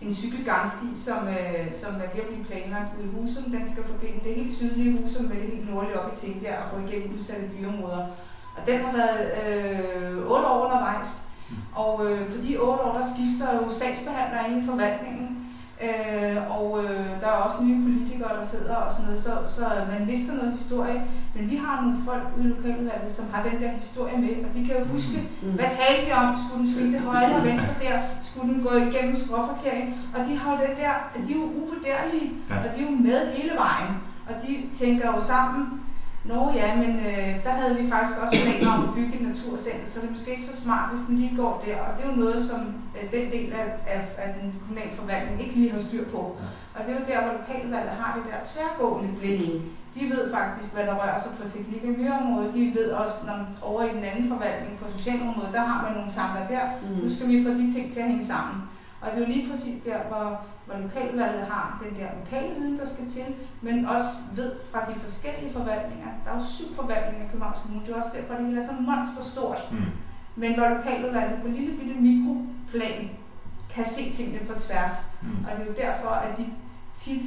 en 0.00 0.14
cykelgangsti, 0.14 0.86
som, 0.96 1.28
øh, 1.28 1.74
som 1.74 1.94
er 1.94 2.14
virkelig 2.14 2.46
planlagt 2.46 2.90
ude 2.98 3.06
i 3.06 3.10
Husum. 3.14 3.50
Den 3.50 3.70
skal 3.72 3.84
forbinde 3.84 4.20
det 4.24 4.34
helt 4.34 4.56
sydlige 4.56 4.98
Husum 4.98 5.24
med 5.24 5.36
det 5.36 5.50
helt 5.52 5.70
nordlige 5.70 6.00
op 6.00 6.12
i 6.12 6.16
Tingbjerg 6.16 6.62
og 6.64 6.70
gå 6.70 6.86
igennem 6.86 7.14
udsatte 7.14 7.48
byområder. 7.48 8.06
Og 8.56 8.66
den 8.66 8.80
har 8.80 8.92
været 8.92 9.20
øh, 10.12 10.30
8 10.30 10.48
år 10.48 10.64
undervejs. 10.64 11.28
Mm. 11.50 11.56
Og 11.74 12.06
øh, 12.06 12.26
på 12.26 12.42
de 12.42 12.58
8 12.58 12.84
år, 12.84 12.92
der 12.98 13.06
skifter 13.14 13.54
jo 13.54 13.70
sagsbehandlere 13.70 14.58
i 14.58 14.66
forvaltningen. 14.66 15.27
Øh, 15.86 16.36
og 16.58 16.84
øh, 16.84 17.10
der 17.20 17.26
er 17.26 17.38
også 17.46 17.58
nye 17.62 17.82
politikere, 17.86 18.36
der 18.40 18.46
sidder 18.46 18.74
og 18.74 18.92
sådan 18.92 19.06
noget, 19.06 19.22
så, 19.22 19.32
så 19.56 19.64
man 19.92 20.06
mister 20.06 20.32
noget 20.34 20.52
historie. 20.52 20.98
Men 21.34 21.50
vi 21.50 21.56
har 21.56 21.74
nogle 21.82 21.98
folk 22.04 22.24
ude 22.36 22.44
i 22.44 22.48
lokaludvalget, 22.48 23.12
som 23.18 23.24
har 23.32 23.42
den 23.48 23.62
der 23.62 23.70
historie 23.70 24.16
med, 24.24 24.34
og 24.46 24.50
de 24.54 24.66
kan 24.66 24.74
jo 24.78 24.84
huske, 24.84 25.18
mm. 25.42 25.52
hvad 25.58 25.70
talte 25.80 26.06
vi 26.06 26.12
om? 26.12 26.28
Skulle 26.42 26.64
den 26.64 26.72
svinge 26.72 26.92
til 26.92 27.00
højre 27.08 27.24
eller 27.24 27.42
venstre 27.50 27.74
der? 27.84 27.96
Skulle 28.28 28.48
den 28.52 28.62
gå 28.66 28.72
igennem 28.88 29.16
skråparkering? 29.24 29.86
Og 30.14 30.20
de 30.26 30.32
har 30.40 30.50
jo 30.52 30.58
den 30.66 30.74
der, 30.82 30.92
de 31.26 31.32
er 31.32 31.38
jo 31.42 31.46
uvurderlige, 31.60 32.28
ja. 32.50 32.56
og 32.64 32.68
de 32.74 32.78
er 32.82 32.86
jo 32.90 32.96
med 33.08 33.20
hele 33.36 33.54
vejen. 33.64 33.92
Og 34.28 34.34
de 34.42 34.52
tænker 34.80 35.06
jo 35.14 35.20
sammen, 35.20 35.62
Nå 36.30 36.40
ja, 36.60 36.68
men 36.82 36.92
øh, 37.08 37.30
der 37.44 37.52
havde 37.60 37.74
vi 37.80 37.90
faktisk 37.90 38.18
også 38.22 38.34
planer 38.44 38.70
om 38.76 38.88
at 38.88 38.94
bygge 38.94 39.14
et 39.18 39.26
naturcenter, 39.30 39.86
så 39.86 40.00
det 40.00 40.06
er 40.08 40.16
måske 40.16 40.30
ikke 40.30 40.50
så 40.52 40.56
smart, 40.64 40.90
hvis 40.90 41.06
den 41.06 41.16
lige 41.22 41.36
går 41.42 41.54
der. 41.66 41.76
Og 41.86 41.90
det 41.96 42.02
er 42.04 42.10
jo 42.12 42.22
noget, 42.24 42.40
som 42.50 42.60
øh, 42.96 43.04
den 43.16 43.26
del 43.34 43.48
af, 43.52 43.66
af, 43.94 44.02
af 44.24 44.28
den 44.38 44.46
kommunale 44.62 44.94
forvaltning 45.00 45.36
ikke 45.44 45.54
lige 45.60 45.72
har 45.72 45.80
styr 45.88 46.04
på. 46.14 46.22
Og 46.74 46.80
det 46.84 46.90
er 46.92 46.98
jo 47.00 47.06
der, 47.10 47.20
hvor 47.22 47.32
lokalvalget 47.38 47.94
har 48.00 48.10
det 48.16 48.24
der 48.30 48.38
tværgående 48.50 49.10
blik. 49.18 49.40
Mm. 49.40 49.60
De 49.96 50.02
ved 50.12 50.22
faktisk, 50.38 50.74
hvad 50.74 50.84
der 50.86 50.94
rører 51.00 51.20
sig 51.20 51.32
på 51.38 51.44
teknik- 51.48 51.84
og 51.88 51.92
miljøområdet. 51.96 52.54
De 52.54 52.72
ved 52.78 52.88
også, 53.02 53.16
når 53.26 53.38
over 53.68 53.82
i 53.84 53.92
den 53.96 54.04
anden 54.10 54.28
forvaltning 54.32 54.72
på 54.80 54.86
socialområdet, 54.96 55.52
der 55.52 55.64
har 55.70 55.78
man 55.84 55.92
nogle 55.98 56.12
tanker 56.18 56.42
der. 56.54 56.64
Mm. 56.82 57.04
Nu 57.04 57.08
skal 57.14 57.28
vi 57.28 57.44
få 57.46 57.50
de 57.60 57.66
ting 57.74 57.86
til 57.92 58.00
at 58.00 58.10
hænge 58.12 58.26
sammen. 58.32 58.56
Og 59.00 59.06
det 59.10 59.16
er 59.16 59.26
jo 59.26 59.32
lige 59.32 59.48
præcis 59.50 59.76
der, 59.88 59.98
hvor 60.08 60.26
hvor 60.68 60.78
lokalvalget 60.86 61.46
har 61.46 61.84
den 61.84 62.00
der 62.00 62.08
lokale 62.20 62.54
viden, 62.54 62.78
der 62.78 62.86
skal 62.86 63.06
til, 63.10 63.28
men 63.62 63.86
også 63.86 64.10
ved 64.36 64.52
fra 64.70 64.80
de 64.90 65.00
forskellige 65.00 65.52
forvaltninger. 65.52 66.08
Der 66.24 66.30
er 66.30 66.34
jo 66.34 66.44
syv 66.44 66.74
forvaltninger 66.74 67.26
i 67.26 67.28
Københavns 67.30 67.58
Kommune, 67.62 67.86
det 67.86 67.92
er 67.92 67.98
også 68.02 68.16
derfor, 68.16 68.34
det 68.34 68.46
hele 68.46 68.62
er 68.62 68.66
så 68.66 68.72
monsterstort. 68.80 69.68
Mm. 69.72 69.78
Men 70.36 70.54
hvor 70.54 70.68
lokalvalget 70.68 71.42
på 71.42 71.48
lille 71.48 71.76
bitte 71.78 71.94
mikroplan 72.00 73.10
kan 73.74 73.84
se 73.84 74.12
tingene 74.12 74.46
på 74.46 74.60
tværs. 74.60 74.92
Mm. 75.22 75.44
Og 75.44 75.50
det 75.56 75.62
er 75.62 75.66
jo 75.66 75.76
derfor, 75.86 76.08
at 76.08 76.38
de 76.38 76.46
tit 76.96 77.22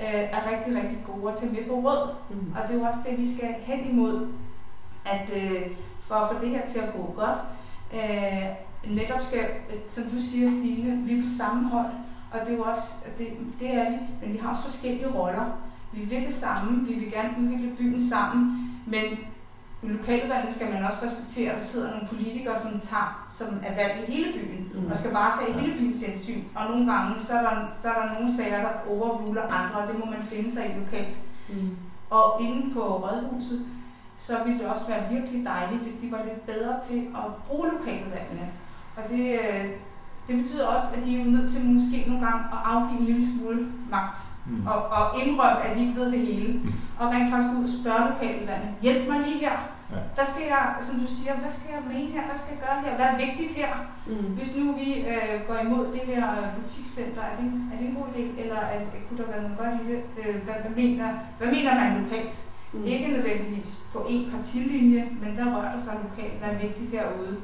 øh, 0.00 0.24
er 0.36 0.50
rigtig, 0.50 0.82
rigtig 0.82 0.98
gode 1.06 1.32
at 1.32 1.38
tage 1.38 1.52
med 1.52 1.64
på 1.68 1.74
råd. 1.74 2.14
Mm. 2.30 2.52
Og 2.56 2.68
det 2.68 2.74
er 2.74 2.78
jo 2.80 2.86
også 2.86 2.98
det, 3.10 3.18
vi 3.18 3.36
skal 3.36 3.54
hen 3.60 3.90
imod, 3.90 4.28
at 5.04 5.30
øh, 5.36 5.62
for 6.00 6.14
at 6.14 6.36
få 6.36 6.44
det 6.44 6.50
her 6.50 6.66
til 6.66 6.78
at 6.78 6.92
gå 6.92 7.14
godt, 7.16 7.38
øh, 7.94 8.44
netop 8.96 9.20
skal, 9.28 9.46
som 9.88 10.04
du 10.04 10.20
siger, 10.20 10.50
Stine, 10.50 10.96
vi 10.96 11.18
er 11.18 11.22
på 11.22 11.28
samme 11.38 11.68
hold. 11.68 11.90
Og 12.32 12.40
det 12.40 12.52
er 12.52 12.56
jo 12.56 12.62
også, 12.62 12.94
det, 13.18 13.26
det 13.60 13.74
er 13.74 13.90
vi, 13.90 13.96
men 14.22 14.32
vi 14.32 14.38
har 14.38 14.50
også 14.50 14.62
forskellige 14.62 15.14
roller. 15.14 15.46
Vi 15.92 16.00
vil 16.00 16.26
det 16.26 16.34
samme, 16.34 16.86
vi 16.86 16.94
vil 16.94 17.12
gerne 17.12 17.34
udvikle 17.38 17.76
byen 17.78 18.08
sammen, 18.08 18.70
men 18.86 19.04
i 19.82 19.86
lokalvalget 19.86 20.54
skal 20.54 20.72
man 20.72 20.84
også 20.84 21.06
respektere, 21.06 21.50
at 21.50 21.58
der 21.58 21.64
sidder 21.64 21.90
nogle 21.90 22.08
politikere, 22.08 22.58
som, 22.58 22.80
tager, 22.80 23.26
som 23.30 23.48
er 23.66 23.74
valgt 23.74 24.08
i 24.08 24.12
hele 24.12 24.32
byen, 24.32 24.72
mm. 24.74 24.90
og 24.90 24.96
skal 24.96 25.12
bare 25.12 25.32
tage 25.38 25.60
hele 25.60 25.78
byens 25.78 26.02
hensyn. 26.02 26.42
Og 26.54 26.70
nogle 26.70 26.92
gange, 26.92 27.20
så 27.20 27.32
er 27.34 27.42
der, 27.42 27.66
så 27.82 27.88
er 27.88 28.02
der 28.02 28.14
nogle 28.14 28.36
sager, 28.36 28.60
der 28.60 28.90
overruler 28.90 29.42
andre, 29.42 29.80
og 29.80 29.88
det 29.88 29.98
må 29.98 30.04
man 30.04 30.22
finde 30.22 30.50
sig 30.52 30.66
i 30.66 30.78
lokalt. 30.80 31.18
Mm. 31.48 31.76
Og 32.10 32.42
inde 32.42 32.74
på 32.74 32.80
Rådhuset, 32.80 33.66
så 34.16 34.34
ville 34.44 34.58
det 34.58 34.66
også 34.66 34.88
være 34.88 35.12
virkelig 35.12 35.44
dejligt, 35.44 35.82
hvis 35.82 35.94
de 35.94 36.12
var 36.12 36.24
lidt 36.24 36.46
bedre 36.46 36.80
til 36.84 36.98
at 36.98 37.34
bruge 37.46 37.68
lokalvalgene. 37.68 38.50
Og 38.96 39.02
det, 39.10 39.32
øh, 39.32 39.70
det 40.28 40.36
betyder 40.42 40.66
også, 40.74 40.86
at 40.96 41.00
de 41.06 41.20
er 41.20 41.24
nødt 41.24 41.52
til 41.52 41.60
måske 41.64 42.04
nogle 42.06 42.26
gange 42.26 42.42
at 42.54 42.60
afgive 42.72 43.00
en 43.00 43.06
lille 43.06 43.24
smule 43.32 43.60
magt. 43.90 44.16
Mm. 44.46 44.66
Og, 44.66 44.78
og 44.98 45.04
indrømme, 45.22 45.60
at 45.64 45.76
de 45.76 45.80
ikke 45.84 45.96
ved 46.00 46.12
det 46.12 46.20
hele. 46.28 46.52
Mm. 46.52 46.72
Og 46.98 47.04
rent 47.12 47.30
faktisk 47.32 47.52
ud 47.58 47.64
og 47.68 47.74
spørge 47.80 48.08
lokaludvalgene. 48.10 48.74
Hjælp 48.82 49.08
mig 49.10 49.18
lige 49.26 49.40
her. 49.46 49.56
Ja. 49.92 50.00
Hvad 50.16 50.26
skal 50.32 50.44
jeg, 50.54 50.64
som 50.86 50.94
du 51.02 51.08
siger, 51.16 51.32
hvad 51.42 51.52
skal 51.56 51.70
jeg 51.76 51.82
mene 51.94 52.10
her? 52.16 52.24
Hvad 52.28 52.38
skal 52.40 52.52
jeg 52.54 52.62
gøre 52.66 52.78
her? 52.84 52.92
Hvad 52.98 53.06
er 53.12 53.16
vigtigt 53.26 53.52
her? 53.60 53.72
Mm. 54.10 54.30
Hvis 54.38 54.50
nu 54.58 54.64
vi 54.80 54.88
øh, 55.12 55.34
går 55.48 55.56
imod 55.66 55.84
det 55.96 56.04
her 56.10 56.24
butikscenter, 56.56 57.22
er 57.30 57.34
det, 57.40 57.46
er 57.72 57.76
det 57.78 57.86
en 57.88 57.98
god 58.00 58.08
idé? 58.14 58.24
Eller 58.42 58.60
er, 58.72 58.78
kunne 59.06 59.20
der 59.20 59.30
være 59.32 59.42
noget 59.44 59.58
godt 59.62 59.74
i 59.82 59.84
det? 59.90 60.00
Øh, 60.20 60.34
hvad, 60.44 60.56
hvad, 60.62 60.74
mener, 60.80 61.08
hvad 61.38 61.48
mener 61.56 61.72
man 61.80 61.90
lokalt? 62.02 62.34
Mm. 62.72 62.84
Ikke 62.84 63.08
nødvendigvis 63.14 63.70
på 63.92 63.98
en 64.08 64.30
partilinje, 64.32 65.02
men 65.22 65.30
der 65.38 65.46
rører 65.54 65.72
der 65.72 65.80
sig 65.86 65.94
lokalt. 66.06 66.38
Hvad 66.40 66.50
er 66.50 66.58
vigtigt 66.66 66.90
herude? 66.90 67.36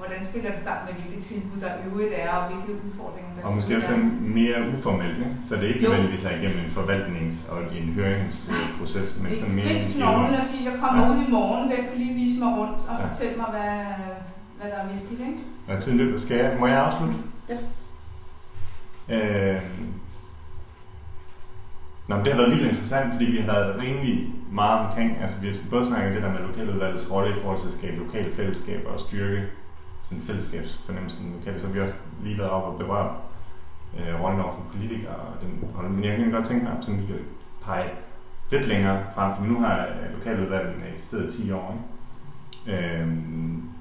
Og 0.00 0.06
hvordan 0.06 0.24
spiller 0.30 0.50
det 0.50 0.60
sammen 0.60 0.82
med, 0.86 0.94
hvilke 1.02 1.20
tilbud 1.28 1.60
der 1.60 1.70
øvrigt 1.86 2.12
er, 2.22 2.30
og 2.38 2.42
hvilke 2.48 2.72
udfordringer 2.86 3.30
der 3.36 3.46
Og 3.46 3.54
måske 3.54 3.76
også 3.76 3.96
mere 4.38 4.58
uformelt, 4.72 5.18
ikke? 5.18 5.36
så 5.48 5.54
det 5.56 5.64
er 5.64 5.68
ikke 5.74 5.82
nødvendigvis 5.82 6.24
er 6.24 6.34
igennem 6.38 6.58
en 6.64 6.72
forvaltnings- 6.78 7.52
og 7.52 7.58
en 7.78 7.86
høringsproces, 7.98 9.08
men 9.22 9.36
sådan 9.36 9.54
mere 9.54 9.72
en 9.72 9.90
dialog. 9.92 10.28
at 10.28 10.44
sige, 10.44 10.70
jeg 10.70 10.80
kommer 10.80 11.02
ja. 11.06 11.10
ud 11.12 11.18
i 11.26 11.30
morgen, 11.30 11.68
hvem 11.68 11.84
kan 11.88 11.98
lige 12.02 12.14
vise 12.14 12.36
mig 12.42 12.50
rundt 12.58 12.80
og 12.90 12.96
ja. 12.98 13.06
fortælle 13.06 13.36
mig, 13.36 13.48
hvad, 13.56 13.76
hvad 14.58 14.68
der 14.72 14.78
er 14.84 14.88
vigtigt. 14.96 15.20
Ikke? 15.28 15.42
Og 15.68 15.82
tiden 15.82 15.98
løber. 15.98 16.18
Skal 16.18 16.36
jeg, 16.36 16.56
må 16.60 16.66
jeg 16.66 16.78
afslutte? 16.86 17.14
Ja. 17.48 17.56
Øh, 19.14 19.62
Nå, 22.08 22.16
men 22.16 22.24
det 22.24 22.32
har 22.32 22.40
været 22.40 22.52
vildt 22.52 22.68
interessant, 22.68 23.12
fordi 23.12 23.24
vi 23.24 23.38
har 23.38 23.46
været 23.46 23.82
rimelig 23.82 24.34
meget 24.52 24.86
omkring, 24.86 25.18
altså 25.22 25.36
vi 25.40 25.46
har 25.46 25.56
både 25.70 25.86
snakket 25.86 26.14
det 26.14 26.22
der 26.22 26.32
med 26.32 26.40
lokaludvalgets 26.40 27.12
rolle 27.12 27.36
i 27.36 27.40
forhold 27.42 27.60
til 27.60 27.66
at 27.66 27.72
skabe 27.72 27.96
lokale 27.96 28.34
fællesskaber 28.36 28.90
og 28.90 29.00
styrke 29.00 29.42
sådan 30.10 30.24
fællesskabsfornemmelsen 30.24 31.34
lokalt, 31.38 31.62
så 31.62 31.68
vi 31.68 31.80
også 31.80 31.94
lige 32.22 32.38
været 32.38 32.50
op 32.50 32.72
og 32.72 32.78
berøre 32.78 33.16
øh, 33.98 34.22
rollen 34.22 34.40
over 34.40 34.54
for 34.54 34.62
politikere 34.72 35.14
og 35.14 35.34
den 35.42 35.68
rolle. 35.76 35.90
Men 35.90 36.04
jeg 36.04 36.16
kan 36.16 36.30
godt 36.30 36.46
tænke 36.46 36.64
mig, 36.64 36.72
at 36.72 36.86
vi 36.88 37.06
kan 37.06 37.16
pege 37.64 37.90
lidt 38.50 38.66
længere 38.66 39.04
frem, 39.14 39.32
for 39.36 39.44
nu 39.44 39.60
har 39.60 39.88
lokaludvalgene 40.18 40.86
i 40.96 40.98
stedet 40.98 41.34
10 41.34 41.52
år. 41.52 41.88
Ikke? 42.66 42.86
Øh, 42.86 43.08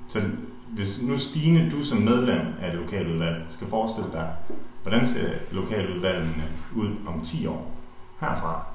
så 0.07 0.21
hvis 0.67 1.03
nu 1.07 1.17
Stine, 1.17 1.71
du 1.71 1.83
som 1.83 1.97
medlem 1.97 2.47
af 2.61 2.75
lokaludvalget, 2.75 3.45
skal 3.49 3.67
forestille 3.67 4.11
dig, 4.11 4.33
hvordan 4.81 5.07
ser 5.07 5.29
lokaludvalgene 5.51 6.43
ud 6.75 6.89
om 7.07 7.21
10 7.21 7.47
år 7.47 7.71
herfra? 8.19 8.65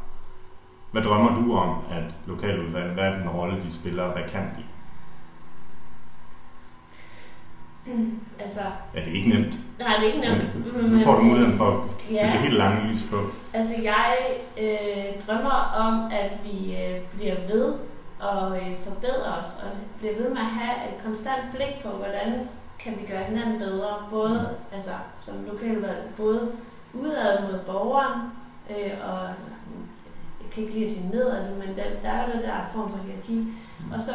Hvad 0.92 1.02
drømmer 1.02 1.42
du 1.42 1.56
om, 1.56 1.78
at 1.90 2.14
lokaludvalget, 2.26 2.94
hvad 2.94 3.04
er 3.04 3.18
den 3.18 3.28
rolle, 3.28 3.62
de 3.62 3.72
spiller, 3.72 4.12
hvad 4.12 4.22
kan 4.28 4.42
de? 4.42 4.64
Mm, 7.86 8.20
altså, 8.40 8.60
ja, 8.94 9.00
det 9.00 9.08
er 9.08 9.14
ikke 9.14 9.28
nemt. 9.28 9.54
Nej, 9.78 9.96
det 9.96 10.08
er 10.08 10.12
ikke 10.12 10.28
nemt. 10.28 10.74
Men, 10.82 10.90
nu 10.92 11.04
får 11.04 11.14
du 11.14 11.22
muligheden 11.22 11.58
for 11.58 11.64
at 11.64 12.02
sætte 12.02 12.24
ja, 12.24 12.32
det 12.32 12.40
helt 12.40 12.54
lange 12.54 12.92
lys 12.92 13.02
på. 13.10 13.16
Altså, 13.52 13.74
jeg 13.82 14.16
øh, 14.60 15.26
drømmer 15.26 15.58
om, 15.76 16.10
at 16.12 16.32
vi 16.44 16.76
øh, 16.76 17.00
bliver 17.14 17.36
ved 17.48 17.74
og 18.20 18.56
øh, 18.56 18.76
forbedre 18.78 19.34
os, 19.38 19.46
og 19.62 19.78
bliver 19.98 20.14
ved 20.14 20.28
med 20.28 20.38
at 20.38 20.46
have 20.60 20.88
et 20.88 21.04
konstant 21.04 21.44
blik 21.54 21.82
på, 21.82 21.88
hvordan 21.88 22.48
kan 22.78 22.92
vi 23.00 23.06
gøre 23.12 23.24
hinanden 23.24 23.58
bedre, 23.58 23.88
både 24.10 24.30
mm. 24.30 24.76
altså, 24.76 24.92
som 25.18 25.34
lokalvalg, 25.52 26.10
både 26.16 26.52
udad 26.94 27.42
mod 27.42 27.58
borgeren 27.66 28.20
øh, 28.70 28.92
og 29.10 29.28
kan 30.54 30.62
ikke 30.62 30.74
lide 30.74 30.84
at 30.84 30.90
sige 30.90 31.08
nedad, 31.08 31.54
men 31.54 31.76
der, 31.76 31.84
der 32.02 32.08
er 32.08 32.26
jo 32.26 32.32
den 32.32 32.42
der 32.42 32.56
form 32.74 32.90
for 32.90 32.98
hierarki. 32.98 33.34
Mm. 33.34 33.92
Og 33.92 34.00
så 34.00 34.12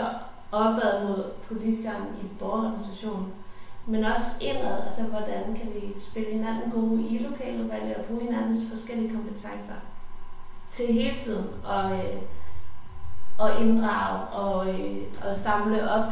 opad 0.51 1.07
mod 1.07 1.23
politikeren 1.47 2.03
i 2.21 2.25
borgerorganisationen. 2.39 3.27
Men 3.89 4.03
også 4.03 4.31
indad, 4.41 4.83
altså 4.85 5.03
hvordan 5.03 5.43
kan 5.55 5.71
vi 5.75 5.99
spille 5.99 6.31
hinanden 6.33 6.71
gode 6.71 7.07
i 7.07 7.17
lokaludvalget 7.17 7.95
og 7.95 8.05
bruge 8.05 8.21
hinandens 8.21 8.69
forskellige 8.69 9.13
kompetencer 9.13 9.73
til 10.69 10.93
hele 10.93 11.17
tiden 11.17 11.47
og, 11.65 11.91
øh, 11.91 12.21
og 13.37 13.61
inddrage 13.61 14.19
og, 14.19 14.79
øh, 14.79 14.97
og 15.27 15.35
samle 15.35 15.91
op 15.91 16.11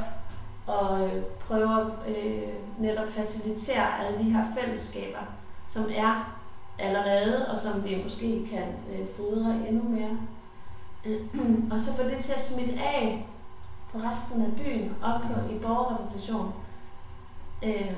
og 0.67 1.05
øh, 1.05 1.23
prøve 1.47 1.81
at 1.81 2.15
øh, 2.15 2.53
netop 2.79 3.09
facilitere 3.09 4.05
alle 4.05 4.17
de 4.17 4.23
her 4.23 4.45
fællesskaber, 4.59 5.19
som 5.67 5.85
er 5.95 6.37
allerede, 6.79 7.47
og 7.47 7.59
som 7.59 7.83
vi 7.83 8.01
måske 8.03 8.47
kan 8.51 8.67
øh, 8.93 9.07
fodre 9.17 9.55
endnu 9.69 9.89
mere. 9.89 10.17
Øh, 11.05 11.21
og 11.71 11.79
så 11.79 11.95
få 11.95 12.03
det 12.03 12.17
til 12.23 12.33
at 12.33 12.43
smitte 12.43 12.73
af 12.73 13.27
på 13.91 13.97
resten 13.97 14.41
af 14.41 14.55
byen, 14.55 14.95
op 15.03 15.21
på, 15.21 15.53
i 15.55 15.59
borgerrepræsentationen 15.59 16.53
Øh, 17.63 17.95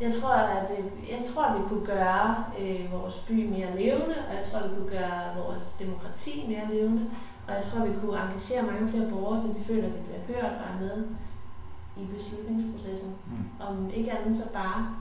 jeg 0.00 0.12
tror, 0.14 0.34
at 0.34 0.70
jeg 1.10 1.22
tror, 1.26 1.44
at 1.44 1.62
vi 1.62 1.68
kunne 1.68 1.86
gøre 1.86 2.44
øh, 2.60 2.92
vores 2.92 3.24
by 3.28 3.48
mere 3.48 3.76
levende, 3.76 4.16
og 4.28 4.34
jeg 4.34 4.44
tror, 4.44 4.58
at 4.58 4.70
vi 4.70 4.76
kunne 4.76 4.90
gøre 4.90 5.36
vores 5.36 5.76
demokrati 5.78 6.44
mere 6.48 6.74
levende, 6.74 7.10
og 7.46 7.54
jeg 7.54 7.64
tror, 7.64 7.80
at 7.80 7.90
vi 7.90 8.00
kunne 8.00 8.22
engagere 8.22 8.62
mange 8.62 8.88
flere 8.88 9.10
borgere, 9.10 9.42
så 9.42 9.48
de 9.48 9.64
føler, 9.64 9.86
at 9.86 9.94
de 9.94 10.02
bliver 10.04 10.40
hørt 10.40 10.52
og 10.52 10.66
er 10.74 10.80
med 10.80 11.06
i 11.96 12.04
beslutningsprocessen. 12.16 13.14
Mm. 13.26 13.66
Om 13.68 13.90
ikke 13.94 14.12
andet 14.12 14.36
så 14.36 14.48
bare 14.52 14.96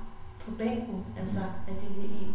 på 0.46 0.52
bænken, 0.52 1.06
altså 1.20 1.40
at 1.68 1.74
de 1.82 2.06
i 2.06 2.28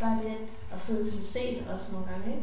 bare 0.00 0.18
det 0.22 0.36
at 0.72 0.80
føle 0.80 1.12
sig 1.12 1.24
set 1.24 1.68
også 1.72 1.92
nogle 1.92 2.06
gange, 2.06 2.26
ikke? 2.26 2.42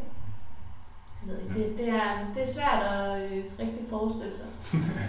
Jeg 1.26 1.34
ved 1.34 1.42
ikke, 1.42 1.54
det, 1.54 1.78
det, 1.78 1.88
er, 1.88 2.32
det 2.34 2.42
er 2.42 2.52
svært 2.52 2.82
at 2.82 3.22
øh, 3.22 3.44
rigtig 3.58 3.86
forestille 3.90 4.36
sig. 4.36 4.46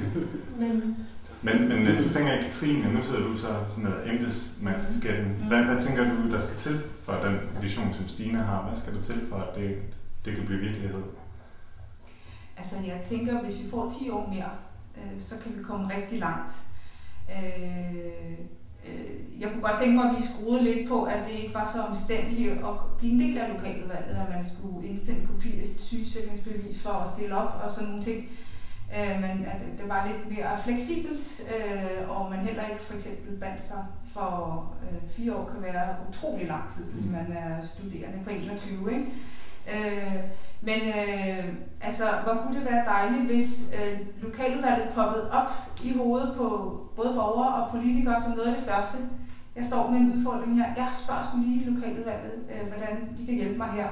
Men 0.60 0.98
Men, 1.46 1.68
men 1.70 1.88
øh, 1.88 2.00
så 2.02 2.14
tænker 2.14 2.34
jeg, 2.34 2.44
Katrine, 2.44 2.94
nu 2.94 3.04
sidder 3.04 3.28
du 3.28 3.38
så 3.38 3.54
med 3.78 3.94
embedsmandskabsskatten. 4.06 5.32
Hvad, 5.48 5.64
hvad 5.64 5.82
tænker 5.82 6.04
du, 6.04 6.32
der 6.32 6.40
skal 6.40 6.58
til 6.58 6.82
for 7.04 7.14
den 7.14 7.40
vision, 7.62 7.94
som 7.94 8.08
Stine 8.08 8.38
har? 8.38 8.62
Hvad 8.68 8.78
skal 8.78 8.94
der 8.96 9.04
til 9.04 9.28
for, 9.30 9.36
at 9.36 9.56
det, 9.56 9.78
det 10.26 10.36
kan 10.36 10.46
blive 10.46 10.60
virkelighed? 10.60 11.04
Altså 12.58 12.76
jeg 12.88 13.02
tænker, 13.06 13.42
hvis 13.42 13.64
vi 13.64 13.70
får 13.70 13.94
10 14.00 14.10
år 14.10 14.30
mere, 14.34 14.50
øh, 14.98 15.20
så 15.20 15.36
kan 15.44 15.58
vi 15.58 15.64
komme 15.64 15.96
rigtig 15.96 16.20
langt. 16.20 16.52
Øh, 17.32 17.96
øh, 18.88 19.42
jeg 19.42 19.50
kunne 19.50 19.62
godt 19.62 19.80
tænke 19.80 19.96
mig, 19.96 20.10
at 20.10 20.16
vi 20.16 20.22
skruede 20.22 20.64
lidt 20.64 20.88
på, 20.88 21.04
at 21.04 21.20
det 21.28 21.40
ikke 21.40 21.54
var 21.54 21.72
så 21.74 21.82
omstændeligt 21.82 22.52
at 22.52 22.74
blive 22.98 23.14
en 23.14 23.20
del 23.20 23.38
af 23.38 23.54
lokaludvalget, 23.54 24.16
at 24.16 24.30
man 24.36 24.46
skulle 24.56 24.88
indstille 24.88 25.22
en 25.22 25.28
kopi 25.28 25.60
af 25.60 25.68
sit 25.68 25.82
sygesætningsbevis 25.82 26.82
for 26.84 26.90
at 26.90 27.10
stille 27.10 27.36
op 27.36 27.62
og 27.64 27.72
sådan 27.72 27.88
nogle 27.90 28.04
ting. 28.04 28.20
Øh, 28.20 28.46
men 29.22 29.46
at 29.46 29.60
det 29.80 29.90
var 29.90 30.08
lidt 30.08 30.38
mere 30.38 30.60
fleksibelt, 30.64 31.42
øh, 31.56 32.10
og 32.10 32.32
man 32.32 32.40
heller 32.40 32.64
ikke 32.68 32.84
for 32.84 32.94
eksempel 32.94 33.40
bandt 33.40 33.64
sig 33.64 33.86
for 34.14 34.74
øh, 34.84 35.10
fire 35.10 35.36
år 35.36 35.46
kan 35.54 35.64
være 35.64 35.96
utrolig 36.10 36.48
lang 36.48 36.70
tid, 36.70 36.92
hvis 36.94 37.12
man 37.12 37.38
er 37.38 37.66
studerende 37.66 38.20
på 38.24 38.30
21. 38.30 38.94
Ikke? 38.94 39.06
Øh, 39.74 40.16
men 40.62 40.82
øh, 40.82 41.46
altså, 41.82 42.04
hvor 42.24 42.34
kunne 42.34 42.60
det 42.60 42.72
være 42.72 42.86
dejligt, 42.86 43.26
hvis 43.26 43.74
øh, 43.78 44.00
lokaludvalget 44.22 44.90
poppede 44.96 45.32
op 45.32 45.52
i 45.84 45.98
hovedet 45.98 46.34
på 46.38 46.48
både 46.96 47.14
borgere 47.14 47.64
og 47.64 47.72
politikere 47.72 48.22
som 48.22 48.32
noget 48.32 48.50
af 48.50 48.56
det 48.56 48.66
første. 48.66 48.98
Jeg 49.56 49.66
står 49.66 49.92
med 49.92 50.00
en 50.00 50.14
udfordring 50.14 50.56
her. 50.56 50.66
Jeg 50.78 50.90
spørger 51.04 51.44
lige 51.46 51.70
lokaludvalget, 51.70 52.34
øh, 52.52 52.68
hvordan 52.68 53.16
de 53.18 53.26
kan 53.26 53.36
hjælpe 53.36 53.58
mig 53.58 53.70
her. 53.70 53.90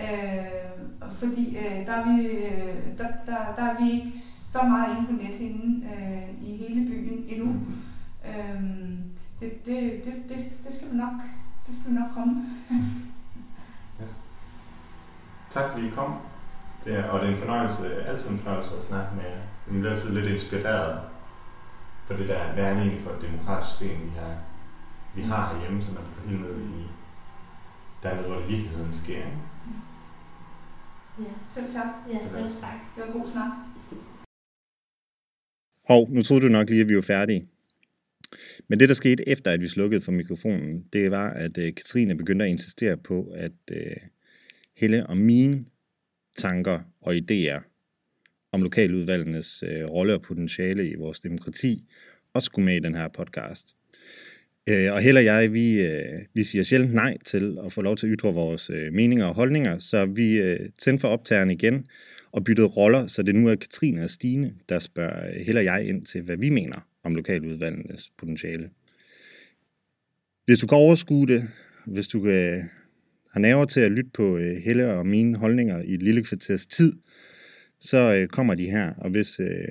Øh, 0.00 1.10
fordi 1.12 1.56
øh, 1.56 1.86
der, 1.86 1.92
er 1.92 2.04
vi, 2.04 2.26
øh, 2.26 2.98
der, 2.98 3.08
der, 3.26 3.54
der 3.56 3.62
er 3.62 3.84
vi 3.84 3.90
ikke 3.90 4.18
så 4.18 4.62
meget 4.62 4.96
inde 4.96 5.06
på 5.06 5.12
nethinden 5.12 5.84
øh, 5.84 6.48
i 6.48 6.56
hele 6.56 6.90
byen 6.90 7.24
endnu. 7.28 7.52
Mm. 7.52 7.82
Øh, 8.26 8.62
det, 9.40 9.66
det, 9.66 10.04
det, 10.04 10.14
det, 10.28 10.36
det 10.66 10.74
skal 10.74 10.92
vi 10.92 10.96
nok, 10.96 11.12
det 11.66 11.74
skal 11.74 11.92
vi 11.92 11.98
nok 11.98 12.10
komme. 12.14 12.46
Tak 15.50 15.70
fordi 15.70 15.86
I 15.86 15.90
kom. 15.90 16.14
Det 16.84 16.98
er, 16.98 17.04
og 17.04 17.20
det 17.20 17.28
er 17.28 17.32
en 17.32 17.40
fornøjelse, 17.40 18.04
altid 18.04 18.30
en 18.30 18.38
fornøjelse 18.38 18.76
at 18.78 18.84
snakke 18.84 19.16
med 19.16 19.24
jer. 19.24 19.40
Man 19.66 19.80
bliver 19.80 19.92
altid 19.92 20.14
lidt 20.14 20.32
inspireret 20.32 21.00
på 22.06 22.12
det 22.12 22.28
der, 22.28 22.52
hvad 22.52 22.64
er 22.64 22.74
det 22.74 22.82
egentlig 22.82 23.02
for 23.02 23.10
et 23.10 23.22
demokratisk 23.22 23.76
system, 23.76 24.00
vi 24.00 24.10
har, 24.18 24.34
vi 25.14 25.22
har 25.22 25.52
herhjemme, 25.52 25.82
som 25.82 25.96
er 25.96 26.00
på 26.00 26.28
helt 26.28 26.40
ned 26.40 26.60
i 26.60 26.86
dernede, 28.02 28.26
hvor 28.26 28.36
det 28.36 28.48
virkeligheden 28.48 28.92
sker. 28.92 29.16
Ikke? 29.16 29.49
Ja, 31.24 31.32
Selv 31.48 31.66
tak. 31.72 31.86
ja 32.12 32.18
selv 32.18 32.60
tak. 32.60 32.78
Det 32.96 33.00
var 33.02 33.06
en 33.06 33.20
god 33.20 33.28
snak. 33.28 33.52
Og 35.84 36.08
nu 36.10 36.22
troede 36.22 36.42
du 36.42 36.48
nok 36.48 36.70
lige, 36.70 36.80
at 36.80 36.88
vi 36.88 36.96
var 36.96 37.02
færdige. 37.02 37.48
Men 38.68 38.80
det, 38.80 38.88
der 38.88 38.94
skete 38.94 39.28
efter, 39.28 39.50
at 39.50 39.60
vi 39.60 39.68
slukkede 39.68 40.00
for 40.00 40.12
mikrofonen, 40.12 40.84
det 40.92 41.10
var, 41.10 41.30
at 41.30 41.58
øh, 41.58 41.74
Katrine 41.74 42.16
begyndte 42.16 42.44
at 42.44 42.50
insistere 42.50 42.96
på, 42.96 43.32
at 43.34 43.52
øh, 43.70 43.96
Helle 44.76 45.06
og 45.06 45.16
mine 45.16 45.64
tanker 46.36 46.80
og 47.00 47.14
idéer 47.14 47.60
om 48.52 48.62
lokaludvalgenes 48.62 49.62
øh, 49.62 49.84
rolle 49.84 50.14
og 50.14 50.22
potentiale 50.22 50.90
i 50.90 50.94
vores 50.94 51.20
demokrati 51.20 51.84
også 52.34 52.46
skulle 52.46 52.64
med 52.64 52.76
i 52.76 52.80
den 52.80 52.94
her 52.94 53.08
podcast. 53.08 53.76
Øh, 54.70 54.92
og 54.92 55.00
heller 55.00 55.20
jeg, 55.20 55.52
vi, 55.52 55.80
øh, 55.80 56.18
vi 56.34 56.44
siger 56.44 56.64
sjældent 56.64 56.94
nej 56.94 57.18
til 57.24 57.58
at 57.64 57.72
få 57.72 57.82
lov 57.82 57.96
til 57.96 58.06
at 58.06 58.12
ytre 58.18 58.34
vores 58.34 58.70
øh, 58.70 58.92
meninger 58.92 59.26
og 59.26 59.34
holdninger, 59.34 59.78
så 59.78 60.06
vi 60.06 60.38
øh, 60.38 60.68
tændte 60.78 61.00
for 61.00 61.08
optageren 61.08 61.50
igen 61.50 61.86
og 62.32 62.44
byttede 62.44 62.66
roller, 62.66 63.06
så 63.06 63.22
det 63.22 63.34
nu 63.34 63.48
er 63.48 63.54
Katrine 63.54 64.02
og 64.04 64.10
Stine, 64.10 64.54
der 64.68 64.78
spørger 64.78 65.26
øh, 65.26 65.46
heller 65.46 65.62
jeg 65.62 65.84
ind 65.88 66.06
til, 66.06 66.22
hvad 66.22 66.36
vi 66.36 66.50
mener 66.50 66.86
om 67.04 67.14
lokaludvalgenes 67.14 68.10
potentiale. 68.18 68.70
Hvis 70.44 70.58
du 70.58 70.66
kan 70.66 70.78
overskue 70.78 71.26
det, 71.26 71.48
hvis 71.86 72.08
du 72.08 72.22
kan, 72.22 72.70
har 73.32 73.40
nerver 73.40 73.64
til 73.64 73.80
at 73.80 73.92
lytte 73.92 74.10
på 74.14 74.38
øh, 74.38 74.56
Helle 74.56 74.92
og 74.92 75.06
mine 75.06 75.36
holdninger 75.36 75.82
i 75.82 75.94
et 75.94 76.02
lille 76.02 76.24
kvarters 76.24 76.66
tid, 76.66 76.92
så 77.80 78.14
øh, 78.14 78.28
kommer 78.28 78.54
de 78.54 78.70
her. 78.70 78.92
Og 78.96 79.10
hvis 79.10 79.40
øh, 79.40 79.68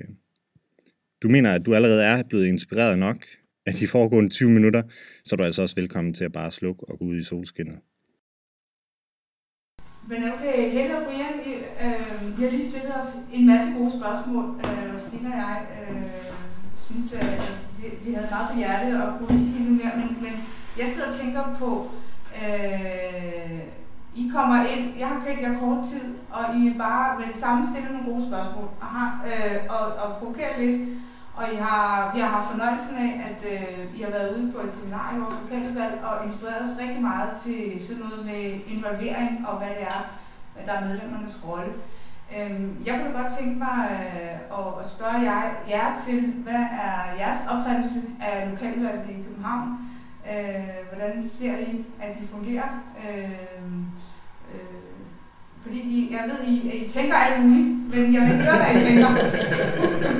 du 1.21 1.29
mener, 1.29 1.53
at 1.53 1.65
du 1.65 1.75
allerede 1.75 2.03
er 2.03 2.23
blevet 2.23 2.45
inspireret 2.45 2.99
nok 2.99 3.25
af 3.69 3.75
de 3.75 3.88
foregående 3.88 4.29
20 4.29 4.49
minutter, 4.49 4.82
så 5.25 5.36
er 5.36 5.38
du 5.38 5.43
altså 5.43 5.62
også 5.62 5.75
velkommen 5.75 6.13
til 6.13 6.25
at 6.25 6.32
bare 6.32 6.51
slukke 6.51 6.82
og 6.89 6.99
gå 6.99 7.05
ud 7.05 7.17
i 7.17 7.23
solskinnet. 7.23 7.77
Men 10.10 10.19
okay, 10.34 10.71
Helle 10.75 10.97
og 10.97 11.03
Brian, 11.08 11.36
I, 11.45 11.53
øh, 11.86 12.39
I 12.39 12.41
har 12.43 12.51
lige 12.51 12.69
stillet 12.71 12.93
os 13.01 13.12
en 13.34 13.45
masse 13.47 13.67
gode 13.77 13.91
spørgsmål. 13.99 14.45
Øh, 14.65 14.93
og 14.93 14.99
Stine 14.99 15.29
og 15.29 15.38
jeg 15.43 15.58
øh, 15.79 16.03
synes, 16.75 17.13
at 17.13 17.41
vi, 17.77 17.86
vi 18.05 18.10
havde 18.15 18.27
meget 18.32 18.49
på 18.51 18.58
hjerte 18.58 19.03
og 19.03 19.10
kunne 19.17 19.39
sige 19.39 19.58
endnu 19.60 19.73
mere. 19.82 19.93
Men, 19.99 20.10
men 20.25 20.34
jeg 20.79 20.88
sidder 20.88 21.10
og 21.12 21.15
tænker 21.21 21.43
på, 21.60 21.69
øh, 22.41 23.60
I 24.21 24.23
kommer 24.36 24.58
ind, 24.73 24.84
jeg 24.99 25.08
har 25.08 25.19
kendt 25.25 25.41
jer 25.41 25.60
kort 25.60 25.82
tid, 25.91 26.08
og 26.38 26.43
I 26.60 26.73
bare 26.77 27.19
med 27.19 27.27
det 27.32 27.38
samme 27.43 27.67
stiller 27.71 27.91
nogle 27.91 28.08
gode 28.12 28.27
spørgsmål. 28.29 28.67
Aha, 28.86 29.05
øh, 29.29 29.58
og, 29.75 29.86
og 30.03 30.08
provokerer 30.17 30.60
lidt. 30.62 30.79
Og 31.35 31.43
I 31.53 31.55
har, 31.55 32.11
vi 32.13 32.19
har 32.19 32.27
haft 32.27 32.51
fornøjelsen 32.51 32.95
af, 32.97 33.11
at 33.27 33.39
øh, 33.53 33.99
I 33.99 34.01
har 34.01 34.11
været 34.11 34.35
ude 34.37 34.51
på 34.51 34.59
et 34.59 34.73
seminar 34.73 35.13
i 35.15 35.19
vores 35.19 35.35
lokaludvalg 35.43 36.03
og 36.03 36.25
inspireret 36.25 36.63
os 36.63 36.79
rigtig 36.81 37.01
meget 37.01 37.29
til 37.43 37.87
sådan 37.87 38.03
noget 38.03 38.25
med 38.25 38.59
involvering 38.67 39.47
og 39.47 39.57
hvad 39.57 39.67
det 39.67 39.81
er, 39.81 39.99
der 40.65 40.73
er 40.73 40.87
medlemmernes 40.87 41.43
rolle. 41.47 41.73
Øhm, 42.37 42.77
jeg 42.85 43.01
kunne 43.01 43.23
godt 43.23 43.33
tænke 43.39 43.59
mig 43.59 43.79
øh, 43.91 44.59
at, 44.59 44.79
at 44.79 44.89
spørge 44.89 45.21
jer, 45.21 45.41
jer 45.69 46.01
til, 46.07 46.33
hvad 46.43 46.63
er 46.85 46.95
jeres 47.19 47.39
opfattelse 47.49 47.99
af 48.21 48.49
lokaludvalget 48.49 49.09
i 49.09 49.23
København? 49.27 49.67
Øh, 50.31 50.69
hvordan 50.89 51.29
ser 51.29 51.57
I, 51.57 51.85
at 52.01 52.15
de 52.21 52.27
fungerer? 52.27 52.69
Øh, 53.09 53.31
øh, 54.53 54.89
fordi 55.61 55.79
I, 55.79 56.09
jeg 56.11 56.23
ved, 56.29 56.47
I, 56.47 56.85
I 56.85 56.89
tænker 56.89 57.15
alt 57.15 57.45
muligt, 57.45 57.95
men 57.95 58.13
jeg 58.13 58.21
vil 58.21 58.31
ikke 58.31 58.43
høre, 58.43 58.63
hvad 58.63 58.81
I 58.81 58.85
tænker. 58.85 59.09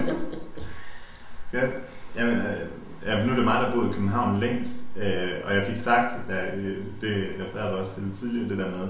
Ja, 1.54 1.60
jeg? 1.60 1.70
Jamen, 2.16 2.38
øh, 2.38 2.68
ja, 3.06 3.26
nu 3.26 3.32
er 3.32 3.36
det 3.36 3.46
mig, 3.46 3.62
der 3.64 3.74
boede 3.74 3.90
i 3.90 3.94
København 3.94 4.40
længst, 4.40 4.98
øh, 4.98 5.32
og 5.46 5.56
jeg 5.56 5.68
fik 5.68 5.80
sagt, 5.80 6.14
da, 6.30 6.52
øh, 6.56 6.86
det 7.02 7.36
refererede 7.42 7.80
også 7.80 7.94
til 7.94 8.12
tidligere, 8.16 8.50
det 8.50 8.58
der 8.58 8.72
med, 8.78 8.88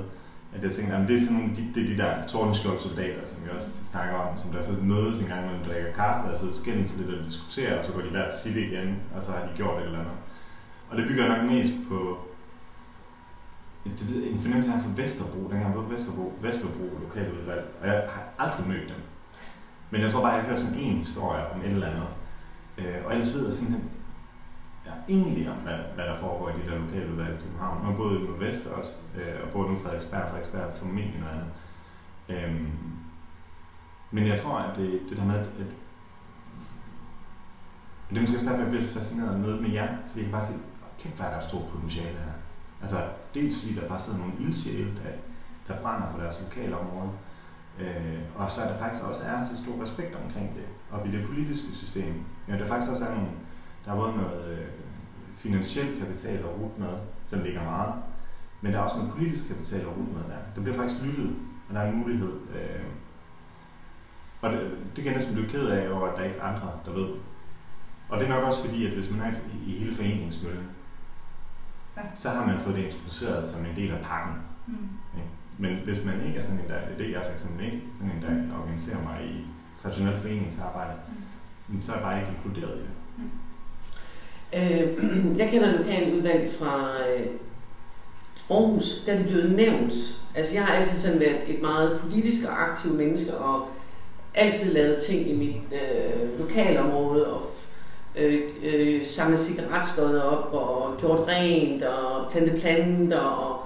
at 0.55 0.63
jeg 0.63 0.71
tænkte, 0.71 0.95
at 0.95 1.07
det 1.07 1.15
er 1.15 1.19
sådan 1.19 1.37
nogle, 1.37 1.55
de, 1.55 1.63
det 1.75 1.83
er 1.83 1.87
de 1.87 1.97
der 1.97 2.27
tordenskjold 2.27 2.79
soldater, 2.79 3.27
som 3.27 3.43
vi 3.43 3.49
også 3.57 3.69
snakker 3.91 4.15
om, 4.15 4.37
som 4.37 4.51
der 4.51 4.61
så 4.61 4.73
mødes 4.83 5.21
en 5.21 5.27
gang, 5.27 5.45
når 5.45 5.53
de 5.53 5.69
drikker 5.69 5.93
kaffe, 5.93 6.33
og 6.33 6.39
så 6.39 6.61
skændes 6.61 6.97
lidt 6.97 7.19
og 7.19 7.25
diskuterer, 7.25 7.79
og 7.79 7.85
så 7.85 7.91
går 7.93 8.01
de 8.01 8.09
hver 8.09 8.31
sit 8.43 8.55
igen, 8.55 8.95
og 9.15 9.23
så 9.23 9.31
har 9.31 9.39
de 9.39 9.49
gjort 9.55 9.79
et 9.79 9.85
eller 9.85 9.99
andet. 9.99 10.13
Og 10.89 10.97
det 10.97 11.07
bygger 11.07 11.27
nok 11.27 11.51
mest 11.51 11.73
på 11.89 12.17
det 13.83 14.09
ved, 14.09 14.31
en 14.31 14.39
fornemmelse 14.39 14.71
her 14.71 14.81
fra 14.81 15.01
Vesterbro, 15.01 15.39
dengang 15.51 15.73
på 15.73 15.81
Vesterbro, 15.81 16.33
Vesterbro 16.41 16.85
lokaludvalg, 17.03 17.65
og 17.81 17.87
jeg 17.87 18.07
har 18.09 18.23
aldrig 18.39 18.67
mødt 18.67 18.89
dem. 18.89 19.01
Men 19.89 20.01
jeg 20.01 20.11
tror 20.11 20.21
bare, 20.21 20.31
jeg 20.31 20.41
har 20.41 20.49
hørt 20.49 20.61
sådan 20.61 20.79
en 20.79 20.97
historie 20.97 21.43
om 21.53 21.61
et 21.61 21.71
eller 21.71 21.87
andet. 21.87 22.07
Øh, 22.79 23.05
og 23.05 23.11
ellers 23.13 23.33
ved 23.35 23.45
jeg 23.45 23.53
simpelthen, 23.53 23.89
jeg 24.85 24.93
har 24.93 25.01
ingen 25.07 25.35
idé 25.35 25.49
om, 25.49 25.57
hvad, 25.57 25.77
hvad 25.95 26.05
der 26.05 26.17
foregår 26.19 26.49
i 26.49 26.53
de 26.61 26.69
der 26.69 26.77
lokale 26.77 27.11
udvalg 27.11 27.33
i 27.33 27.41
København. 27.43 27.77
Jeg 27.77 27.85
har 27.85 27.93
i 27.93 28.23
Nordvest 28.23 28.67
også, 28.67 28.97
øh, 29.17 29.43
og 29.43 29.49
både 29.53 29.67
nu 29.67 29.73
i 29.73 29.77
og 29.77 29.81
Frederiksberg 29.81 30.75
formentlig 30.75 31.19
noget 31.19 31.33
andet. 31.33 31.51
Øhm, 32.29 32.71
men 34.11 34.27
jeg 34.27 34.39
tror, 34.39 34.57
at 34.57 34.75
det, 34.77 35.01
det 35.09 35.17
der 35.17 35.25
med, 35.25 35.35
at, 35.35 35.41
at 35.41 35.71
det 38.09 38.17
er 38.17 38.21
måske 38.21 38.37
også 38.37 38.49
derfor, 38.49 38.61
jeg 38.61 38.71
bliver 38.71 38.85
så 38.85 38.93
fascineret 38.93 39.33
af 39.33 39.39
mødet 39.39 39.61
med 39.61 39.69
jer, 39.69 39.87
fordi 40.07 40.19
jeg 40.19 40.25
kan 40.25 40.31
bare 40.31 40.45
se, 40.45 40.53
kæft, 40.99 41.15
hvad 41.15 41.25
er 41.25 41.33
der 41.33 41.47
stort 41.47 41.69
potentiale 41.73 42.17
her. 42.17 42.35
Altså, 42.81 42.97
dels 43.33 43.59
fordi 43.59 43.75
der 43.75 43.87
bare 43.87 44.01
sidder 44.01 44.19
nogle 44.19 44.33
ildsjæle, 44.39 44.91
der, 44.99 45.11
der 45.67 45.81
brænder 45.81 46.11
på 46.11 46.21
deres 46.21 46.41
lokale 46.41 46.77
område, 46.77 47.11
øh, 47.79 48.19
og 48.35 48.51
så 48.51 48.61
er 48.61 48.67
der 48.71 48.77
faktisk 48.77 49.05
også 49.09 49.23
er 49.23 49.45
så 49.45 49.63
stor 49.63 49.83
respekt 49.83 50.15
omkring 50.15 50.55
det, 50.55 50.65
og 50.91 51.07
i 51.07 51.11
det 51.11 51.25
politiske 51.27 51.71
system. 51.75 52.13
Ja, 52.47 52.53
der 52.57 52.65
faktisk 52.67 52.91
også 52.91 53.05
er 53.05 53.13
nogle, 53.15 53.29
der 53.85 53.91
er 53.91 53.95
både 53.95 54.17
noget 54.17 54.51
øh, 54.59 54.67
finansiel 55.35 55.99
kapital 55.99 56.37
at 56.39 56.45
rute 56.45 56.79
med, 56.81 56.93
som 57.25 57.41
ligger 57.43 57.63
meget, 57.63 57.93
men 58.61 58.73
der 58.73 58.79
er 58.79 58.83
også 58.83 58.97
noget 58.97 59.11
politisk 59.13 59.47
kapital 59.47 59.81
at 59.81 59.87
rute 59.87 60.11
med 60.11 60.23
der. 60.29 60.39
Der 60.55 60.61
bliver 60.61 60.75
faktisk 60.77 61.03
lyttet, 61.03 61.35
og 61.69 61.75
der 61.75 61.81
er 61.81 61.91
en 61.91 61.97
mulighed. 61.97 62.31
Øh, 62.55 62.83
og 64.41 64.51
det, 64.51 64.59
det 64.95 65.03
kan 65.03 65.05
jeg 65.05 65.13
næsten 65.13 65.35
blive 65.35 65.49
ked 65.49 65.67
af 65.67 65.89
over, 65.93 66.07
at 66.07 66.17
der 66.17 66.23
ikke 66.23 66.37
er 66.37 66.43
andre, 66.43 66.71
der 66.85 66.91
ved. 66.91 67.09
Og 68.09 68.19
det 68.19 68.25
er 68.25 68.29
nok 68.29 68.43
også 68.43 68.65
fordi, 68.65 68.85
at 68.85 68.91
hvis 68.93 69.11
man 69.11 69.21
er 69.21 69.31
i, 69.31 69.73
i 69.75 69.79
hele 69.79 69.95
foreningsmøllen, 69.95 70.65
Ja. 71.97 72.01
så 72.15 72.29
har 72.29 72.45
man 72.47 72.59
fået 72.59 72.75
det 72.75 72.83
introduceret 72.85 73.47
som 73.47 73.65
en 73.65 73.75
del 73.75 73.91
af 73.91 73.99
pakken. 74.03 74.35
Mm. 74.67 74.73
Men 75.57 75.77
hvis 75.83 76.05
man 76.05 76.21
ikke 76.27 76.39
er 76.39 76.43
sådan 76.43 76.59
en, 76.63 76.69
der, 76.69 76.79
det 76.97 77.05
er 77.05 77.11
jeg 77.11 77.21
for 77.25 77.33
eksempel 77.33 77.65
ikke, 77.65 77.81
sådan 77.97 78.11
en, 78.11 78.21
der 78.21 78.57
organiserer 78.59 79.03
mig 79.03 79.25
i 79.25 79.47
traditionelt 79.81 80.21
foreningsarbejde, 80.21 80.93
mm. 81.67 81.81
så 81.81 81.91
er 81.91 81.95
jeg 81.95 82.03
bare 82.03 82.19
ikke 82.19 82.31
inkluderet 82.35 82.77
i 82.77 82.81
det. 82.81 82.89
Øh, 84.53 85.37
jeg 85.39 85.49
kender 85.49 85.77
lokaludvalg 85.77 86.51
fra 86.59 86.91
øh, 87.09 87.25
Aarhus, 88.49 89.03
der 89.05 89.13
er 89.13 89.17
det 89.17 89.27
blevet 89.27 89.51
nævnt. 89.51 89.93
Altså 90.35 90.55
jeg 90.55 90.65
har 90.65 90.73
altid 90.73 90.97
sådan 90.97 91.19
været 91.19 91.39
et 91.47 91.61
meget 91.61 91.99
politisk 92.01 92.47
og 92.49 92.69
aktiv 92.69 92.93
menneske, 92.93 93.37
og 93.37 93.67
altid 94.33 94.73
lavet 94.73 95.01
ting 95.01 95.29
i 95.29 95.37
mit 95.37 95.79
øh, 95.81 96.39
lokalområde, 96.39 97.33
og 97.33 97.45
øh, 98.15 98.41
øh, 98.63 99.05
samlet 99.05 99.39
cigaretskodder 99.39 100.21
op, 100.21 100.53
og 100.53 100.97
gjort 100.99 101.27
rent, 101.27 101.83
og 101.83 102.31
plantet 102.31 102.61
planter, 102.61 103.19
og 103.19 103.59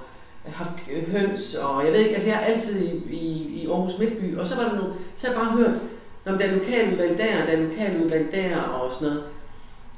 haft 0.46 0.80
høns, 1.08 1.56
og 1.56 1.86
jeg 1.86 1.94
ved 1.94 2.00
ikke, 2.00 2.14
altså 2.14 2.30
jeg 2.30 2.38
er 2.42 2.46
altid 2.46 2.86
i, 2.86 3.16
i, 3.16 3.62
i 3.62 3.68
Aarhus 3.68 4.00
Midtby, 4.00 4.38
og 4.38 4.48
så 4.48 4.56
var 4.56 4.70
der 4.70 4.76
nogle, 4.76 4.94
så 5.16 5.28
har 5.28 5.34
jeg 5.34 5.42
bare 5.42 5.58
hørt, 5.58 5.80
når 6.26 6.34
der 6.34 6.46
er 6.46 6.54
lokaludvalg 6.54 7.18
der, 7.18 7.46
der 7.46 7.52
er 7.52 7.62
lokaludvalg 7.62 8.32
der, 8.32 8.58
og 8.58 8.94
sådan 8.94 9.08
noget. 9.08 9.24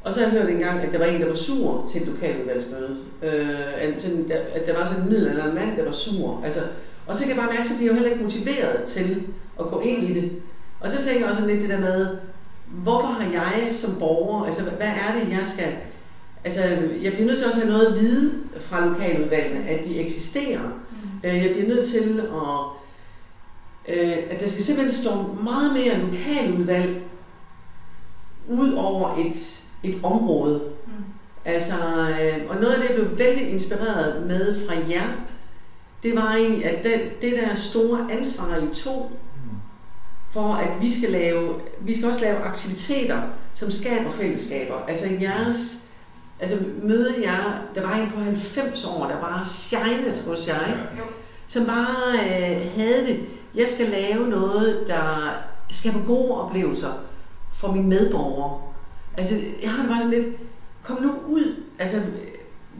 Og 0.03 0.13
så 0.13 0.19
har 0.19 0.27
jeg 0.27 0.41
hørt 0.41 0.49
engang, 0.49 0.79
at 0.79 0.91
der 0.91 0.97
var 0.97 1.05
en, 1.05 1.21
der 1.21 1.27
var 1.27 1.35
sur 1.35 1.87
til 1.91 2.01
et 2.01 2.07
lokaludvalgsmøde. 2.07 2.97
Øh, 3.23 3.49
at, 3.77 4.01
sådan, 4.01 4.29
der, 4.29 4.37
at 4.53 4.67
der 4.67 4.77
var 4.77 4.85
sådan 4.85 5.03
en 5.03 5.09
middelalderende 5.09 5.55
mand, 5.55 5.77
der 5.77 5.85
var 5.85 5.91
sur. 5.91 6.41
Altså, 6.43 6.59
og 7.07 7.15
så 7.15 7.23
kan 7.23 7.35
jeg 7.35 7.43
bare 7.43 7.53
mærke, 7.53 7.61
at 7.61 7.81
jeg 7.81 7.87
jo 7.87 7.93
heller 7.93 8.09
ikke 8.09 8.23
motiveret 8.23 8.83
til 8.87 9.23
at 9.59 9.65
gå 9.65 9.79
ind 9.79 10.03
i 10.03 10.13
det. 10.13 10.31
Og 10.79 10.89
så 10.89 11.03
tænker 11.03 11.19
jeg 11.21 11.29
også 11.29 11.45
lidt 11.45 11.61
det 11.61 11.69
der 11.69 11.79
med, 11.79 12.07
hvorfor 12.67 13.07
har 13.07 13.31
jeg 13.31 13.67
som 13.71 13.99
borger, 13.99 14.45
altså 14.45 14.63
hvad 14.63 14.87
er 14.87 15.19
det, 15.19 15.31
jeg 15.31 15.41
skal... 15.45 15.73
Altså, 16.43 16.61
jeg 17.01 17.13
bliver 17.13 17.25
nødt 17.25 17.37
til 17.37 17.47
også 17.47 17.61
at 17.61 17.67
have 17.67 17.77
noget 17.77 17.85
at 17.85 18.01
vide 18.01 18.31
fra 18.59 18.85
lokaludvalgene, 18.87 19.69
at 19.69 19.85
de 19.85 19.99
eksisterer. 19.99 20.61
Mm. 20.61 21.29
Øh, 21.29 21.43
Jeg 21.43 21.51
bliver 21.53 21.67
nødt 21.67 21.87
til 21.87 22.19
at... 22.19 22.84
Øh, 23.87 24.17
at 24.29 24.41
der 24.41 24.49
skal 24.49 24.63
simpelthen 24.63 25.03
stå 25.03 25.11
meget 25.43 25.73
mere 25.73 25.97
lokaludvalg 25.97 27.01
ud 28.47 28.73
over 28.73 29.17
et, 29.17 29.63
et 29.83 29.99
område. 30.03 30.61
Mm. 30.85 30.91
Altså, 31.45 31.73
øh, 32.21 32.49
og 32.49 32.55
noget 32.55 32.73
af 32.73 32.81
det, 32.81 32.89
jeg 32.89 32.95
blev 32.95 33.19
vældig 33.19 33.49
inspireret 33.49 34.27
med 34.27 34.67
fra 34.67 34.75
jer, 34.89 35.07
det 36.03 36.15
var 36.15 36.33
egentlig, 36.33 36.65
at 36.65 36.83
det, 36.83 37.21
det 37.21 37.31
der 37.31 37.55
store 37.55 38.07
ansvar, 38.11 38.57
I 38.57 38.75
tog, 38.75 39.11
for 40.31 40.53
at 40.53 40.81
vi 40.81 40.93
skal 40.99 41.09
lave, 41.09 41.53
vi 41.79 41.95
skal 41.95 42.09
også 42.09 42.21
lave 42.21 42.37
aktiviteter, 42.37 43.21
som 43.53 43.71
skaber 43.71 44.11
fællesskaber. 44.11 44.75
Altså 44.87 45.05
jeres, 45.21 45.91
altså 46.39 46.57
møde 46.83 47.13
jer, 47.23 47.61
der 47.75 47.81
var 47.81 47.95
en 47.95 48.09
på 48.09 48.19
90 48.19 48.85
år, 48.85 49.07
der 49.07 49.21
bare 49.21 49.45
shinede 49.45 50.21
hos 50.27 50.47
jer? 50.47 50.69
Jo. 50.97 51.03
som 51.47 51.65
bare 51.65 52.13
øh, 52.13 52.75
havde 52.75 53.07
det. 53.07 53.19
Jeg 53.55 53.69
skal 53.69 53.87
lave 53.89 54.29
noget, 54.29 54.83
der 54.87 55.33
skaber 55.71 56.05
gode 56.07 56.31
oplevelser 56.41 56.93
for 57.53 57.71
mine 57.71 57.87
medborgere. 57.87 58.61
Altså, 59.17 59.35
jeg 59.63 59.71
har 59.71 59.81
det 59.81 59.89
bare 59.89 60.01
sådan 60.01 60.19
lidt, 60.19 60.35
kom 60.83 61.01
nu 61.01 61.11
ud. 61.27 61.55
Altså, 61.79 61.97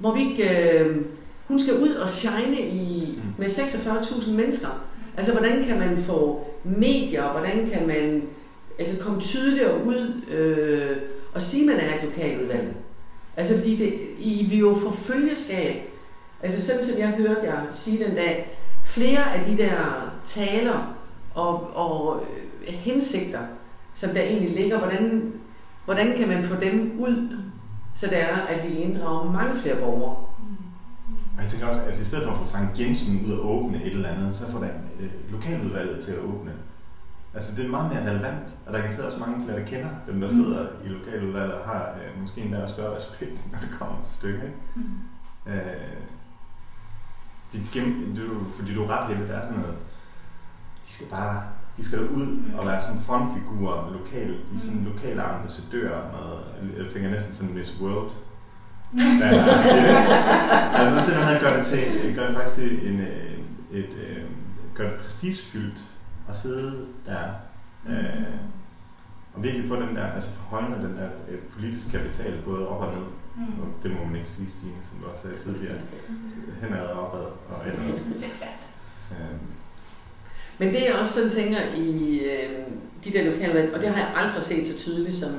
må 0.02 0.14
vi 0.14 0.20
ikke... 0.20 0.70
Øh, 0.80 1.06
hun 1.48 1.60
skal 1.60 1.82
ud 1.82 1.90
og 1.90 2.10
shine 2.10 2.62
i, 2.62 3.20
med 3.38 3.48
46.000 3.48 4.32
mennesker. 4.32 4.86
Altså, 5.18 5.32
hvordan 5.32 5.64
kan 5.64 5.80
man 5.80 6.04
få 6.04 6.48
medier, 6.64 7.32
hvordan 7.32 7.70
kan 7.74 7.88
man 7.88 8.24
altså, 8.80 9.04
komme 9.04 9.22
tydeligere 9.22 9.86
ud 9.86 10.22
øh, 10.32 10.98
og 11.34 11.42
sige, 11.42 11.72
at 11.72 11.78
man 11.78 11.86
er 11.86 11.96
et 11.96 12.04
lokaludvalg? 12.04 12.76
Altså, 13.38 13.56
fordi 13.56 13.76
det, 13.76 14.00
I 14.20 14.48
vil 14.50 14.60
jo 14.60 14.74
få 14.74 14.92
følgeskab. 14.96 15.76
Altså, 16.44 16.62
sådan 16.68 16.84
som 16.84 17.00
jeg 17.00 17.08
hørte 17.08 17.46
jer 17.46 17.62
sige 17.72 18.06
den 18.06 18.16
dag, 18.16 18.55
flere 18.96 19.36
af 19.36 19.46
de 19.46 19.58
der 19.58 19.78
taler 20.26 20.96
og, 21.34 21.76
og 21.76 22.22
øh, 22.22 22.74
hensigter, 22.74 23.40
som 23.96 24.10
der 24.10 24.22
egentlig 24.22 24.56
ligger, 24.62 24.78
hvordan, 24.78 25.34
hvordan 25.86 26.18
kan 26.18 26.28
man 26.28 26.44
få 26.44 26.56
dem 26.56 26.96
ud, 27.00 27.38
så 27.96 28.08
det 28.08 28.22
er, 28.22 28.36
at 28.36 28.70
vi 28.70 28.76
inddrager 28.76 29.32
mange 29.32 29.56
flere 29.56 29.76
borgere? 29.76 30.16
Og 31.38 31.42
jeg 31.42 31.50
tænker 31.50 31.68
også, 31.68 31.82
altså 31.82 32.02
i 32.02 32.06
stedet 32.06 32.24
for 32.24 32.32
at 32.32 32.38
få 32.38 32.46
Frank 32.46 32.80
Jensen 32.80 33.26
ud 33.26 33.32
og 33.32 33.56
åbne 33.56 33.84
et 33.84 33.92
eller 33.92 34.10
andet, 34.10 34.36
så 34.36 34.52
får 34.52 34.60
der 34.60 34.70
øh, 35.00 35.32
lokaludvalget 35.32 36.04
til 36.04 36.12
at 36.12 36.20
åbne. 36.20 36.52
Altså 37.34 37.56
det 37.56 37.66
er 37.66 37.70
meget 37.70 37.94
mere 37.94 38.12
relevant, 38.12 38.48
og 38.66 38.74
der 38.74 38.82
kan 38.82 38.94
sidde 38.94 39.08
også 39.08 39.20
mange 39.20 39.46
flere, 39.46 39.60
der 39.60 39.66
kender 39.66 39.90
dem, 40.08 40.22
der 40.22 40.30
sidder 40.30 40.68
i 40.86 40.88
lokaludvalget 40.88 41.54
og 41.54 41.66
har 41.66 41.90
øh, 41.90 42.22
måske 42.22 42.42
endda 42.42 42.64
også 42.64 42.76
større 42.76 42.96
respekt, 42.96 43.52
når 43.52 43.60
det 43.60 43.70
kommer 43.80 44.04
til 44.04 44.16
stykket. 44.16 44.44
Ikke? 44.44 44.58
Mm. 44.76 45.52
Øh, 45.52 46.15
de, 47.54 47.62
gennem, 47.74 48.16
du, 48.16 48.52
fordi 48.56 48.74
du 48.74 48.84
er 48.84 48.88
ret 48.88 49.08
heldig, 49.08 49.30
der 49.30 49.36
er 49.36 49.42
sådan 49.42 49.58
noget, 49.58 49.76
de 50.88 50.92
skal 50.94 51.08
bare, 51.08 51.44
de 51.78 51.86
skal 51.86 52.00
ud 52.10 52.38
og 52.58 52.66
være 52.66 52.82
sådan 52.82 53.02
frontfigurer 53.02 53.92
lokale, 53.92 54.34
de 54.34 54.58
er 54.58 54.62
sådan 54.62 54.92
lokale 54.94 55.22
ambassadører 55.24 56.02
med, 56.64 56.84
jeg 56.84 56.92
tænker 56.92 57.10
næsten 57.10 57.34
sådan 57.34 57.54
Miss 57.54 57.82
World. 57.82 58.12
Ja, 59.22 59.28
altså 60.76 60.96
også 60.96 61.06
det 61.06 61.16
der 61.16 61.26
med 61.26 61.36
at 61.36 61.42
gøre 61.42 61.58
det 61.58 61.66
til, 61.66 62.16
gør 62.16 62.28
det 62.28 62.36
faktisk 62.36 62.56
til 62.58 62.94
en, 62.94 63.00
øh, 63.00 63.32
et, 63.72 63.90
øh, 64.08 64.24
gør 64.76 64.90
det 64.90 65.00
prestigefyldt 65.00 65.78
at 66.30 66.38
sidde 66.38 66.86
der, 67.06 67.24
øh, 67.90 68.36
og 69.34 69.44
virkelig 69.44 69.68
få 69.70 69.76
den 69.76 69.96
der, 69.96 70.08
altså 70.08 70.30
forhøjne 70.30 70.88
den 70.88 70.98
der 70.98 71.10
øh, 71.30 71.40
politiske 71.40 71.98
kapital, 71.98 72.42
både 72.46 72.68
op 72.68 72.82
og 72.82 72.94
ned. 72.94 73.02
Mm. 73.02 73.25
Og 73.38 73.68
det 73.84 73.92
må 73.92 74.06
man 74.06 74.16
ikke 74.16 74.30
sige, 74.30 74.50
Stine, 74.50 74.74
som 74.84 75.00
du 75.00 75.06
også 75.08 75.24
sagde 75.24 75.38
tidligere. 75.38 75.78
Henad 76.62 76.86
og 76.86 77.08
opad 77.08 77.20
og 77.50 77.66
indad. 77.66 78.00
Øhm, 79.12 79.40
Men 80.58 80.68
det 80.74 80.82
jeg 80.86 80.94
også 80.94 81.14
sådan 81.14 81.30
tænker 81.30 81.58
i 81.78 82.20
øh, 82.20 82.60
de 83.06 83.12
der 83.12 83.32
lokale 83.32 83.74
og 83.74 83.82
det 83.82 83.90
har 83.90 83.98
jeg 83.98 84.14
aldrig 84.16 84.44
set 84.44 84.68
så 84.68 84.78
tydeligt, 84.78 85.16
som 85.16 85.30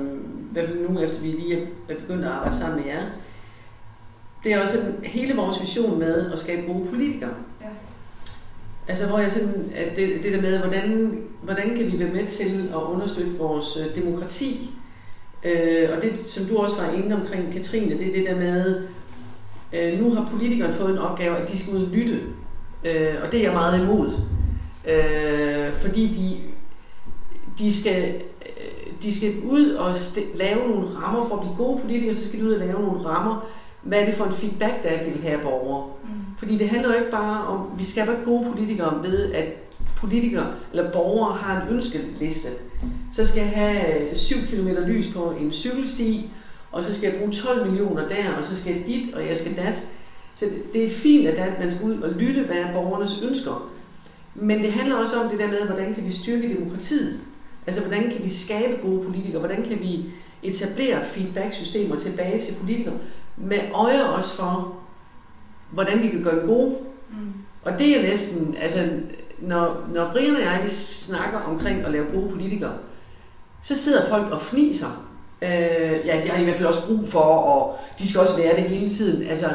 i 0.50 0.52
hvert 0.52 0.68
fald 0.68 0.88
nu, 0.88 1.00
efter 1.00 1.20
vi 1.20 1.28
lige 1.28 1.62
er 1.62 1.66
begyndt 1.88 2.24
at 2.24 2.30
arbejde 2.30 2.56
sammen 2.56 2.78
med 2.80 2.86
jer, 2.86 3.02
det 4.44 4.52
er 4.52 4.60
også 4.60 4.74
sådan, 4.76 5.04
hele 5.04 5.36
vores 5.36 5.60
vision 5.60 5.98
med 5.98 6.32
at 6.32 6.38
skabe 6.38 6.72
gode 6.72 6.88
politikere. 6.88 7.34
Ja. 7.60 7.66
Altså 8.88 9.06
hvor 9.06 9.18
jeg 9.18 9.32
sådan, 9.32 9.72
at 9.74 9.96
det, 9.96 10.22
det 10.22 10.32
der 10.32 10.40
med, 10.40 10.58
hvordan, 10.58 11.18
hvordan 11.42 11.76
kan 11.76 11.92
vi 11.92 11.98
være 11.98 12.12
med 12.12 12.26
til 12.26 12.68
at 12.70 12.82
understøtte 12.82 13.38
vores 13.38 13.76
øh, 13.76 14.02
demokrati? 14.02 14.70
Øh, 15.46 15.88
og 15.96 16.02
det, 16.02 16.18
som 16.26 16.44
du 16.44 16.56
også 16.56 16.82
var 16.82 16.92
inde 16.92 17.16
omkring, 17.16 17.52
Katrine, 17.52 17.98
det 17.98 18.08
er 18.08 18.12
det 18.12 18.26
der 18.28 18.36
med, 18.36 18.82
øh, 19.72 20.00
nu 20.00 20.14
har 20.14 20.28
politikerne 20.32 20.72
fået 20.74 20.90
en 20.92 20.98
opgave, 20.98 21.36
at 21.36 21.50
de 21.52 21.58
skal 21.58 21.74
ud 21.74 21.82
og 21.82 21.88
lytte. 21.92 22.20
Øh, 22.84 23.14
og 23.24 23.32
det 23.32 23.40
er 23.40 23.44
jeg 23.44 23.52
meget 23.52 23.82
imod. 23.82 24.10
Øh, 24.88 25.72
fordi 25.72 26.06
de, 26.06 26.36
de 27.58 27.80
skal, 27.80 28.14
øh, 28.42 28.92
de 29.02 29.16
skal 29.16 29.32
ud 29.44 29.70
og 29.70 29.92
st- 29.92 30.38
lave 30.38 30.68
nogle 30.68 30.86
rammer 30.96 31.28
for 31.28 31.34
at 31.34 31.40
blive 31.40 31.56
gode 31.56 31.80
politikere, 31.80 32.14
så 32.14 32.28
skal 32.28 32.40
de 32.40 32.44
ud 32.46 32.52
og 32.52 32.66
lave 32.66 32.82
nogle 32.82 33.08
rammer. 33.08 33.46
Hvad 33.82 34.00
er 34.00 34.04
det 34.04 34.14
for 34.14 34.24
en 34.24 34.32
feedback, 34.32 34.82
der 34.82 34.88
er, 34.88 35.04
de 35.04 35.10
vil 35.10 35.22
have 35.22 35.40
borgere? 35.42 35.86
Mm. 36.04 36.08
Fordi 36.38 36.58
det 36.58 36.68
handler 36.68 36.88
jo 36.88 36.94
ikke 36.98 37.10
bare 37.10 37.46
om, 37.46 37.60
vi 37.78 37.84
skaber 37.84 38.12
ikke 38.12 38.24
gode 38.24 38.50
politikere 38.50 39.00
ved, 39.02 39.32
at 39.32 39.44
politikere 39.96 40.46
eller 40.72 40.92
borgere 40.92 41.34
har 41.36 41.62
en 41.62 41.74
ønskeliste. 41.74 42.48
Så 43.16 43.26
skal 43.26 43.40
jeg 43.40 43.50
have 43.50 44.16
7 44.16 44.36
km 44.50 44.68
lys 44.86 45.06
på 45.14 45.34
en 45.40 45.52
cykelsti, 45.52 46.30
og 46.72 46.84
så 46.84 46.94
skal 46.94 47.10
jeg 47.10 47.18
bruge 47.18 47.32
12 47.32 47.66
millioner 47.66 48.08
der, 48.08 48.32
og 48.38 48.44
så 48.44 48.56
skal 48.56 48.74
jeg 48.74 48.86
dit, 48.86 49.14
og 49.14 49.26
jeg 49.26 49.38
skal 49.38 49.56
dat. 49.56 49.76
Så 50.36 50.44
det- 50.44 50.72
det 50.72 50.84
er 50.84 50.90
fint, 50.90 51.28
at 51.28 51.60
man 51.60 51.70
skal 51.70 51.86
ud 51.86 52.00
og 52.00 52.12
lytte, 52.12 52.42
hvad 52.42 52.56
er 52.56 52.72
borgernes 52.72 53.22
ønsker. 53.28 53.70
Men 54.34 54.62
det 54.62 54.72
handler 54.72 54.96
også 54.96 55.20
om 55.20 55.30
det 55.30 55.38
der 55.38 55.46
med, 55.46 55.58
hvordan 55.66 55.94
kan 55.94 56.04
vi 56.04 56.12
styrke 56.12 56.54
demokratiet? 56.56 57.20
Altså, 57.66 57.82
hvordan 57.82 58.10
kan 58.10 58.24
vi 58.24 58.28
skabe 58.28 58.76
gode 58.82 59.04
politikere? 59.04 59.38
Hvordan 59.38 59.62
kan 59.62 59.80
vi 59.80 60.04
etablere 60.42 61.04
feedback-systemer 61.04 61.96
tilbage 61.96 62.40
til 62.40 62.54
politikere, 62.60 62.94
med 63.36 63.58
øje 63.74 64.04
også 64.04 64.36
for, 64.36 64.76
hvordan 65.70 66.02
vi 66.02 66.08
kan 66.08 66.22
gøre 66.22 66.40
dem 66.40 66.46
gode. 66.48 66.74
Mm. 67.10 67.16
Og 67.62 67.78
det 67.78 67.98
er 67.98 68.02
næsten, 68.02 68.54
altså, 68.60 68.88
når, 69.38 69.88
når 69.94 70.10
Brian 70.12 70.36
og 70.36 70.42
jeg 70.42 70.60
vi 70.64 70.70
snakker 70.70 71.38
omkring 71.38 71.84
at 71.84 71.92
lave 71.92 72.06
gode 72.14 72.30
politikere, 72.30 72.72
så 73.66 73.76
sidder 73.76 74.08
folk 74.08 74.32
og 74.32 74.40
fniser. 74.40 75.08
Øh, 75.42 76.06
ja, 76.06 76.20
det 76.22 76.30
har 76.30 76.36
de 76.36 76.42
i 76.42 76.44
hvert 76.44 76.56
fald 76.56 76.68
også 76.68 76.86
brug 76.86 77.08
for, 77.08 77.20
og 77.20 77.78
de 77.98 78.08
skal 78.08 78.20
også 78.20 78.42
være 78.42 78.56
det 78.56 78.64
hele 78.64 78.88
tiden. 78.88 79.26
Altså, 79.26 79.46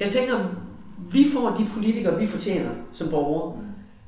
jeg 0.00 0.08
tænker, 0.08 0.38
vi 1.12 1.26
får 1.32 1.56
de 1.58 1.68
politikere, 1.74 2.18
vi 2.18 2.26
fortjener 2.26 2.70
som 2.92 3.08
borgere. 3.08 3.56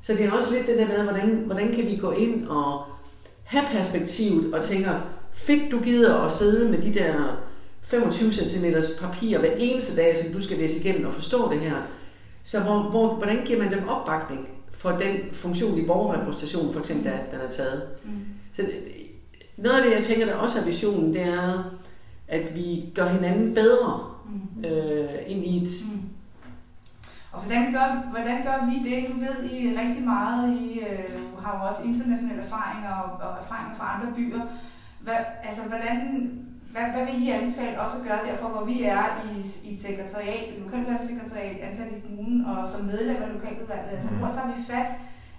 Så 0.01 0.13
det 0.13 0.25
er 0.25 0.31
også 0.31 0.53
lidt 0.53 0.67
det 0.67 0.77
der 0.77 0.87
med, 0.87 1.03
hvordan, 1.03 1.43
hvordan 1.45 1.75
kan 1.75 1.85
vi 1.85 1.95
gå 1.95 2.11
ind 2.11 2.47
og 2.47 2.81
have 3.43 3.65
perspektivet 3.71 4.53
og 4.53 4.63
tænker, 4.63 4.91
fik 5.33 5.61
du 5.71 5.79
gider 5.79 6.15
at 6.15 6.31
sidde 6.31 6.71
med 6.71 6.81
de 6.81 6.93
der 6.93 7.13
25 7.81 8.31
cm 8.31 8.65
papir 9.01 9.39
hver 9.39 9.51
eneste 9.57 10.01
dag, 10.01 10.17
som 10.17 10.33
du 10.33 10.41
skal 10.41 10.57
læse 10.57 10.79
igennem 10.79 11.07
og 11.07 11.13
forstå 11.13 11.51
det 11.51 11.59
her. 11.59 11.75
Så 12.43 12.59
hvor, 12.59 12.79
hvor, 12.79 13.15
hvordan 13.15 13.45
giver 13.45 13.63
man 13.63 13.73
dem 13.73 13.87
opbakning 13.87 14.47
for 14.71 14.91
den 14.91 15.17
funktion 15.31 15.77
i 15.77 15.85
borgerrepræsentation, 15.85 16.73
for 16.73 16.79
eksempel, 16.79 17.05
der, 17.05 17.17
den 17.31 17.47
er 17.47 17.51
taget? 17.51 17.81
Mm. 18.03 18.11
Så 18.53 18.61
noget 19.57 19.77
af 19.77 19.83
det, 19.83 19.95
jeg 19.95 20.03
tænker, 20.03 20.25
der 20.25 20.35
også 20.35 20.59
er 20.59 20.65
visionen, 20.65 21.13
det 21.13 21.21
er, 21.21 21.63
at 22.27 22.55
vi 22.55 22.91
gør 22.95 23.07
hinanden 23.07 23.53
bedre 23.53 23.99
Mm. 24.29 24.65
øh, 24.65 25.09
ind 25.27 25.45
i 25.45 25.63
et... 25.63 25.69
Mm. 25.93 26.01
Og 27.31 27.41
hvordan 27.41 27.63
gør, 27.73 27.87
hvordan 28.13 28.37
gør 28.47 28.57
vi 28.69 28.75
det? 28.89 29.09
Nu 29.09 29.15
ved 29.25 29.37
I 29.51 29.77
rigtig 29.81 30.03
meget. 30.13 30.57
I 30.61 30.79
øh, 30.79 31.43
har 31.43 31.51
jo 31.57 31.61
også 31.69 31.81
internationale 31.91 32.41
erfaringer 32.41 32.91
og, 33.03 33.09
og 33.27 33.31
erfaringer 33.43 33.75
fra 33.77 33.87
andre 33.95 34.13
byer. 34.15 34.41
Hvad, 35.05 35.15
altså, 35.47 35.61
hvordan, 35.69 35.97
hvad, 36.71 36.85
hvad 36.93 37.03
vil 37.05 37.23
I 37.23 37.29
anbefale 37.29 37.79
os 37.83 37.95
at 37.99 38.07
gøre 38.07 38.25
derfor, 38.29 38.47
hvor 38.49 38.65
vi 38.65 38.83
er 38.83 39.03
i, 39.29 39.33
i 39.69 39.73
et 39.73 39.79
sekretariat, 39.87 40.43
et 40.49 40.63
lokalvalgssekretariat, 40.65 41.57
ansat 41.67 41.87
i 41.97 41.99
kommunen 42.07 42.45
og 42.45 42.67
som 42.67 42.85
medlem 42.85 43.23
af 43.23 43.29
lokaludvalget? 43.33 43.89
Altså, 43.95 44.09
Mhm. 44.09 44.19
hvor 44.19 44.31
tager 44.35 44.47
vi 44.57 44.63
fat? 44.71 44.89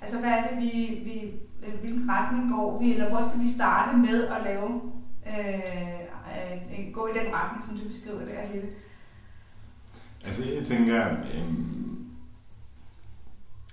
Altså, 0.02 0.16
hvad 0.20 0.30
er 0.30 0.42
det, 0.48 0.54
vi, 0.64 0.70
vi, 1.08 1.16
øh, 1.66 1.80
hvilken 1.80 2.10
retning 2.10 2.50
går 2.52 2.78
vi? 2.82 2.92
Eller 2.92 3.08
hvor 3.08 3.20
skal 3.28 3.40
vi 3.40 3.48
starte 3.50 3.96
med 3.96 4.26
at 4.28 4.44
lave, 4.44 4.80
øh, 5.26 6.00
øh, 6.78 6.92
gå 6.92 7.06
i 7.06 7.18
den 7.18 7.34
retning, 7.34 7.64
som 7.64 7.76
du 7.78 7.88
beskriver 7.88 8.18
der, 8.18 8.52
Lille? 8.52 8.68
Altså 10.26 10.42
jeg 10.58 10.64
tænker, 10.66 11.06
øhm, 11.34 12.06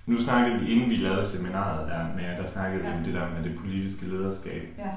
nu 0.06 0.20
snakkede 0.20 0.58
vi, 0.60 0.68
inden 0.72 0.90
vi 0.90 0.96
lavede 0.96 1.26
seminaret 1.26 1.88
der 1.88 2.14
med 2.16 2.42
der 2.42 2.46
snakkede 2.48 2.82
vi 2.82 2.88
Ja. 2.88 2.96
om 2.98 3.04
det 3.04 3.14
der 3.14 3.30
med 3.30 3.50
det 3.50 3.58
politiske 3.58 4.06
lederskab. 4.06 4.62
Ja. 4.78 4.90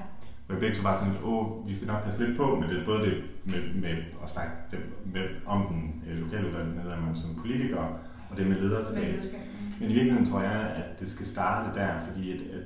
Hvor 0.46 0.56
jeg 0.56 0.60
begge 0.60 0.76
to 0.76 0.82
var 0.84 0.96
sådan, 0.98 1.14
at 1.14 1.24
åh, 1.24 1.68
vi 1.68 1.76
skal 1.76 1.88
nok 1.88 2.04
passe 2.04 2.26
lidt 2.26 2.38
på 2.38 2.56
med 2.60 2.68
det, 2.76 2.86
både 2.86 3.02
det 3.06 3.24
med, 3.46 3.74
med 3.82 3.98
at 4.24 4.30
snakke 4.30 4.52
det, 4.72 4.80
med, 5.14 5.24
om 5.46 5.68
den 5.68 6.04
øh, 6.10 6.18
lokaludvalgte 6.18 6.76
medlemmer 6.76 7.14
som 7.14 7.36
politikere, 7.42 7.88
og 8.30 8.38
det 8.38 8.48
med 8.48 8.56
lederskab. 8.56 9.04
Med 9.04 9.12
lederskab. 9.12 9.40
Men 9.80 9.90
i 9.90 9.94
virkeligheden 9.94 10.26
tror 10.26 10.42
jeg, 10.42 10.52
at 10.76 11.00
det 11.00 11.12
skal 11.12 11.26
starte 11.26 11.80
der, 11.80 11.94
fordi 12.08 12.32
at, 12.32 12.42
at 12.60 12.64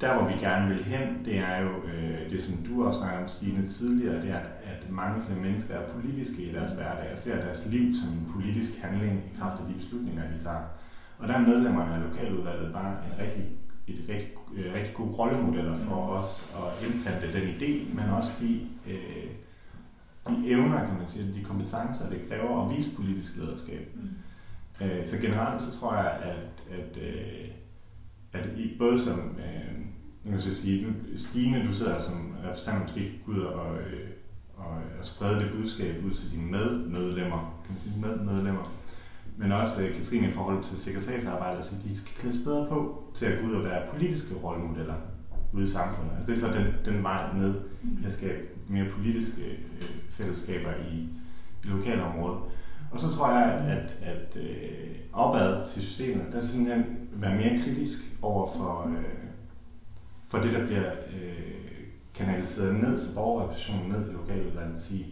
der, 0.00 0.14
hvor 0.18 0.28
vi 0.28 0.40
gerne 0.40 0.74
vil 0.74 0.84
hen, 0.84 1.24
det 1.24 1.38
er 1.38 1.60
jo 1.60 1.68
øh, 1.68 2.30
det, 2.30 2.42
som 2.42 2.64
du 2.64 2.86
også 2.86 3.00
snakkede 3.00 3.22
om, 3.22 3.28
Stine, 3.28 3.66
tidligere, 3.66 4.22
det 4.22 4.30
er, 4.30 4.38
at 4.64 4.90
mange 4.90 5.22
flere 5.26 5.40
mennesker 5.40 5.74
er 5.74 5.88
politiske 5.90 6.42
i 6.42 6.52
deres 6.52 6.72
hverdag 6.72 7.12
og 7.12 7.18
ser 7.18 7.36
deres 7.44 7.66
liv 7.70 7.94
som 7.94 8.08
en 8.12 8.30
politisk 8.34 8.82
handling 8.82 9.18
i 9.18 9.38
kraft 9.38 9.60
af 9.60 9.68
de 9.68 9.74
beslutninger, 9.74 10.22
de 10.22 10.44
tager. 10.44 10.62
Og 11.18 11.28
der 11.28 11.34
er 11.34 11.40
medlemmerne 11.40 11.94
af 11.94 12.00
lokaludvalget 12.10 12.72
bare 12.72 12.90
en 12.92 13.18
rigtig, 13.24 13.44
et 13.88 14.00
rigtig, 14.08 14.28
øh, 14.56 14.74
rigtig 14.74 14.94
god 14.94 15.18
rollemodeller 15.18 15.76
for 15.78 15.94
os 15.94 16.54
at 16.56 16.86
indplante 16.86 17.40
den 17.40 17.48
idé, 17.56 17.94
men 17.94 18.10
også 18.10 18.32
de, 18.40 18.60
øh, 18.86 19.30
de 20.28 20.50
evner, 20.50 20.86
kan 20.86 20.98
man 20.98 21.08
sige, 21.08 21.34
de 21.34 21.44
kompetencer, 21.44 22.10
det 22.10 22.28
kræver 22.28 22.64
at 22.64 22.76
vise 22.76 22.96
politisk 22.96 23.36
lederskab. 23.36 23.88
Mm. 23.94 24.08
Øh, 24.86 25.06
Så 25.06 25.18
generelt 25.22 25.62
så 25.62 25.80
tror 25.80 25.96
jeg, 25.96 26.10
at, 26.22 26.78
at, 26.78 27.02
øh, 27.02 27.48
at 28.32 28.58
I 28.58 28.76
både 28.78 29.00
som, 29.00 29.18
øh, 29.18 29.85
nu 30.26 30.32
kan 30.36 30.46
jeg 30.46 30.54
sige, 30.54 30.86
Stine, 31.16 31.66
du 31.68 31.74
sidder 31.74 31.98
som 31.98 32.34
repræsentant, 32.44 32.82
måske 32.82 33.00
ikke 33.00 33.20
ud 33.26 33.40
og, 33.40 33.76
øh, 33.78 34.10
og, 34.56 34.72
og 34.98 35.04
sprede 35.04 35.40
det 35.40 35.50
budskab 35.56 36.04
ud 36.04 36.10
til 36.10 36.30
dine 36.30 36.50
medmedlemmer, 36.50 37.62
kan 37.64 37.74
man 37.74 37.80
sige, 37.80 38.06
medmedlemmer, 38.06 38.72
men 39.36 39.52
også 39.52 39.82
øh, 39.82 39.96
Katrine 39.96 40.28
i 40.28 40.32
forhold 40.32 40.62
til 40.64 40.76
sekretariatsarbejdet, 40.76 41.64
så 41.64 41.74
de 41.84 41.96
skal 41.96 42.14
klædes 42.18 42.44
bedre 42.44 42.66
på 42.68 43.04
til 43.14 43.26
at 43.26 43.40
gå 43.40 43.46
ud 43.46 43.54
og 43.54 43.64
være 43.64 43.82
politiske 43.92 44.34
rollemodeller 44.34 44.94
ude 45.52 45.64
i 45.64 45.68
samfundet. 45.68 46.12
Altså 46.16 46.32
det 46.32 46.42
er 46.42 46.48
så 46.48 46.58
den, 46.58 46.94
den 46.94 47.02
vej 47.02 47.36
ned, 47.36 47.54
at 48.06 48.12
skabe 48.12 48.38
mere 48.68 48.86
politiske 48.96 49.42
øh, 49.80 49.88
fællesskaber 50.10 50.70
i, 50.70 50.96
i 51.64 51.68
lokalområdet. 51.68 52.40
Og 52.90 53.00
så 53.00 53.12
tror 53.12 53.30
jeg, 53.30 53.52
at, 53.52 53.78
at, 53.78 54.14
at 54.14 54.42
øh, 54.42 54.96
opad 55.12 55.66
til 55.66 55.82
systemet, 55.82 56.26
der 56.32 56.40
er 56.40 56.44
simpelthen 56.44 56.84
være 57.12 57.36
mere 57.36 57.62
kritisk 57.62 57.98
over 58.22 58.52
for, 58.56 58.90
øh, 58.98 59.25
for 60.36 60.42
det, 60.42 60.52
der 60.52 60.66
bliver 60.66 60.92
øh, 60.92 61.86
kanaliseret 62.14 62.74
ned 62.74 63.06
for 63.06 63.14
borgerrepræsentationen, 63.14 63.92
ned 63.92 64.10
i 64.10 64.12
lokaludvalget, 64.12 64.82
sige, 64.82 65.06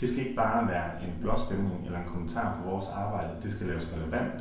det 0.00 0.08
skal 0.10 0.22
ikke 0.22 0.36
bare 0.36 0.68
være 0.68 1.02
en 1.04 1.12
blåstemning 1.20 1.86
eller 1.86 1.98
en 1.98 2.08
kommentar 2.08 2.60
på 2.62 2.70
vores 2.70 2.86
arbejde, 2.94 3.30
det 3.42 3.52
skal 3.52 3.66
laves 3.66 3.92
relevant 3.96 4.40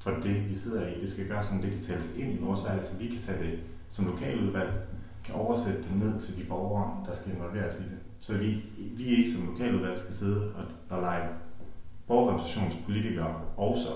for 0.00 0.10
det, 0.10 0.48
vi 0.48 0.54
sidder 0.54 0.86
i. 0.88 1.00
Det 1.00 1.12
skal 1.12 1.28
gøres 1.28 1.46
sådan, 1.46 1.62
det 1.62 1.70
kan 1.72 1.80
tales 1.80 2.16
ind 2.18 2.32
i 2.32 2.42
vores 2.42 2.60
valg, 2.68 2.86
så 2.86 2.98
vi 2.98 3.06
kan 3.06 3.18
tage 3.18 3.44
det 3.44 3.58
som 3.88 4.06
lokaludvalg, 4.06 4.72
kan 5.24 5.34
oversætte 5.34 5.82
det 5.82 5.96
ned 5.98 6.20
til 6.20 6.42
de 6.42 6.48
borgere, 6.48 7.04
der 7.06 7.12
skal 7.14 7.32
involveres 7.34 7.80
i 7.80 7.82
det. 7.82 7.98
Så 8.20 8.38
vi, 8.38 8.64
vi 8.96 9.04
ikke 9.04 9.30
som 9.30 9.46
lokaludvalg 9.52 9.98
skal 9.98 10.14
sidde 10.14 10.52
og, 10.54 10.64
og 10.96 11.02
lege 11.02 11.28
borgerrepræsentationspolitikere 12.06 13.34
også 13.56 13.88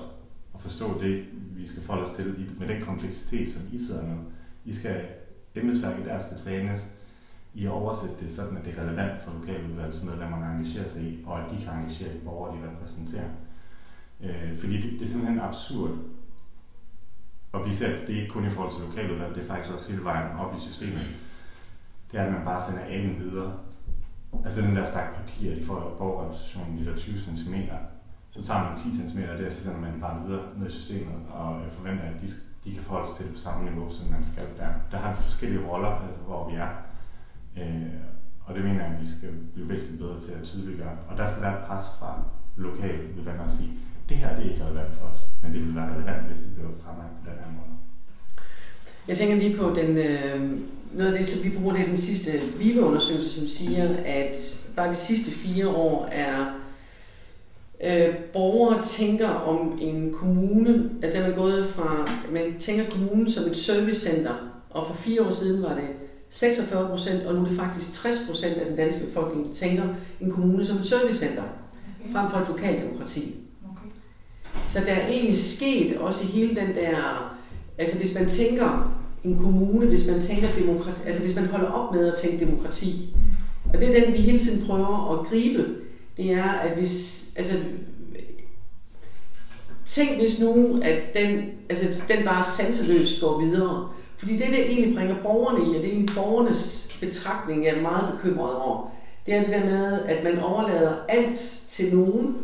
og 0.53 0.61
forstå 0.61 1.01
det, 1.03 1.25
vi 1.57 1.67
skal 1.67 1.83
forholde 1.83 2.07
os 2.11 2.17
til 2.17 2.35
i- 2.39 2.59
med 2.59 2.69
den 2.69 2.83
kompleksitet, 2.83 3.49
som 3.53 3.63
I 3.73 3.79
sidder 3.79 4.07
med. 4.07 4.17
I 4.65 4.73
skal, 4.73 5.01
embedsværket 5.55 6.07
der 6.07 6.19
skal 6.19 6.37
trænes 6.39 6.95
i 7.55 7.67
at 7.67 7.71
oversætte 7.71 8.17
det 8.21 8.33
sådan, 8.33 8.57
at 8.57 8.65
det 8.65 8.79
er 8.79 8.83
relevant 8.83 9.23
for 9.23 9.33
lokaludvalgsmedlemmerne 9.33 10.47
at 10.47 10.53
engagere 10.53 10.89
sig 10.89 11.03
i, 11.03 11.25
og 11.27 11.41
at 11.41 11.51
de 11.51 11.65
kan 11.65 11.75
engagere 11.75 12.15
de 12.15 12.19
borgere, 12.25 12.57
de 12.57 12.69
repræsenterer. 12.69 13.29
Øh, 14.21 14.59
fordi 14.59 14.81
det, 14.81 14.93
det 14.93 15.03
er 15.03 15.07
simpelthen 15.07 15.41
absurd. 15.41 15.91
Og 17.53 17.69
vi 17.69 17.75
ser, 17.75 17.87
at 17.87 18.07
det 18.07 18.17
er 18.17 18.21
ikke 18.21 18.33
kun 18.33 18.47
i 18.47 18.51
forhold 18.51 18.73
til 18.73 18.85
lokaludvalg, 18.85 19.35
det 19.35 19.43
er 19.43 19.47
faktisk 19.47 19.75
også 19.75 19.91
hele 19.91 20.05
vejen 20.05 20.37
op 20.37 20.57
i 20.57 20.61
systemet. 20.61 21.03
Det 22.13 22.21
er, 22.21 22.25
at 22.25 22.33
man 22.33 22.45
bare 22.45 22.63
sender 22.63 22.85
alen 22.85 23.19
videre. 23.21 23.59
Altså 24.45 24.63
den 24.63 24.77
der 24.77 24.85
stak 24.85 25.15
papir, 25.15 25.55
de 25.55 25.65
får 25.65 25.81
af 25.81 25.99
borgerrepræsentationen, 25.99 26.79
de 26.79 26.85
der 26.91 26.97
20 26.97 27.19
cm. 27.19 27.55
Så 28.31 28.43
tager 28.43 28.69
man 28.69 28.79
10 28.79 28.83
cm 28.83 29.21
der, 29.21 29.51
så 29.51 29.63
sender 29.63 29.81
man 29.81 30.01
bare 30.01 30.27
videre 30.27 30.43
ned 30.59 30.69
i 30.69 30.73
systemet, 30.73 31.15
og 31.31 31.61
øh, 31.61 31.73
forventer, 31.73 32.05
at 32.05 32.21
de, 32.21 32.29
de 32.65 32.75
kan 32.75 32.83
forholde 32.83 33.09
sig 33.09 33.17
til 33.17 33.27
det 33.27 33.35
på 33.35 33.41
samme 33.41 33.71
niveau, 33.71 33.91
som 33.91 34.07
man 34.11 34.25
skal 34.25 34.47
der. 34.59 34.69
Der 34.91 34.97
har 34.97 35.11
vi 35.11 35.23
forskellige 35.23 35.67
roller, 35.67 35.93
øh, 36.05 36.27
hvor 36.27 36.51
vi 36.51 36.55
er. 36.57 36.71
Øh, 37.59 38.01
og 38.45 38.55
det 38.55 38.65
mener 38.65 38.85
jeg, 38.85 38.95
at 38.95 39.03
vi 39.03 39.09
skal 39.19 39.29
blive 39.55 39.69
væsentligt 39.69 40.01
bedre 40.03 40.21
til 40.21 40.33
at 40.33 40.43
tydeliggøre. 40.45 40.97
Og 41.09 41.17
der 41.19 41.27
skal 41.27 41.43
være 41.43 41.59
et 41.59 41.65
pres 41.67 41.85
fra 41.99 42.23
lokalt 42.57 43.19
udvalgere 43.19 43.45
at 43.45 43.53
sige, 43.53 43.71
det 44.09 44.17
her 44.17 44.37
det 44.37 44.47
er 44.47 44.51
ikke 44.51 44.65
relevant 44.65 44.95
for 44.99 45.07
os, 45.07 45.21
men 45.43 45.53
det 45.53 45.61
vil 45.61 45.75
være 45.75 45.95
relevant, 45.95 46.27
hvis 46.27 46.41
det 46.41 46.55
bliver 46.55 46.71
fremlagt 46.85 47.15
på 47.21 47.31
den 47.31 47.39
her 47.45 47.51
måde. 47.59 47.75
Jeg 49.09 49.17
tænker 49.17 49.37
lige 49.37 49.57
på 49.57 49.71
den, 49.71 49.97
øh, 49.97 50.61
noget 50.93 51.13
af 51.13 51.19
det, 51.19 51.29
som 51.29 51.45
vi 51.45 51.57
bruger, 51.57 51.73
det 51.73 51.83
er 51.83 51.87
den 51.87 51.97
sidste 51.97 52.33
VIVE-undersøgelse, 52.59 53.41
som 53.41 53.49
siger, 53.49 53.97
at 54.05 54.37
bare 54.77 54.91
de 54.91 54.95
sidste 54.95 55.31
fire 55.31 55.69
år 55.69 56.09
er 56.13 56.47
øh, 57.85 58.15
borgere 58.33 58.83
tænker 58.83 59.29
om 59.29 59.79
en 59.81 60.13
kommune, 60.13 60.91
at 61.03 61.13
den 61.13 61.23
er 61.23 61.37
gået 61.37 61.67
fra, 61.67 62.09
man 62.33 62.43
tænker 62.59 62.85
kommunen 62.91 63.31
som 63.31 63.45
et 63.45 63.57
servicecenter, 63.57 64.35
og 64.71 64.87
for 64.87 64.95
fire 64.95 65.23
år 65.27 65.31
siden 65.31 65.63
var 65.63 65.75
det 65.75 65.85
46 66.29 66.89
procent, 66.89 67.27
og 67.27 67.35
nu 67.35 67.41
er 67.41 67.49
det 67.49 67.57
faktisk 67.59 67.95
60 67.95 68.17
procent 68.29 68.57
af 68.57 68.67
den 68.67 68.77
danske 68.77 69.07
befolkning, 69.07 69.49
der 69.49 69.55
tænker 69.55 69.85
en 70.21 70.31
kommune 70.31 70.65
som 70.65 70.77
et 70.77 70.87
servicecenter, 70.87 71.43
Okay. 72.01 72.13
frem 72.13 72.31
for 72.31 72.39
et 72.39 72.49
lokaldemokrati. 72.49 73.35
Okay. 73.65 73.89
Så 74.69 74.81
der 74.87 74.93
er 74.93 75.09
egentlig 75.09 75.39
sket 75.39 75.97
også 75.97 76.25
i 76.25 76.31
hele 76.31 76.61
den 76.61 76.75
der, 76.75 77.35
altså 77.79 77.99
hvis 77.99 78.15
man 78.15 78.29
tænker 78.29 78.95
en 79.25 79.39
kommune, 79.39 79.87
hvis 79.87 80.07
man 80.07 80.21
tænker 80.21 80.49
demokrati, 80.59 81.01
altså 81.07 81.23
hvis 81.23 81.37
man 81.37 81.47
holder 81.47 81.67
op 81.67 81.95
med 81.95 82.13
at 82.13 82.19
tænke 82.19 82.47
demokrati, 82.47 83.15
og 83.75 83.81
det 83.81 83.89
er 83.89 84.05
den, 84.05 84.13
vi 84.13 84.19
hele 84.19 84.39
tiden 84.39 84.67
prøver 84.67 85.19
at 85.21 85.27
gribe, 85.27 85.65
det 86.17 86.33
er, 86.33 86.51
at 86.51 86.77
hvis, 86.79 87.24
altså, 87.37 87.55
tænk 89.87 90.19
hvis 90.21 90.41
nu, 90.41 90.81
at 90.83 90.99
den, 91.15 91.45
altså, 91.69 91.87
den 92.09 92.25
bare 92.25 92.45
sanseløst 92.45 93.21
går 93.21 93.41
videre. 93.41 93.89
Fordi 94.19 94.33
det, 94.33 94.47
det 94.49 94.71
egentlig 94.71 94.95
bringer 94.97 95.17
borgerne 95.23 95.59
i, 95.59 95.77
og 95.77 95.83
det 95.83 95.85
er 95.85 95.93
egentlig 95.93 96.17
borgernes 96.17 96.97
betragtning, 97.01 97.65
jeg 97.65 97.75
er 97.77 97.83
meget 97.83 98.13
bekymret 98.15 98.57
over, 98.57 98.91
det 99.27 99.35
er 99.35 99.41
det 99.41 99.49
der 99.49 99.65
med, 99.65 100.03
at 100.05 100.25
man 100.25 100.39
overlader 100.39 100.95
alt 101.09 101.37
til 101.71 101.97
nogen, 101.97 102.37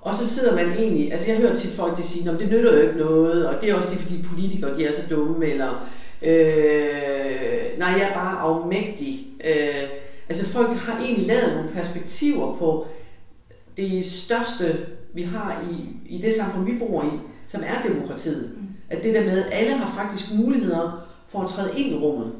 og 0.00 0.14
så 0.14 0.26
sidder 0.26 0.56
man 0.56 0.72
egentlig, 0.72 1.12
altså 1.12 1.30
jeg 1.30 1.36
hører 1.40 1.54
tit 1.54 1.70
folk, 1.70 1.96
de 1.96 2.02
siger, 2.02 2.32
at 2.32 2.40
det 2.40 2.50
nytter 2.50 2.74
jo 2.74 2.88
ikke 2.88 2.98
noget, 2.98 3.48
og 3.48 3.60
det 3.60 3.70
er 3.70 3.74
også 3.74 3.90
det, 3.90 3.98
fordi 3.98 4.22
politikere 4.22 4.76
de 4.76 4.86
er 4.86 4.92
så 4.92 5.14
dumme, 5.14 5.46
eller 5.46 5.88
Øh, 6.22 7.78
nej, 7.78 7.88
jeg 7.88 8.08
er 8.10 8.14
bare 8.14 8.38
afmægtig. 8.38 9.26
Øh, 9.44 9.82
altså 10.28 10.52
folk 10.52 10.76
har 10.76 11.00
egentlig 11.00 11.26
lavet 11.26 11.54
nogle 11.54 11.70
perspektiver 11.70 12.56
på 12.56 12.86
det 13.80 14.06
største, 14.06 14.86
vi 15.14 15.22
har 15.22 15.64
i, 15.70 15.96
i 16.16 16.22
det 16.22 16.34
samfund, 16.34 16.64
vi 16.64 16.78
bor 16.78 17.02
i, 17.02 17.18
som 17.48 17.62
er 17.66 17.88
demokratiet. 17.88 18.58
At 18.90 19.02
det 19.02 19.14
der 19.14 19.24
med, 19.24 19.44
at 19.44 19.52
alle 19.52 19.76
har 19.76 20.04
faktisk 20.04 20.34
muligheder 20.34 21.06
for 21.28 21.42
at 21.42 21.48
træde 21.48 21.70
ind 21.76 21.94
i 21.94 21.98
rummet. 21.98 22.32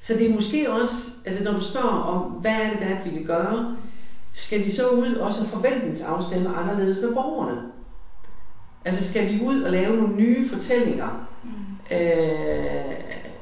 Så 0.00 0.14
det 0.14 0.30
er 0.30 0.34
måske 0.34 0.72
også, 0.72 1.16
altså 1.26 1.44
når 1.44 1.52
du 1.52 1.60
spørger 1.60 1.88
om, 1.88 2.30
hvad 2.30 2.52
er 2.52 2.70
det 2.70 2.78
der, 2.80 3.10
vi 3.10 3.18
vil 3.18 3.26
gøre, 3.26 3.76
skal 4.32 4.64
vi 4.64 4.70
så 4.70 4.88
ud 4.88 5.14
også 5.14 5.46
forventningsafstemme 5.46 6.56
anderledes 6.56 7.02
med 7.02 7.14
borgerne? 7.14 7.60
Altså 8.84 9.10
skal 9.10 9.32
vi 9.32 9.44
ud 9.44 9.62
og 9.62 9.72
lave 9.72 9.96
nogle 9.96 10.16
nye 10.16 10.48
fortællinger? 10.48 11.28
Mm. 11.44 11.96
Øh, 11.96 12.84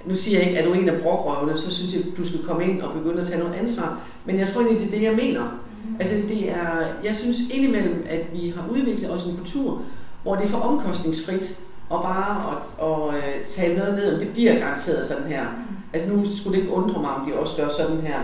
nu 0.07 0.14
siger 0.14 0.38
jeg 0.38 0.49
ikke, 0.49 0.59
at 0.59 0.66
du 0.66 0.70
er 0.70 0.74
en 0.74 0.88
af 0.88 1.03
brokrøvene, 1.03 1.57
så 1.57 1.74
synes 1.74 1.95
jeg, 1.95 2.16
du 2.16 2.24
skal 2.24 2.43
komme 2.43 2.64
ind 2.64 2.82
og 2.82 2.95
begynde 2.95 3.20
at 3.20 3.26
tage 3.26 3.41
noget 3.41 3.55
ansvar. 3.55 4.01
Men 4.24 4.38
jeg 4.38 4.49
tror 4.49 4.61
egentlig, 4.61 4.80
det 4.80 4.95
er 4.95 4.99
det, 4.99 5.07
jeg 5.07 5.16
mener. 5.26 5.61
Mm. 5.91 5.97
Altså 6.01 6.16
det 6.28 6.51
er, 6.51 6.86
jeg 7.05 7.16
synes 7.16 7.36
indimellem, 7.53 8.07
at 8.09 8.26
vi 8.32 8.49
har 8.57 8.68
udviklet 8.70 9.11
også 9.11 9.30
en 9.30 9.36
kultur, 9.36 9.82
hvor 10.22 10.34
det 10.34 10.45
er 10.45 10.49
for 10.49 10.59
omkostningsfrit 10.59 11.61
og 11.88 12.03
bare 12.03 12.57
at, 12.57 12.86
at, 12.86 13.22
at 13.22 13.38
øh, 13.41 13.47
tale 13.47 13.78
noget 13.78 13.95
ned, 13.95 14.14
og 14.14 14.20
det 14.20 14.32
bliver 14.32 14.59
garanteret 14.59 15.07
sådan 15.07 15.26
her. 15.26 15.45
Mm. 15.51 15.76
Altså 15.93 16.12
nu 16.12 16.34
skulle 16.36 16.57
det 16.57 16.62
ikke 16.62 16.74
undre 16.74 17.01
mig, 17.01 17.11
om 17.11 17.26
de 17.26 17.38
også 17.38 17.62
gør 17.62 17.68
sådan 17.68 18.01
her. 18.01 18.20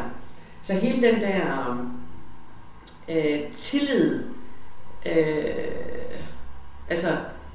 Så 0.62 0.72
hele 0.72 1.08
den 1.08 1.20
der 1.20 1.76
øh, 3.08 3.52
tillid, 3.52 4.22
øh, 5.06 5.54
altså 6.90 7.08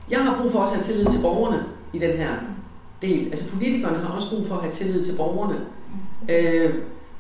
jeg 0.10 0.20
har 0.20 0.42
brug 0.42 0.52
for 0.52 0.60
også 0.60 0.74
at 0.74 0.80
have 0.80 0.84
tillid 0.84 1.06
til 1.06 1.22
borgerne 1.22 1.64
i 1.94 2.00
den 2.00 2.18
her 2.18 2.36
del. 3.02 3.28
Altså 3.32 3.52
politikerne 3.52 3.98
har 3.98 4.16
også 4.16 4.36
brug 4.36 4.48
for 4.48 4.56
at 4.56 4.62
have 4.62 4.74
tillid 4.74 5.04
til 5.04 5.18
borgerne. 5.18 5.60
Øh, 6.30 6.76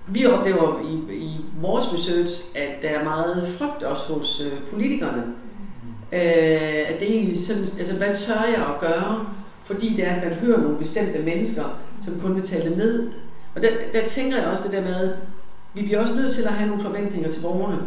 vi 0.07 0.25
oplever 0.25 0.81
i, 0.81 1.15
i 1.15 1.45
vores 1.61 1.93
research, 1.93 2.57
at 2.57 2.81
der 2.81 2.89
er 2.89 3.03
meget 3.03 3.47
frygt 3.47 3.83
også 3.83 4.13
hos 4.13 4.41
øh, 4.45 4.59
politikerne. 4.71 5.23
Øh, 6.11 6.89
at 6.89 6.99
det 6.99 7.09
er 7.09 7.13
egentlig 7.13 7.39
sådan, 7.39 7.63
altså 7.79 7.95
hvad 7.97 8.15
tør 8.15 8.43
jeg 8.43 8.65
at 8.67 8.79
gøre, 8.79 9.25
fordi 9.63 9.93
det 9.95 10.07
er, 10.07 10.11
at 10.15 10.23
man 10.23 10.33
hører 10.33 10.61
nogle 10.61 10.77
bestemte 10.77 11.19
mennesker, 11.19 11.63
som 12.05 12.19
kun 12.19 12.35
vil 12.35 12.43
tale 12.43 12.69
det 12.69 12.77
ned. 12.77 13.09
Og 13.55 13.61
der, 13.61 13.69
der 13.93 14.05
tænker 14.05 14.37
jeg 14.37 14.47
også 14.47 14.63
det 14.63 14.71
der 14.71 14.81
med, 14.81 15.13
vi 15.73 15.81
bliver 15.81 15.99
også 15.99 16.15
nødt 16.15 16.33
til 16.33 16.43
at 16.43 16.53
have 16.53 16.69
nogle 16.69 16.83
forventninger 16.83 17.31
til 17.31 17.41
borgerne. 17.41 17.77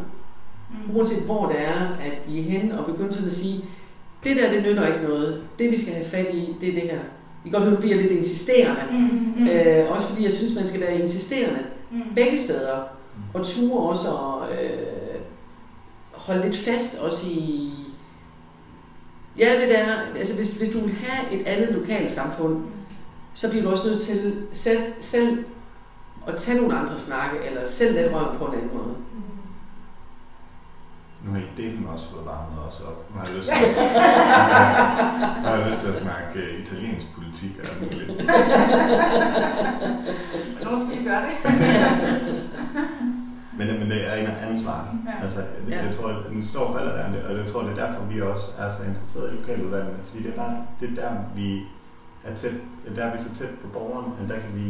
Mm. 0.71 0.97
Uanset 0.97 1.27
hvor 1.27 1.47
det 1.47 1.61
er, 1.61 1.81
at 1.81 2.19
vi 2.29 2.39
er 2.39 2.43
hen 2.43 2.73
og 2.73 2.87
begynder 2.87 3.13
til 3.13 3.27
at 3.27 3.33
sige, 3.33 3.65
det 4.25 4.37
der, 4.37 4.53
det 4.53 4.63
nytter 4.63 4.87
ikke 4.87 5.07
noget. 5.09 5.43
Det 5.59 5.71
vi 5.71 5.81
skal 5.81 5.95
have 5.95 6.07
fat 6.07 6.27
i, 6.35 6.57
det 6.61 6.69
er 6.69 6.73
det 6.73 6.83
her. 6.83 6.99
Vi 7.45 7.51
kan 7.51 7.53
godt 7.53 7.65
høre, 7.65 7.77
at 7.77 7.81
bliver 7.81 7.97
lidt 7.97 8.13
insisterende. 8.13 8.83
Mm, 8.91 9.33
mm. 9.37 9.49
Øh, 9.49 9.93
også 9.93 10.07
fordi 10.07 10.25
jeg 10.25 10.33
synes, 10.33 10.55
man 10.55 10.67
skal 10.67 10.81
være 10.81 11.01
insisterende 11.01 11.59
mm. 11.95 12.15
begge 12.15 12.39
steder. 12.39 12.83
Og 13.35 13.47
ture 13.47 13.89
også 13.89 14.09
at 14.09 14.65
øh, 14.65 14.87
holde 16.13 16.43
lidt 16.43 16.57
fast 16.57 17.01
også 17.01 17.27
i... 17.31 17.73
Ja, 19.39 19.61
det 19.61 19.69
der, 19.69 19.87
altså 20.17 20.37
hvis, 20.37 20.57
hvis 20.57 20.71
du 20.71 20.79
vil 20.79 20.95
have 20.95 21.41
et 21.41 21.47
andet 21.47 21.73
lokalt 21.73 22.11
samfund, 22.11 22.65
så 23.35 23.51
bliver 23.51 23.65
du 23.65 23.71
også 23.71 23.89
nødt 23.89 24.01
til 24.01 24.47
selv, 24.53 24.83
selv 25.01 25.45
at 26.27 26.37
tage 26.37 26.61
nogle 26.61 26.79
andre 26.79 26.99
snakke, 26.99 27.39
eller 27.47 27.69
selv 27.69 27.95
lade 27.95 28.15
røven 28.15 28.39
på 28.39 28.47
en 28.47 28.55
anden 28.55 28.71
måde. 28.75 28.95
Mm. 29.15 29.23
Har 31.55 31.63
delen 31.63 31.87
også 31.87 32.07
fået 32.11 32.27
varmet 32.27 32.59
os 32.69 32.81
op. 32.81 33.11
Nu 33.11 33.19
har 33.19 33.27
jeg 33.27 33.37
lyst 33.37 33.49
til 33.49 33.55
at, 33.55 33.75
har 35.45 35.57
jeg 35.57 35.71
lyst 35.71 35.81
til 35.81 35.89
at 35.89 35.99
snakke 36.07 36.33
uh, 36.35 36.63
italiensk 36.63 37.07
politik 37.17 37.53
eller 37.59 37.75
muligt. 37.81 38.09
Nu 40.65 40.71
skal 40.83 40.99
vi 40.99 41.05
gøre 41.11 41.23
det. 41.27 41.35
men, 43.59 43.67
men 43.81 43.91
det 43.91 44.01
er 44.11 44.15
en 44.15 44.51
ansvar. 44.51 44.97
Ja. 45.07 45.23
Altså, 45.23 45.41
ja. 45.69 45.85
jeg 45.85 45.95
tror, 45.95 46.09
at 46.09 46.17
den 46.31 46.45
står 46.45 46.77
falder 46.77 46.93
der, 46.97 47.29
og 47.29 47.39
jeg 47.39 47.47
tror, 47.47 47.63
det 47.63 47.79
er 47.79 47.87
derfor, 47.87 48.05
vi 48.05 48.21
også 48.21 48.47
er 48.59 48.71
så 48.73 48.83
interesserede 48.85 49.33
i 49.33 49.37
lokaludvalgene. 49.41 49.99
Fordi 50.09 50.23
det 50.23 50.33
er, 50.33 50.37
bare, 50.37 50.57
det 50.81 50.91
er 50.91 50.95
der, 51.03 51.13
vi 51.37 51.63
er 52.25 52.35
tæt, 52.37 52.53
det 52.85 52.91
er 52.93 52.95
der, 52.95 53.17
vi 53.17 53.23
så 53.23 53.35
tæt 53.35 53.51
på 53.63 53.69
borgeren, 53.69 54.13
men 54.21 54.29
der 54.31 54.39
kan 54.45 54.53
vi, 54.55 54.69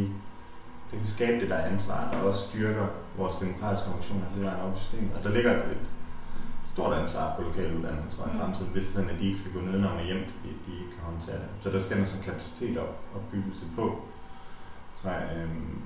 der 0.91 0.97
kan 0.99 1.07
skabe 1.07 1.41
det 1.41 1.51
der 1.51 1.59
ansvar, 1.59 2.11
og 2.13 2.29
også 2.29 2.49
styrker 2.49 2.87
vores 3.17 3.37
demokratiske 3.37 3.91
funktioner 3.91 4.25
hele 4.35 4.47
vejen 4.47 4.61
op 4.61 4.77
i 4.77 4.79
systemet. 4.79 5.11
Og 5.17 5.25
der 5.25 5.31
ligger 5.31 5.53
et 5.53 5.77
stort 6.75 6.95
ansvar 6.99 7.37
på 7.37 7.43
lokaluddannet, 7.43 8.05
tror 8.11 8.27
jeg, 8.27 8.35
i 8.35 8.39
fremtiden, 8.39 8.73
hvis 8.73 8.87
sådan, 8.87 9.11
at 9.11 9.19
de 9.21 9.27
ikke 9.27 9.39
skal 9.39 9.53
gå 9.53 9.61
nedenom 9.61 9.97
og 9.97 10.05
hjem, 10.05 10.25
fordi 10.33 10.49
de 10.67 10.73
ikke 10.81 10.93
kan 10.97 11.05
håndtere 11.11 11.39
det. 11.43 11.49
Så 11.61 11.71
der 11.71 11.81
skal 11.81 11.97
noget 11.97 12.11
sådan 12.11 12.25
kapacitet 12.25 12.79
op, 12.79 12.95
opbyggelse 13.17 13.67
på. 13.77 13.87
Så, 15.03 15.09
øhm, 15.09 15.83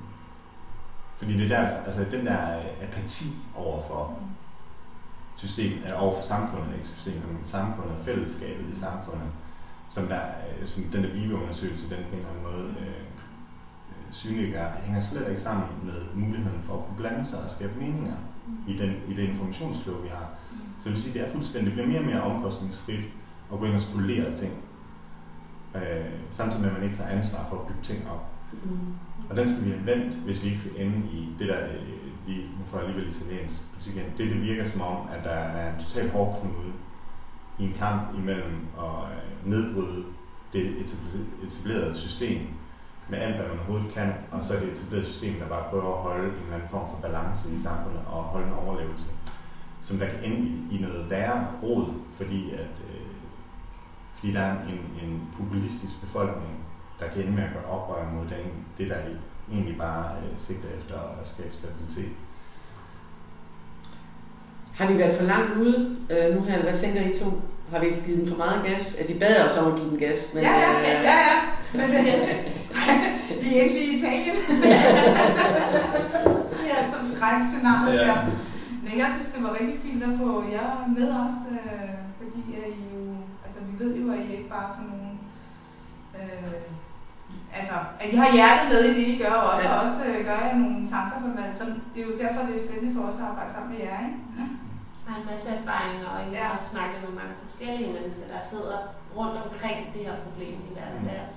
fordi 1.18 1.39
det 1.39 1.51
der, 1.51 1.59
altså 1.59 2.05
den 2.11 2.26
der 2.26 2.41
apati 2.82 3.28
over 3.57 3.82
for 3.89 4.18
systemet, 5.36 5.95
over 5.95 6.14
for 6.14 6.22
samfundet, 6.22 6.74
ikke 6.74 6.89
systemet, 6.89 7.28
men 7.28 7.41
samfundet, 7.45 7.97
fællesskabet 8.05 8.72
i 8.72 8.76
samfundet, 8.76 9.30
som, 9.89 10.07
der, 10.07 10.20
øh, 10.20 10.66
som 10.66 10.82
den 10.82 11.05
der 11.05 11.12
VIVE-undersøgelse, 11.12 11.91
den 11.91 12.05
på 12.11 12.16
en 12.16 12.18
eller 12.18 12.30
anden 12.30 12.45
måde 12.53 12.74
øh, 12.80 13.05
synliggør, 14.11 14.72
hænger 14.84 15.01
slet 15.01 15.28
ikke 15.28 15.41
sammen 15.41 15.66
med 15.84 16.01
muligheden 16.14 16.62
for 16.62 16.74
at 16.74 16.84
kunne 16.84 16.97
blande 16.97 17.24
sig 17.24 17.39
og 17.45 17.51
skabe 17.51 17.72
meninger 17.78 18.16
i, 18.68 18.78
den, 18.78 18.93
i 19.09 19.14
det 19.14 19.28
informationsflow, 19.28 20.03
vi 20.03 20.09
har. 20.09 20.28
Så 20.78 20.84
det 20.84 20.92
vil 20.92 21.02
sige, 21.02 21.18
det 21.18 21.28
er 21.28 21.32
fuldstændig, 21.32 21.66
det 21.66 21.72
bliver 21.72 21.88
mere 21.88 22.00
og 22.00 22.06
mere 22.06 22.22
omkostningsfrit 22.22 23.04
at 23.52 23.58
gå 23.58 23.64
ind 23.64 23.74
og 23.74 23.80
spolere 23.80 24.36
ting. 24.36 24.52
Øh, 25.74 26.12
samtidig 26.30 26.62
med, 26.62 26.70
at 26.70 26.74
man 26.74 26.84
ikke 26.84 26.96
tager 26.96 27.10
ansvar 27.10 27.46
for 27.50 27.56
at 27.60 27.66
bygge 27.66 27.82
ting 27.82 28.10
op. 28.10 28.26
Mm. 28.64 28.78
Og 29.30 29.36
den 29.36 29.48
skal 29.48 29.64
vi 29.64 29.70
have 29.70 29.86
vendt, 29.86 30.14
hvis 30.14 30.42
vi 30.42 30.48
ikke 30.48 30.60
skal 30.60 30.86
ende 30.86 30.98
i 31.12 31.28
det 31.38 31.48
der, 31.48 31.68
vi, 32.26 32.34
øh, 32.34 32.42
nu 32.58 32.64
får 32.66 32.78
jeg 32.78 32.86
alligevel 32.86 33.12
italiensk 33.14 33.72
politik 33.72 33.96
igen, 33.96 34.12
det, 34.18 34.30
det 34.30 34.42
virker 34.42 34.64
som 34.64 34.80
om, 34.80 35.08
at 35.18 35.24
der 35.24 35.30
er 35.30 35.74
en 35.74 35.80
total 35.80 36.10
hårdknude 36.10 36.72
i 37.58 37.64
en 37.64 37.74
kamp 37.78 38.18
imellem 38.18 38.66
at 38.78 38.94
øh, 39.12 39.50
nedbryde 39.50 40.04
det 40.52 40.76
etablerede 41.46 41.96
system 41.96 42.40
med 43.08 43.18
alt, 43.18 43.36
hvad 43.36 43.48
man 43.48 43.58
overhovedet 43.58 43.94
kan, 43.94 44.12
og 44.30 44.44
så 44.44 44.54
er 44.54 44.60
det 44.60 44.72
etablerede 44.72 45.06
system, 45.06 45.34
der 45.40 45.48
bare 45.48 45.70
prøver 45.70 45.96
at 45.96 46.02
holde 46.02 46.28
en 46.28 46.34
eller 46.34 46.54
anden 46.54 46.68
form 46.68 46.90
for 46.90 46.98
balance 47.02 47.54
i 47.54 47.58
samfundet 47.58 48.02
og 48.06 48.22
holde 48.22 48.46
en 48.46 48.52
overlevelse 48.52 49.06
som 49.82 49.98
der 49.98 50.06
kan 50.06 50.32
ende 50.32 50.48
i, 50.48 50.76
i 50.76 50.80
noget 50.80 51.10
værre 51.10 51.46
råd, 51.62 51.86
fordi 52.16 52.50
at 52.50 52.74
øh, 52.90 53.08
fordi 54.18 54.32
der 54.32 54.40
er 54.40 54.52
en, 54.52 55.08
en 55.08 55.22
populistisk 55.38 56.00
befolkning, 56.00 56.58
der 57.00 57.08
kan 57.08 57.22
ende 57.22 57.32
med 57.32 57.42
at 57.42 57.50
gøre 57.52 57.64
oprør 57.64 58.10
mod 58.14 58.24
det, 58.24 58.36
det 58.78 58.90
der 58.90 58.96
egentlig 59.52 59.78
bare 59.78 60.12
øh, 60.16 60.38
sigter 60.38 60.68
efter 60.78 60.94
at 61.22 61.28
skabe 61.28 61.54
stabilitet. 61.54 62.12
Har 64.74 64.92
vi 64.92 64.98
været 64.98 65.16
for 65.16 65.24
langt 65.24 65.56
ude 65.56 65.96
øh, 66.10 66.34
nu 66.34 66.42
her? 66.42 66.62
Hvad 66.62 66.76
tænker 66.76 67.00
I 67.00 67.12
to? 67.12 67.42
Har 67.70 67.80
vi 67.80 67.86
givet 68.06 68.20
dem 68.20 68.28
for 68.28 68.36
meget 68.36 68.64
gas? 68.64 68.94
Altså, 68.98 69.12
de 69.12 69.18
bad 69.18 69.44
os 69.46 69.58
om 69.58 69.72
at 69.72 69.78
give 69.78 69.90
dem 69.90 69.98
gas. 69.98 70.30
Men, 70.34 70.42
ja, 70.42 70.50
ja, 70.50 70.80
ja, 70.80 71.02
ja, 71.02 71.18
ja. 71.28 71.36
Men 71.72 71.90
øh, 71.90 73.42
vi 73.42 73.58
er 73.58 73.62
ikke 73.62 73.74
lige 73.74 73.92
i 73.92 73.98
Italien. 73.98 74.36
det 76.58 76.70
er 76.70 76.82
som 76.92 77.06
skrækscenarie. 77.16 78.00
Ja. 78.00 78.16
Men 78.89 78.99
jeg 79.03 79.11
synes, 79.14 79.30
det 79.34 79.43
var 79.47 79.53
rigtig 79.59 79.78
fint 79.86 80.03
at 80.09 80.14
få 80.22 80.30
jer 80.57 80.70
med 80.99 81.09
os, 81.24 81.39
øh, 81.57 81.95
fordi 82.18 82.43
at 82.61 82.68
I 82.80 82.82
jo, 82.95 83.03
altså 83.45 83.59
vi 83.68 83.72
ved 83.82 83.93
jo, 84.01 84.07
at 84.12 84.20
I 84.26 84.28
ikke 84.36 84.51
bare 84.57 84.68
sådan 84.74 84.91
nogle, 84.93 85.12
øh, 86.18 86.61
altså 87.59 87.76
at 88.01 88.07
I 88.12 88.16
har 88.22 88.30
hjertet 88.39 88.66
med 88.72 88.82
i 88.91 88.95
det, 88.99 89.07
I 89.14 89.18
gør, 89.22 89.34
og 89.43 89.51
også, 89.53 89.68
ja. 89.68 89.80
også 89.84 90.01
øh, 90.09 90.18
gør 90.28 90.39
jer 90.47 90.57
nogle 90.62 90.89
tanker, 90.95 91.16
som, 91.24 91.32
er, 91.43 91.49
som 91.61 91.68
det 91.93 92.01
er 92.03 92.09
jo 92.11 92.14
derfor, 92.22 92.41
det 92.49 92.55
er 92.57 92.66
spændende 92.66 92.95
for 92.97 93.03
os 93.09 93.20
at 93.20 93.26
arbejde 93.30 93.53
sammen 93.53 93.70
med 93.72 93.80
jer, 93.86 93.99
ikke? 94.09 94.20
Ja. 94.39 94.47
Jeg 95.05 95.11
har 95.12 95.20
en 95.22 95.30
masse 95.32 95.49
erfaringer, 95.59 96.09
og 96.14 96.20
jeg 96.36 96.43
ja. 96.43 96.49
har 96.53 96.61
snakket 96.72 96.99
med 97.07 97.12
mange 97.20 97.34
forskellige 97.45 97.93
mennesker, 97.97 98.26
der 98.34 98.41
sidder 98.53 98.78
rundt 99.18 99.36
omkring 99.45 99.78
det 99.95 100.03
her 100.09 100.16
problem 100.26 100.57
i 100.68 100.70
hver 100.74 100.89
mm. 100.95 101.09
deres 101.11 101.32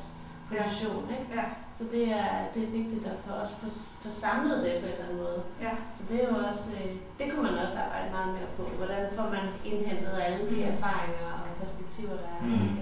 position. 0.49 1.03
Ikke? 1.15 1.27
Ja. 1.37 1.45
Så 1.81 1.87
det 1.97 2.05
er, 2.21 2.29
det 2.53 2.61
er 2.63 2.71
vigtigt 2.79 3.03
at 3.11 3.17
få, 3.25 3.31
også 3.41 3.55
få, 3.61 3.69
få 4.03 4.09
samlet 4.25 4.57
det 4.65 4.73
på 4.81 4.85
en 4.87 4.93
eller 4.93 5.05
anden 5.05 5.21
måde. 5.25 5.39
Ja. 5.65 5.73
Så 5.97 6.01
det 6.09 6.15
er 6.21 6.27
jo 6.31 6.35
også, 6.49 6.65
øh, 6.79 6.91
det 7.19 7.25
kunne 7.27 7.45
man 7.49 7.57
også 7.63 7.77
arbejde 7.85 8.09
meget 8.17 8.31
mere 8.37 8.49
på. 8.57 8.63
Hvordan 8.79 9.03
får 9.17 9.27
man 9.35 9.45
indhentet 9.71 10.13
alle 10.25 10.41
de 10.51 10.57
mm. 10.59 10.71
erfaringer 10.73 11.29
og 11.43 11.49
perspektiver, 11.61 12.15
der 12.23 12.29
er. 12.37 12.41
Mm. 12.43 12.77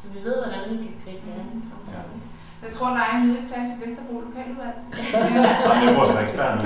Så 0.00 0.04
vi 0.14 0.18
ved, 0.26 0.36
hvordan 0.42 0.62
vi 0.72 0.76
kan 0.84 0.94
gribe 1.02 1.22
det 1.26 1.34
an 1.40 1.48
i 1.58 1.60
fremtiden. 1.68 2.20
Jeg 2.64 2.72
tror, 2.76 2.88
der 2.96 3.02
er 3.08 3.14
en 3.16 3.24
ledig 3.28 3.44
plads 3.50 3.68
i 3.74 3.76
Vesterbro 3.82 4.14
Lokaludvalg. 4.26 4.78
Ja. 5.12 5.18
Og 5.68 5.74
bor 5.96 6.06
er 6.16 6.22
ekspert 6.26 6.52
nu. 6.56 6.62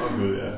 Åh 0.02 0.10
gud, 0.18 0.32
ja. 0.42 0.50